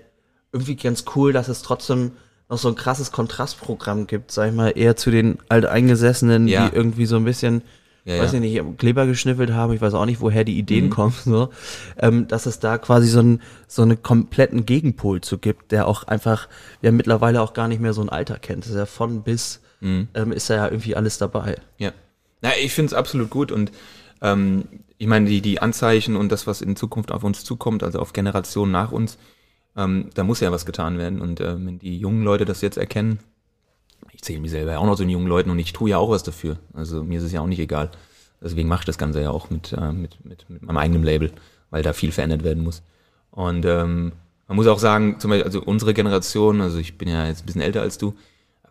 irgendwie 0.52 0.76
ganz 0.76 1.04
cool, 1.16 1.32
dass 1.32 1.48
es 1.48 1.62
trotzdem 1.62 2.12
noch 2.48 2.58
so 2.58 2.68
ein 2.68 2.74
krasses 2.74 3.12
Kontrastprogramm 3.12 4.06
gibt, 4.06 4.30
sag 4.30 4.48
ich 4.50 4.54
mal, 4.54 4.68
eher 4.76 4.96
zu 4.96 5.10
den 5.10 5.38
Alteingesessenen, 5.48 6.46
Ja. 6.48 6.68
die 6.68 6.76
irgendwie 6.76 7.06
so 7.06 7.16
ein 7.16 7.24
bisschen, 7.24 7.62
Ja, 8.04 8.18
weiß 8.18 8.32
ja. 8.32 8.40
ich 8.40 8.62
nicht, 8.62 8.78
Kleber 8.78 9.06
geschniffelt 9.06 9.52
haben, 9.52 9.72
ich 9.72 9.80
weiß 9.80 9.94
auch 9.94 10.04
nicht, 10.06 10.20
woher 10.20 10.42
die 10.44 10.58
Ideen 10.58 10.86
Mhm. 10.86 10.90
kommen, 10.90 11.14
so, 11.24 11.50
ähm, 11.98 12.26
dass 12.28 12.46
es 12.46 12.58
da 12.58 12.76
quasi 12.78 13.06
so, 13.08 13.20
ein, 13.20 13.40
so 13.68 13.82
einen 13.82 14.02
kompletten 14.02 14.66
Gegenpol 14.66 15.20
zu 15.20 15.38
gibt, 15.38 15.70
der 15.72 15.86
auch 15.86 16.02
einfach, 16.04 16.48
ja 16.82 16.90
mittlerweile 16.92 17.40
auch 17.40 17.52
gar 17.54 17.68
nicht 17.68 17.80
mehr 17.80 17.92
so 17.94 18.02
ein 18.02 18.08
Alter 18.08 18.38
kennt. 18.38 18.64
Das 18.64 18.70
ist 18.72 18.76
ja 18.76 18.86
von 18.86 19.22
bis, 19.22 19.60
Mhm. 19.80 20.08
ähm, 20.14 20.32
ist 20.32 20.48
ja 20.48 20.66
irgendwie 20.66 20.94
alles 20.96 21.18
dabei. 21.18 21.56
Ja. 21.78 21.92
Na, 22.40 22.50
ich 22.60 22.72
finde 22.74 22.88
es 22.88 22.94
absolut 22.94 23.30
gut 23.30 23.50
und 23.52 23.70
ähm, 24.20 24.64
ich 25.02 25.08
meine, 25.08 25.28
die, 25.28 25.40
die 25.40 25.60
Anzeichen 25.60 26.14
und 26.14 26.30
das, 26.30 26.46
was 26.46 26.60
in 26.60 26.76
Zukunft 26.76 27.10
auf 27.10 27.24
uns 27.24 27.42
zukommt, 27.42 27.82
also 27.82 27.98
auf 27.98 28.12
Generationen 28.12 28.70
nach 28.70 28.92
uns, 28.92 29.18
ähm, 29.76 30.10
da 30.14 30.22
muss 30.22 30.38
ja 30.38 30.52
was 30.52 30.64
getan 30.64 30.96
werden. 30.96 31.20
Und 31.20 31.40
ähm, 31.40 31.66
wenn 31.66 31.78
die 31.80 31.98
jungen 31.98 32.22
Leute 32.22 32.44
das 32.44 32.60
jetzt 32.60 32.76
erkennen, 32.76 33.18
ich 34.12 34.22
zähle 34.22 34.38
mich 34.38 34.52
selber 34.52 34.70
ja 34.70 34.78
auch 34.78 34.86
noch 34.86 34.94
zu 34.94 35.02
den 35.02 35.10
jungen 35.10 35.26
Leuten 35.26 35.50
und 35.50 35.58
ich 35.58 35.72
tue 35.72 35.90
ja 35.90 35.98
auch 35.98 36.10
was 36.10 36.22
dafür. 36.22 36.60
Also 36.72 37.02
mir 37.02 37.18
ist 37.18 37.24
es 37.24 37.32
ja 37.32 37.40
auch 37.40 37.48
nicht 37.48 37.58
egal. 37.58 37.90
Deswegen 38.40 38.68
mache 38.68 38.82
ich 38.82 38.86
das 38.86 38.96
Ganze 38.96 39.20
ja 39.20 39.32
auch 39.32 39.50
mit, 39.50 39.72
äh, 39.72 39.90
mit, 39.90 40.24
mit, 40.24 40.48
mit 40.48 40.62
meinem 40.62 40.76
eigenen 40.76 41.02
Label, 41.02 41.32
weil 41.70 41.82
da 41.82 41.94
viel 41.94 42.12
verändert 42.12 42.44
werden 42.44 42.62
muss. 42.62 42.84
Und 43.32 43.64
ähm, 43.64 44.12
man 44.46 44.54
muss 44.54 44.68
auch 44.68 44.78
sagen, 44.78 45.18
zum 45.18 45.30
Beispiel, 45.30 45.46
also 45.46 45.64
unsere 45.64 45.94
Generation, 45.94 46.60
also 46.60 46.78
ich 46.78 46.96
bin 46.96 47.08
ja 47.08 47.26
jetzt 47.26 47.42
ein 47.42 47.46
bisschen 47.46 47.60
älter 47.60 47.80
als 47.80 47.98
du, 47.98 48.14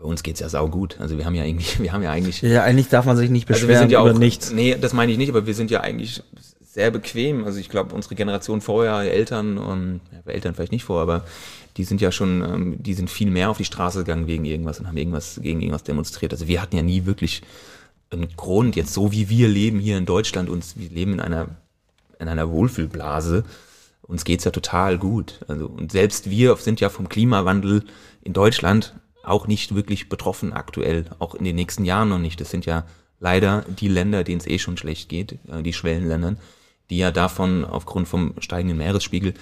aber 0.01 0.09
uns 0.09 0.23
geht's 0.23 0.39
ja 0.39 0.49
saugut. 0.49 0.97
Also 0.99 1.17
wir 1.17 1.25
haben 1.25 1.35
ja 1.35 1.45
irgendwie, 1.45 1.77
wir 1.83 1.93
haben 1.93 2.03
ja 2.03 2.11
eigentlich 2.11 2.41
Ja, 2.41 2.63
eigentlich 2.63 2.89
darf 2.89 3.05
man 3.05 3.17
sich 3.17 3.29
nicht 3.29 3.47
also 3.47 3.61
beschweren 3.61 3.69
wir 3.69 3.79
sind 3.79 3.91
ja 3.91 4.01
über 4.01 4.15
auch, 4.15 4.19
nichts. 4.19 4.51
Nee, 4.51 4.75
das 4.79 4.93
meine 4.93 5.11
ich 5.11 5.17
nicht, 5.17 5.29
aber 5.29 5.45
wir 5.45 5.53
sind 5.53 5.69
ja 5.71 5.81
eigentlich 5.81 6.23
sehr 6.63 6.89
bequem. 6.89 7.45
Also 7.45 7.59
ich 7.59 7.69
glaube, 7.69 7.93
unsere 7.93 8.15
Generation 8.15 8.61
vorher, 8.61 8.99
Eltern, 9.11 9.57
und, 9.57 10.01
ja, 10.11 10.19
bei 10.25 10.33
Eltern 10.33 10.55
vielleicht 10.55 10.71
nicht 10.71 10.85
vor, 10.85 11.01
aber 11.01 11.25
die 11.77 11.83
sind 11.83 12.01
ja 12.01 12.11
schon, 12.11 12.41
ähm, 12.41 12.75
die 12.83 12.93
sind 12.93 13.09
viel 13.09 13.29
mehr 13.29 13.49
auf 13.49 13.57
die 13.57 13.65
Straße 13.65 13.99
gegangen 13.99 14.27
wegen 14.27 14.45
irgendwas 14.45 14.79
und 14.79 14.87
haben 14.87 14.97
irgendwas 14.97 15.39
gegen 15.41 15.61
irgendwas 15.61 15.83
demonstriert. 15.83 16.33
Also 16.33 16.47
wir 16.47 16.61
hatten 16.61 16.75
ja 16.75 16.81
nie 16.81 17.05
wirklich 17.05 17.43
einen 18.09 18.27
Grund, 18.35 18.75
jetzt 18.75 18.93
so 18.93 19.11
wie 19.11 19.29
wir 19.29 19.47
leben 19.47 19.79
hier 19.79 19.97
in 19.97 20.05
Deutschland, 20.05 20.49
uns, 20.49 20.77
wir 20.77 20.89
leben 20.89 21.13
in 21.13 21.19
einer, 21.19 21.47
in 22.19 22.27
einer 22.27 22.49
Wohlfühlblase. 22.49 23.43
Uns 24.01 24.25
geht's 24.25 24.43
ja 24.43 24.51
total 24.51 24.97
gut. 24.97 25.39
Also, 25.47 25.67
und 25.67 25.91
selbst 25.91 26.29
wir 26.29 26.55
sind 26.57 26.81
ja 26.81 26.89
vom 26.89 27.07
Klimawandel 27.07 27.85
in 28.23 28.33
Deutschland 28.33 28.93
auch 29.23 29.47
nicht 29.47 29.75
wirklich 29.75 30.09
betroffen 30.09 30.53
aktuell, 30.53 31.05
auch 31.19 31.35
in 31.35 31.45
den 31.45 31.55
nächsten 31.55 31.85
Jahren 31.85 32.09
noch 32.09 32.19
nicht. 32.19 32.39
Das 32.41 32.49
sind 32.49 32.65
ja 32.65 32.85
leider 33.19 33.63
die 33.67 33.87
Länder, 33.87 34.23
denen 34.23 34.39
es 34.39 34.47
eh 34.47 34.59
schon 34.59 34.77
schlecht 34.77 35.09
geht, 35.09 35.33
äh, 35.47 35.61
die 35.63 35.73
Schwellenländern, 35.73 36.37
die 36.89 36.97
ja 36.97 37.11
davon 37.11 37.63
aufgrund 37.65 38.07
vom 38.07 38.33
steigenden 38.39 38.77
Meeresspiegel 38.77 39.33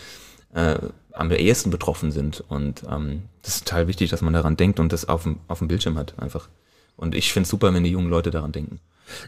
äh, 0.53 0.77
am 1.13 1.31
ehesten 1.31 1.69
betroffen 1.69 2.11
sind. 2.11 2.43
Und 2.47 2.83
ähm, 2.89 3.23
das 3.41 3.55
ist 3.55 3.67
total 3.67 3.87
wichtig, 3.87 4.09
dass 4.09 4.21
man 4.21 4.33
daran 4.33 4.57
denkt 4.57 4.79
und 4.79 4.91
das 4.91 5.07
auf 5.07 5.23
dem, 5.23 5.39
auf 5.47 5.59
dem 5.59 5.67
Bildschirm 5.67 5.97
hat 5.97 6.19
einfach. 6.19 6.49
Und 6.99 7.15
ich 7.15 7.31
finde 7.31 7.45
es 7.45 7.49
super, 7.49 7.73
wenn 7.73 7.83
die 7.83 7.91
jungen 7.91 8.09
Leute 8.09 8.29
daran 8.29 8.51
denken. 8.51 8.79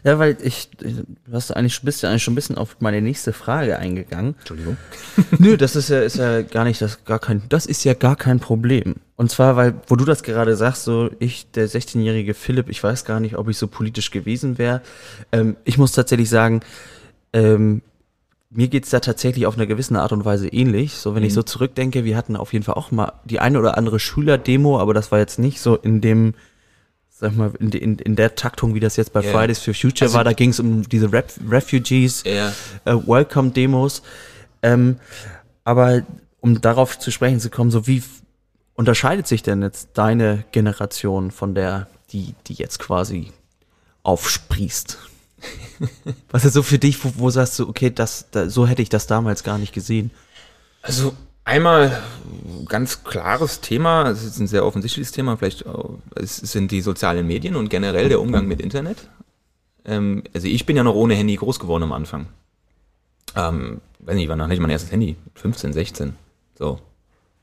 Ja, 0.04 0.18
weil 0.18 0.36
ich, 0.42 0.70
du 0.78 1.04
hast 1.32 1.50
eigentlich, 1.50 1.80
bist 1.82 2.02
ja 2.02 2.10
eigentlich 2.10 2.22
schon 2.22 2.32
ein 2.32 2.36
bisschen 2.36 2.58
auf 2.58 2.76
meine 2.80 3.00
nächste 3.00 3.32
Frage 3.32 3.78
eingegangen. 3.78 4.36
Entschuldigung. 4.38 4.76
Nö, 5.38 5.56
das 5.56 5.74
ist 5.74 5.88
ja, 5.88 6.00
ist 6.00 6.16
ja 6.16 6.42
gar 6.42 6.64
nicht, 6.64 6.80
das 6.80 7.04
gar 7.04 7.18
kein, 7.18 7.42
das 7.48 7.66
ist 7.66 7.82
ja 7.82 7.94
gar 7.94 8.14
kein 8.14 8.38
Problem. 8.38 8.96
Und 9.16 9.30
zwar, 9.30 9.56
weil, 9.56 9.74
wo 9.88 9.96
du 9.96 10.04
das 10.04 10.22
gerade 10.22 10.54
sagst, 10.56 10.84
so 10.84 11.10
ich, 11.18 11.50
der 11.50 11.68
16-jährige 11.68 12.34
Philipp, 12.34 12.68
ich 12.68 12.82
weiß 12.82 13.04
gar 13.04 13.20
nicht, 13.20 13.36
ob 13.36 13.48
ich 13.48 13.58
so 13.58 13.66
politisch 13.66 14.10
gewesen 14.10 14.58
wäre. 14.58 14.82
Ähm, 15.32 15.56
ich 15.64 15.78
muss 15.78 15.92
tatsächlich 15.92 16.28
sagen, 16.28 16.60
ähm, 17.32 17.82
mir 18.50 18.68
geht's 18.68 18.90
da 18.90 19.00
tatsächlich 19.00 19.46
auf 19.46 19.56
eine 19.56 19.66
gewisse 19.66 19.98
Art 19.98 20.12
und 20.12 20.24
Weise 20.24 20.48
ähnlich. 20.48 20.92
So, 20.94 21.14
wenn 21.14 21.24
ich 21.24 21.32
so 21.32 21.42
zurückdenke, 21.42 22.04
wir 22.04 22.16
hatten 22.16 22.36
auf 22.36 22.52
jeden 22.52 22.64
Fall 22.64 22.74
auch 22.74 22.90
mal 22.90 23.14
die 23.24 23.40
eine 23.40 23.58
oder 23.58 23.78
andere 23.78 23.98
Schülerdemo, 23.98 24.78
aber 24.78 24.92
das 24.92 25.10
war 25.10 25.18
jetzt 25.18 25.38
nicht 25.38 25.60
so 25.60 25.76
in 25.76 26.02
dem, 26.02 26.34
sag 27.22 27.36
mal, 27.36 27.52
in, 27.60 27.70
in, 27.70 27.98
in 27.98 28.16
der 28.16 28.34
Taktung, 28.34 28.74
wie 28.74 28.80
das 28.80 28.96
jetzt 28.96 29.12
bei 29.12 29.22
Ja. 29.22 29.30
Fridays 29.32 29.60
for 29.60 29.72
Future 29.72 30.06
Also- 30.08 30.16
war. 30.16 30.24
Da 30.24 30.32
ging's 30.34 30.60
um 30.60 30.86
diese 30.88 31.10
Ref 31.12 31.38
Refugees 31.48 32.24
Ja, 32.26 32.48
äh, 32.84 32.92
Welcome-Demos. 32.94 34.02
Ähm, 34.62 34.96
aber 35.64 36.02
um 36.40 36.60
darauf 36.60 36.98
zu 36.98 37.10
sprechen 37.10 37.40
zu 37.40 37.48
kommen, 37.48 37.70
so 37.70 37.86
wie 37.86 38.02
unterscheidet 38.74 39.26
sich 39.28 39.42
denn 39.42 39.62
jetzt 39.62 39.90
deine 39.94 40.44
Generation 40.52 41.30
von 41.30 41.54
der, 41.54 41.86
die, 42.10 42.34
die 42.48 42.54
jetzt 42.54 42.78
quasi 42.80 43.32
aufsprießt? 44.02 44.98
Was 46.30 46.44
ist 46.44 46.54
so 46.54 46.62
für 46.62 46.78
dich, 46.78 47.04
wo, 47.04 47.12
wo 47.16 47.30
sagst 47.30 47.58
du, 47.58 47.68
okay, 47.68 47.90
das, 47.90 48.26
da, 48.30 48.48
so 48.48 48.66
hätte 48.66 48.82
ich 48.82 48.88
das 48.88 49.06
damals 49.06 49.44
gar 49.44 49.58
nicht 49.58 49.72
gesehen? 49.72 50.10
Also 50.82 51.14
einmal 51.44 52.02
ganz 52.68 53.04
klares 53.04 53.60
Thema, 53.60 54.08
es 54.08 54.22
ist 54.22 54.38
ein 54.38 54.46
sehr 54.46 54.64
offensichtliches 54.64 55.12
Thema, 55.12 55.36
vielleicht 55.36 55.66
auch, 55.66 55.98
es 56.14 56.36
sind 56.36 56.70
die 56.70 56.80
sozialen 56.80 57.26
Medien 57.26 57.56
und 57.56 57.68
generell 57.68 58.08
der 58.08 58.20
Umgang 58.20 58.46
mit 58.46 58.60
Internet. 58.60 59.08
Ähm, 59.84 60.22
also 60.34 60.46
ich 60.46 60.66
bin 60.66 60.76
ja 60.76 60.84
noch 60.84 60.94
ohne 60.94 61.14
Handy 61.14 61.36
groß 61.36 61.58
geworden 61.58 61.84
am 61.84 61.92
Anfang. 61.92 62.26
Ähm, 63.34 63.80
weiß 64.00 64.14
nicht, 64.14 64.28
wann 64.28 64.42
hatte 64.42 64.54
ich 64.54 64.60
mein 64.60 64.70
erstes 64.70 64.92
Handy? 64.92 65.16
15, 65.34 65.72
16, 65.72 66.16
so 66.58 66.80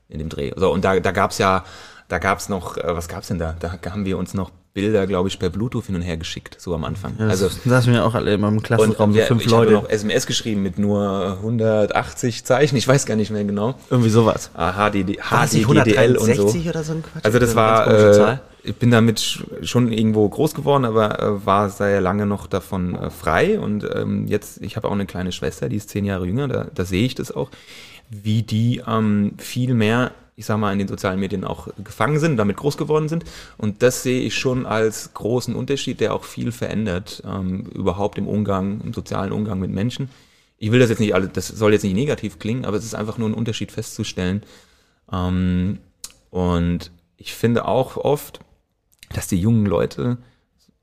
in 0.08 0.18
dem 0.18 0.28
Dreh. 0.28 0.52
So, 0.56 0.72
und 0.72 0.84
da, 0.84 0.98
da 0.98 1.12
gab's 1.12 1.38
ja, 1.38 1.64
da 2.08 2.18
gab's 2.18 2.48
noch, 2.48 2.76
äh, 2.76 2.96
was 2.96 3.08
gab's 3.08 3.28
denn 3.28 3.38
da? 3.38 3.54
Da 3.58 3.78
haben 3.90 4.04
wir 4.04 4.18
uns 4.18 4.34
noch 4.34 4.50
Bilder, 4.72 5.06
glaube 5.08 5.28
ich, 5.28 5.38
per 5.38 5.50
Bluetooth 5.50 5.86
hin 5.86 5.96
und 5.96 6.02
her 6.02 6.16
geschickt, 6.16 6.56
so 6.60 6.74
am 6.74 6.84
Anfang. 6.84 7.14
also, 7.18 7.46
das 7.46 7.64
saßen 7.64 7.92
wir 7.92 8.04
auch 8.04 8.14
alle 8.14 8.32
immer 8.34 8.48
im 8.48 8.58
Und 8.58 8.62
Klassenraum, 8.62 9.10
so 9.10 9.18
wir, 9.18 9.26
fünf 9.26 9.44
ich 9.44 9.52
habe 9.52 9.64
Leute. 9.64 9.72
noch 9.74 9.88
SMS 9.90 10.26
geschrieben 10.26 10.62
mit 10.62 10.78
nur 10.78 11.38
180 11.40 12.44
Zeichen, 12.44 12.76
ich 12.76 12.86
weiß 12.86 13.04
gar 13.06 13.16
nicht 13.16 13.30
mehr 13.30 13.42
genau. 13.44 13.74
Irgendwie 13.90 14.10
sowas. 14.10 14.50
Ah, 14.54 14.72
HDD, 14.90 15.06
nicht 15.18 15.20
HDDL 15.66 16.16
und 16.16 16.26
so. 16.26 16.46
163 16.46 16.68
oder 16.68 16.84
so 16.84 16.92
ein 16.92 17.02
Quatsch? 17.02 17.24
Also 17.24 17.38
das 17.40 17.54
war, 17.56 17.86
äh, 18.32 18.38
ich 18.62 18.76
bin 18.76 18.90
damit 18.90 19.18
sch- 19.18 19.42
schon 19.62 19.90
irgendwo 19.90 20.28
groß 20.28 20.54
geworden, 20.54 20.84
aber 20.84 21.18
äh, 21.20 21.46
war 21.46 21.68
sehr 21.70 22.00
lange 22.00 22.26
noch 22.26 22.46
davon 22.46 22.94
äh, 22.94 23.10
frei. 23.10 23.58
Und 23.58 23.88
ähm, 23.94 24.26
jetzt, 24.28 24.62
ich 24.62 24.76
habe 24.76 24.86
auch 24.88 24.92
eine 24.92 25.06
kleine 25.06 25.32
Schwester, 25.32 25.68
die 25.68 25.76
ist 25.76 25.90
zehn 25.90 26.04
Jahre 26.04 26.26
jünger, 26.26 26.46
da, 26.46 26.66
da 26.74 26.84
sehe 26.84 27.04
ich 27.06 27.14
das 27.16 27.32
auch, 27.34 27.50
wie 28.08 28.42
die 28.42 28.82
ähm, 28.86 29.32
viel 29.38 29.74
mehr 29.74 30.12
ich 30.40 30.46
sag 30.46 30.56
mal, 30.56 30.72
in 30.72 30.78
den 30.78 30.88
sozialen 30.88 31.20
Medien 31.20 31.44
auch 31.44 31.68
gefangen 31.84 32.18
sind, 32.18 32.38
damit 32.38 32.56
groß 32.56 32.78
geworden 32.78 33.10
sind. 33.10 33.24
Und 33.58 33.82
das 33.82 34.02
sehe 34.02 34.22
ich 34.22 34.34
schon 34.34 34.64
als 34.64 35.12
großen 35.12 35.54
Unterschied, 35.54 36.00
der 36.00 36.14
auch 36.14 36.24
viel 36.24 36.50
verändert, 36.50 37.22
ähm, 37.26 37.66
überhaupt 37.66 38.16
im 38.16 38.26
Umgang, 38.26 38.80
im 38.80 38.94
sozialen 38.94 39.32
Umgang 39.32 39.60
mit 39.60 39.70
Menschen. 39.70 40.08
Ich 40.56 40.72
will 40.72 40.80
das 40.80 40.88
jetzt 40.88 40.98
nicht 40.98 41.14
alle, 41.14 41.28
das 41.28 41.48
soll 41.48 41.74
jetzt 41.74 41.82
nicht 41.82 41.92
negativ 41.92 42.38
klingen, 42.38 42.64
aber 42.64 42.78
es 42.78 42.86
ist 42.86 42.94
einfach 42.94 43.18
nur 43.18 43.28
ein 43.28 43.34
Unterschied 43.34 43.70
festzustellen. 43.70 44.42
Ähm, 45.12 45.78
und 46.30 46.90
ich 47.18 47.34
finde 47.34 47.68
auch 47.68 47.98
oft, 47.98 48.40
dass 49.12 49.28
die 49.28 49.38
jungen 49.38 49.66
Leute, 49.66 50.16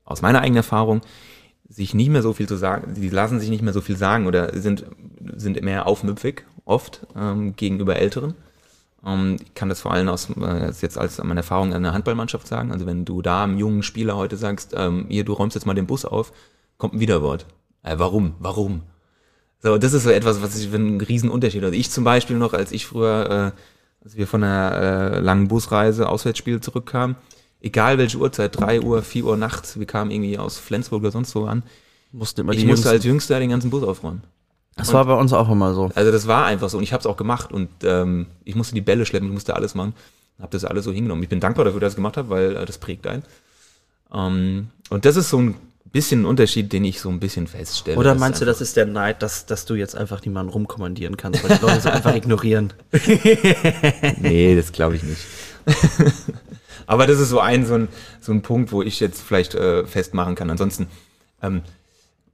aus 0.04 0.22
meiner 0.22 0.38
eigenen 0.38 0.58
Erfahrung, 0.58 1.00
sich 1.68 1.94
nicht 1.94 2.10
mehr 2.10 2.22
so 2.22 2.32
viel 2.32 2.46
zu 2.46 2.56
sagen, 2.56 2.94
die 2.94 3.08
lassen 3.08 3.40
sich 3.40 3.50
nicht 3.50 3.62
mehr 3.62 3.72
so 3.72 3.80
viel 3.80 3.96
sagen 3.96 4.28
oder 4.28 4.56
sind, 4.56 4.84
sind 5.34 5.60
mehr 5.62 5.88
aufmüpfig, 5.88 6.44
oft, 6.64 7.08
ähm, 7.16 7.56
gegenüber 7.56 7.96
Älteren. 7.96 8.34
Ähm, 9.08 9.36
ich 9.42 9.54
kann 9.54 9.68
das 9.68 9.80
vor 9.80 9.92
allem 9.92 10.08
aus, 10.08 10.28
äh, 10.30 10.70
jetzt 10.80 10.98
als 10.98 11.22
meine 11.22 11.40
Erfahrung 11.40 11.72
in 11.72 11.82
der 11.82 11.92
Handballmannschaft 11.92 12.46
sagen. 12.46 12.72
Also 12.72 12.86
wenn 12.86 13.04
du 13.04 13.22
da 13.22 13.44
einem 13.44 13.58
jungen 13.58 13.82
Spieler 13.82 14.16
heute 14.16 14.36
sagst, 14.36 14.74
ähm, 14.76 15.06
hier, 15.08 15.24
du 15.24 15.32
räumst 15.32 15.54
jetzt 15.54 15.64
mal 15.64 15.74
den 15.74 15.86
Bus 15.86 16.04
auf, 16.04 16.32
kommt 16.76 16.94
ein 16.94 17.00
Widerwort. 17.00 17.46
Äh, 17.82 17.98
warum? 17.98 18.34
Warum? 18.38 18.82
So, 19.60 19.78
das 19.78 19.92
ist 19.92 20.04
so 20.04 20.10
etwas, 20.10 20.42
was 20.42 20.58
ich 20.58 20.68
für 20.68 20.76
einen 20.76 21.00
riesen 21.00 21.30
Unterschied. 21.30 21.64
Also 21.64 21.76
ich 21.76 21.90
zum 21.90 22.04
Beispiel 22.04 22.36
noch, 22.36 22.52
als 22.52 22.70
ich 22.70 22.86
früher, 22.86 23.52
äh, 23.54 24.04
als 24.04 24.16
wir 24.16 24.26
von 24.26 24.44
einer 24.44 25.16
äh, 25.16 25.20
langen 25.20 25.48
Busreise, 25.48 26.08
Auswärtsspiel 26.08 26.60
zurückkamen, 26.60 27.16
egal 27.60 27.98
welche 27.98 28.18
Uhrzeit, 28.18 28.58
drei 28.58 28.80
Uhr, 28.80 29.02
vier 29.02 29.24
Uhr 29.24 29.36
nachts, 29.36 29.78
wir 29.78 29.86
kamen 29.86 30.10
irgendwie 30.10 30.38
aus 30.38 30.58
Flensburg 30.58 31.02
oder 31.02 31.10
sonst 31.10 31.34
wo 31.34 31.46
an, 31.46 31.64
Mussten 32.12 32.40
immer 32.40 32.52
ich 32.52 32.64
musste 32.64 32.88
als 32.88 33.04
Jüngster 33.04 33.38
den 33.38 33.50
ganzen 33.50 33.70
Bus 33.70 33.82
aufräumen. 33.82 34.22
Das 34.78 34.92
war 34.92 35.04
bei 35.04 35.14
uns 35.14 35.32
auch 35.32 35.50
immer 35.50 35.74
so. 35.74 35.90
Also 35.94 36.10
das 36.12 36.26
war 36.26 36.46
einfach 36.46 36.68
so 36.70 36.78
und 36.78 36.84
ich 36.84 36.92
habe 36.92 37.00
es 37.00 37.06
auch 37.06 37.16
gemacht 37.16 37.52
und 37.52 37.68
ähm, 37.82 38.26
ich 38.44 38.54
musste 38.54 38.74
die 38.74 38.80
Bälle 38.80 39.04
schleppen, 39.04 39.28
ich 39.28 39.34
musste 39.34 39.54
alles 39.54 39.74
machen, 39.74 39.92
habe 40.40 40.50
das 40.52 40.64
alles 40.64 40.84
so 40.84 40.92
hingenommen. 40.92 41.22
Ich 41.22 41.28
bin 41.28 41.40
dankbar 41.40 41.64
dafür, 41.64 41.80
dass 41.80 41.88
ich 41.88 41.94
das 41.94 41.96
gemacht 41.96 42.16
habe, 42.16 42.30
weil 42.30 42.56
äh, 42.56 42.64
das 42.64 42.78
prägt 42.78 43.06
einen. 43.06 43.24
Ähm, 44.14 44.68
und 44.88 45.04
das 45.04 45.16
ist 45.16 45.30
so 45.30 45.38
ein 45.38 45.56
bisschen 45.92 46.22
ein 46.22 46.26
Unterschied, 46.26 46.72
den 46.72 46.84
ich 46.84 47.00
so 47.00 47.08
ein 47.08 47.18
bisschen 47.18 47.46
feststelle. 47.46 47.98
Oder 47.98 48.14
meinst 48.14 48.40
du, 48.40 48.44
das 48.44 48.60
ist 48.60 48.76
der 48.76 48.86
Neid, 48.86 49.22
dass, 49.22 49.46
dass 49.46 49.64
du 49.64 49.74
jetzt 49.74 49.96
einfach 49.96 50.24
niemanden 50.24 50.52
rumkommandieren 50.52 51.16
kannst, 51.16 51.42
weil 51.42 51.56
die 51.56 51.64
Leute 51.64 51.80
so 51.80 51.88
einfach 51.90 52.14
ignorieren? 52.14 52.72
Nee, 54.20 54.56
das 54.56 54.72
glaube 54.72 54.96
ich 54.96 55.02
nicht. 55.02 55.20
Aber 56.86 57.06
das 57.06 57.18
ist 57.18 57.28
so 57.28 57.40
ein, 57.40 57.66
so 57.66 57.74
ein, 57.74 57.88
so 58.20 58.32
ein 58.32 58.42
Punkt, 58.42 58.72
wo 58.72 58.82
ich 58.82 59.00
jetzt 59.00 59.20
vielleicht 59.20 59.54
äh, 59.54 59.84
festmachen 59.86 60.34
kann. 60.34 60.50
Ansonsten 60.50 60.88
ähm, 61.42 61.62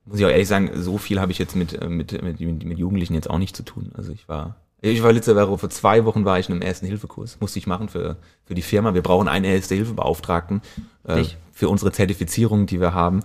muss 0.07 0.19
ich 0.19 0.25
auch 0.25 0.31
ehrlich 0.31 0.49
sagen, 0.49 0.71
so 0.75 0.99
viel 0.99 1.21
habe 1.21 1.33
ich 1.33 1.38
jetzt 1.38 1.57
mit, 1.57 1.81
äh, 1.81 1.88
mit, 1.88 2.21
mit, 2.23 2.40
mit 2.40 2.79
Jugendlichen 2.79 3.14
jetzt 3.14 3.31
auch 3.31 3.38
nicht 3.38 3.57
zu 3.57 3.62
tun. 3.62 3.93
Also 3.95 4.12
ich 4.12 4.29
war, 4.29 4.57
ich 4.81 5.03
war 5.03 5.12
letzte 5.12 5.35
Woche, 5.35 5.59
vor 5.59 5.71
zwei 5.71 6.05
Wochen 6.05 6.25
war 6.25 6.38
ich 6.38 6.49
in 6.49 6.55
einem 6.55 6.62
Ersten-Hilfe-Kurs. 6.62 7.38
Musste 7.40 7.59
ich 7.59 7.67
machen 7.67 7.88
für, 7.88 8.17
für 8.45 8.55
die 8.55 8.62
Firma. 8.62 8.93
Wir 8.93 9.03
brauchen 9.03 9.29
einen 9.29 9.47
Erste-Hilfe-Beauftragten. 9.47 10.61
Äh, 11.05 11.25
für 11.53 11.69
unsere 11.69 11.93
Zertifizierung, 11.93 12.67
die 12.67 12.81
wir 12.81 12.93
haben, 12.93 13.23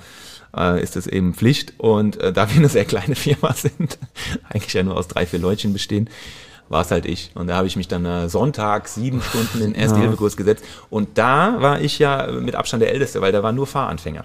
äh, 0.55 0.81
ist 0.81 0.95
das 0.95 1.07
eben 1.07 1.33
Pflicht. 1.33 1.73
Und 1.79 2.17
äh, 2.17 2.31
da 2.31 2.49
wir 2.49 2.57
eine 2.57 2.69
sehr 2.69 2.85
kleine 2.85 3.15
Firma 3.15 3.53
sind, 3.53 3.97
eigentlich 4.49 4.73
ja 4.73 4.83
nur 4.83 4.95
aus 4.95 5.07
drei, 5.07 5.25
vier 5.25 5.39
Leutchen 5.39 5.73
bestehen, 5.73 6.09
war 6.69 6.81
es 6.81 6.91
halt 6.91 7.05
ich. 7.05 7.31
Und 7.35 7.47
da 7.47 7.55
habe 7.57 7.67
ich 7.67 7.75
mich 7.75 7.87
dann 7.87 8.05
äh, 8.05 8.29
Sonntag 8.29 8.87
sieben 8.87 9.21
Stunden 9.21 9.59
in 9.59 9.73
den 9.73 9.75
Erste-Hilfe-Kurs 9.75 10.37
gesetzt. 10.37 10.63
Und 10.89 11.17
da 11.17 11.61
war 11.61 11.81
ich 11.81 11.99
ja 11.99 12.31
mit 12.31 12.55
Abstand 12.55 12.81
der 12.81 12.91
Älteste, 12.93 13.21
weil 13.21 13.31
da 13.31 13.43
war 13.43 13.51
nur 13.51 13.67
Fahranfänger. 13.67 14.23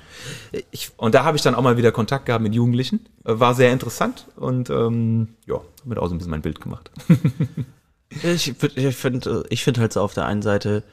Ich, 0.70 0.92
Und 0.96 1.14
da 1.14 1.24
habe 1.24 1.36
ich 1.36 1.42
dann 1.42 1.54
auch 1.54 1.62
mal 1.62 1.76
wieder 1.76 1.90
Kontakt 1.90 2.26
gehabt 2.26 2.42
mit 2.42 2.54
Jugendlichen. 2.54 3.06
Äh, 3.24 3.40
War 3.40 3.54
sehr 3.54 3.72
interessant 3.72 4.26
und 4.36 4.70
ähm, 4.70 5.28
ja, 5.46 5.60
damit 5.82 5.98
auch 5.98 6.06
so 6.06 6.14
ein 6.14 6.18
bisschen 6.18 6.30
mein 6.30 6.42
Bild 6.42 6.60
gemacht. 6.60 6.90
ich, 8.22 8.54
ich 8.76 8.96
finde 8.96 9.44
ich 9.48 9.64
find 9.64 9.78
halt 9.78 9.92
so 9.92 10.00
auf 10.02 10.14
der 10.14 10.26
einen 10.26 10.42
Seite 10.42 10.84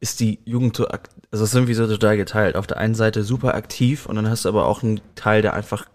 ist 0.00 0.20
die 0.20 0.38
Jugend 0.44 0.76
so, 0.76 0.86
also 0.86 1.04
es 1.30 1.40
ist 1.42 1.54
irgendwie 1.54 1.74
so 1.74 1.86
total 1.86 2.16
geteilt. 2.16 2.56
Auf 2.56 2.66
der 2.66 2.78
einen 2.78 2.94
Seite 2.94 3.22
super 3.22 3.54
aktiv 3.54 4.06
und 4.06 4.16
dann 4.16 4.28
hast 4.28 4.44
du 4.44 4.48
aber 4.48 4.66
auch 4.66 4.82
einen 4.82 5.00
Teil, 5.14 5.42
der 5.42 5.54
einfach, 5.54 5.86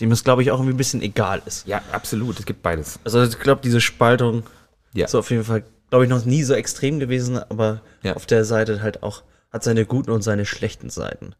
dem 0.00 0.12
es 0.12 0.24
glaube 0.24 0.42
ich 0.42 0.50
auch 0.50 0.58
irgendwie 0.58 0.74
ein 0.74 0.78
bisschen 0.78 1.02
egal 1.02 1.42
ist. 1.46 1.66
Ja, 1.66 1.82
absolut. 1.92 2.38
Es 2.38 2.46
gibt 2.46 2.62
beides. 2.62 2.98
Also 3.04 3.22
ich 3.24 3.38
glaube, 3.38 3.60
diese 3.62 3.80
Spaltung 3.80 4.44
Ja. 4.94 5.06
ist 5.06 5.14
auf 5.14 5.30
jeden 5.30 5.44
Fall, 5.44 5.64
glaube 5.90 6.04
ich, 6.04 6.10
noch 6.10 6.24
nie 6.24 6.42
so 6.44 6.54
extrem 6.54 6.98
gewesen, 7.00 7.38
aber 7.38 7.80
Ja. 8.02 8.14
auf 8.14 8.26
der 8.26 8.44
Seite 8.44 8.82
halt 8.82 9.02
auch, 9.02 9.22
hat 9.52 9.64
seine 9.64 9.84
guten 9.86 10.10
und 10.10 10.22
seine 10.22 10.44
schlechten 10.44 10.90
Seiten. 10.90 11.34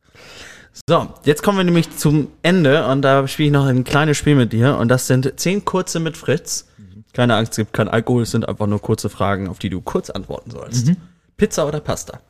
So, 0.89 1.09
jetzt 1.25 1.43
kommen 1.43 1.59
wir 1.59 1.65
nämlich 1.65 1.97
zum 1.97 2.29
Ende 2.43 2.87
und 2.87 3.03
da 3.03 3.27
spiele 3.27 3.47
ich 3.49 3.53
noch 3.53 3.67
ein 3.67 3.85
kleines 3.85 4.17
Spiel 4.17 4.35
mit 4.35 4.53
dir 4.53 4.77
und 4.77 4.89
das 4.89 5.07
sind 5.07 5.39
zehn 5.39 5.65
kurze 5.65 5.99
mit 6.01 6.17
Fritz. 6.17 6.67
Keine 7.15 7.35
Angst, 7.37 7.53
es 7.53 7.57
gibt 7.57 7.73
kein 7.73 7.89
Alkohol, 7.89 8.23
es 8.23 8.31
sind 8.31 8.47
einfach 8.49 8.67
nur 8.67 8.81
kurze 8.81 9.09
Fragen, 9.09 9.49
auf 9.49 9.59
die 9.59 9.71
du 9.71 9.81
kurz 9.81 10.11
antworten 10.11 10.51
sollst. 10.51 10.93
Pizza 11.37 11.67
oder 11.67 11.81
Pasta? 11.81 12.21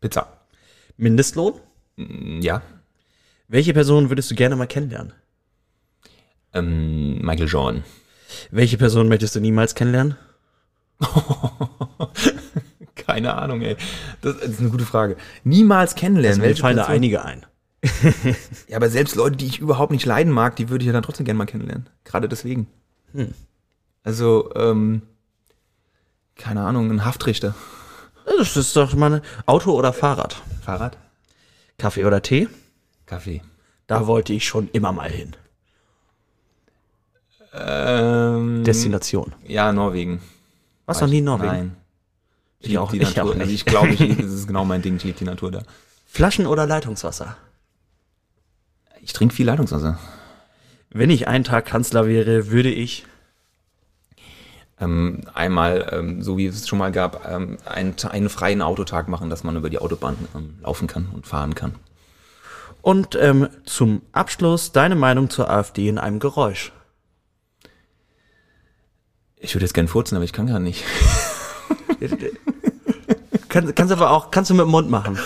Pizza. 0.00 0.26
Mindestlohn? 0.96 1.54
Ja. 1.96 2.62
Welche 3.48 3.72
Person 3.72 4.10
würdest 4.10 4.30
du 4.30 4.34
gerne 4.34 4.56
mal 4.56 4.66
kennenlernen? 4.66 5.12
Ähm, 6.54 7.18
Michael 7.22 7.48
Jordan. 7.48 7.84
Welche 8.50 8.78
Person 8.78 9.08
möchtest 9.08 9.34
du 9.36 9.40
niemals 9.40 9.74
kennenlernen? 9.74 10.16
Keine 12.94 13.34
Ahnung, 13.34 13.62
ey. 13.62 13.76
Das 14.20 14.36
ist 14.36 14.60
eine 14.60 14.70
gute 14.70 14.86
Frage. 14.86 15.16
Niemals 15.44 15.94
kennenlernen. 15.94 16.40
Mir 16.40 16.46
Welche 16.48 16.62
fallen 16.62 16.76
da 16.76 16.86
einige 16.86 17.24
ein. 17.24 17.46
Ja, 18.68 18.76
aber 18.76 18.88
selbst 18.88 19.16
Leute, 19.16 19.36
die 19.36 19.46
ich 19.46 19.58
überhaupt 19.58 19.90
nicht 19.90 20.06
leiden 20.06 20.32
mag, 20.32 20.56
die 20.56 20.68
würde 20.68 20.82
ich 20.82 20.86
ja 20.86 20.92
dann 20.92 21.02
trotzdem 21.02 21.26
gerne 21.26 21.38
mal 21.38 21.46
kennenlernen. 21.46 21.88
Gerade 22.04 22.28
deswegen. 22.28 22.68
Also, 24.04 24.50
ähm, 24.54 25.02
keine 26.36 26.62
Ahnung, 26.62 26.90
ein 26.90 27.04
Haftrichter. 27.04 27.54
Das 28.38 28.56
ist 28.56 28.76
doch 28.76 28.94
mal 28.94 29.20
Auto 29.46 29.72
oder 29.72 29.92
Fahrrad? 29.92 30.40
Fahrrad? 30.64 30.96
Kaffee 31.76 32.04
oder 32.04 32.22
Tee? 32.22 32.48
Kaffee. 33.06 33.42
Da 33.88 34.06
wollte 34.06 34.32
ich 34.32 34.46
schon 34.46 34.68
immer 34.72 34.92
mal 34.92 35.10
hin. 35.10 35.34
Ähm, 37.52 38.64
Destination. 38.64 39.34
ja, 39.46 39.72
Norwegen. 39.72 40.20
Warst 40.86 41.00
du 41.00 41.04
noch 41.06 41.12
nie 41.12 41.18
in 41.18 41.24
Norwegen? 41.24 41.52
Nein. 41.52 41.76
Ich 42.60 42.68
lieb 42.68 42.78
auch- 42.78 42.90
die 42.90 42.98
ich 43.00 43.16
Natur. 43.16 43.34
auch. 43.34 43.38
Also 43.38 43.52
ich 43.52 43.64
glaube, 43.64 43.88
ich, 43.90 43.98
das 44.16 44.32
ist 44.32 44.46
genau 44.46 44.64
mein 44.64 44.82
Ding. 44.82 44.96
Ich 44.96 45.04
liebe 45.04 45.18
die 45.18 45.24
Natur 45.24 45.50
da. 45.50 45.62
Flaschen 46.06 46.46
oder 46.46 46.66
Leitungswasser? 46.66 47.36
Ich 49.02 49.12
trinke 49.12 49.34
viel 49.34 49.46
Leitungswasser. 49.46 49.98
Wenn 50.90 51.10
ich 51.10 51.26
einen 51.26 51.44
Tag 51.44 51.66
Kanzler 51.66 52.06
wäre, 52.06 52.50
würde 52.50 52.70
ich. 52.70 53.04
Ähm, 54.80 55.22
einmal, 55.34 55.88
ähm, 55.92 56.22
so 56.22 56.36
wie 56.38 56.46
es 56.46 56.68
schon 56.68 56.78
mal 56.78 56.92
gab, 56.92 57.28
ähm, 57.30 57.58
einen, 57.64 57.94
einen 58.10 58.28
freien 58.28 58.62
Autotag 58.62 59.08
machen, 59.08 59.30
dass 59.30 59.44
man 59.44 59.56
über 59.56 59.70
die 59.70 59.78
Autobahn 59.78 60.16
ähm, 60.34 60.54
laufen 60.62 60.86
kann 60.88 61.08
und 61.12 61.26
fahren 61.26 61.54
kann. 61.54 61.74
Und 62.80 63.14
ähm, 63.14 63.48
zum 63.64 64.02
Abschluss 64.12 64.72
deine 64.72 64.96
Meinung 64.96 65.30
zur 65.30 65.48
AfD 65.50 65.88
in 65.88 65.98
einem 65.98 66.18
Geräusch. 66.18 66.72
Ich 69.42 69.54
würde 69.54 69.66
jetzt 69.66 69.74
gern 69.74 69.88
furzen, 69.88 70.14
aber 70.14 70.24
ich 70.24 70.32
kann 70.32 70.46
gar 70.46 70.60
nicht. 70.60 70.84
Kann, 73.48 73.74
kannst 73.74 73.92
aber 73.92 74.10
auch, 74.12 74.30
kannst 74.30 74.48
du 74.48 74.54
mit 74.54 74.64
dem 74.64 74.70
Mund 74.70 74.88
machen. 74.88 75.18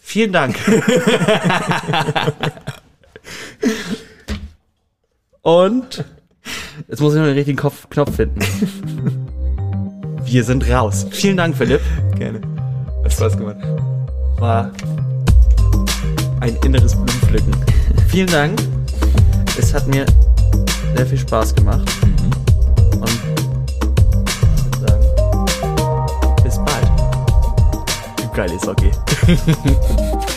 Vielen 0.00 0.32
Dank. 0.32 0.56
Und 5.40 6.04
jetzt 6.86 7.00
muss 7.00 7.14
ich 7.14 7.18
noch 7.18 7.26
den 7.26 7.34
richtigen 7.34 7.58
Kopf, 7.58 7.90
Knopf 7.90 8.14
finden. 8.14 8.38
Wir 10.24 10.44
sind 10.44 10.70
raus. 10.70 11.04
Vielen 11.10 11.36
Dank, 11.36 11.56
Philipp. 11.56 11.80
Gerne. 12.16 12.40
Hat 13.02 13.12
Spaß 13.12 13.36
gemacht. 13.36 13.56
War 14.38 14.70
ein 16.38 16.56
inneres 16.64 16.94
Blumenpflücken. 16.94 17.56
Vielen 18.06 18.28
Dank. 18.28 18.62
Es 19.58 19.74
hat 19.74 19.88
mir 19.88 20.06
sehr 20.96 21.06
viel 21.06 21.18
Spaß 21.18 21.54
gemacht. 21.54 21.88
Und 22.92 23.10
ich 24.28 24.64
würde 24.64 24.78
sagen, 24.80 25.04
bis 26.42 26.56
bald. 26.56 26.90
Du 28.18 28.28
geile 28.34 28.58
Socke. 28.58 28.90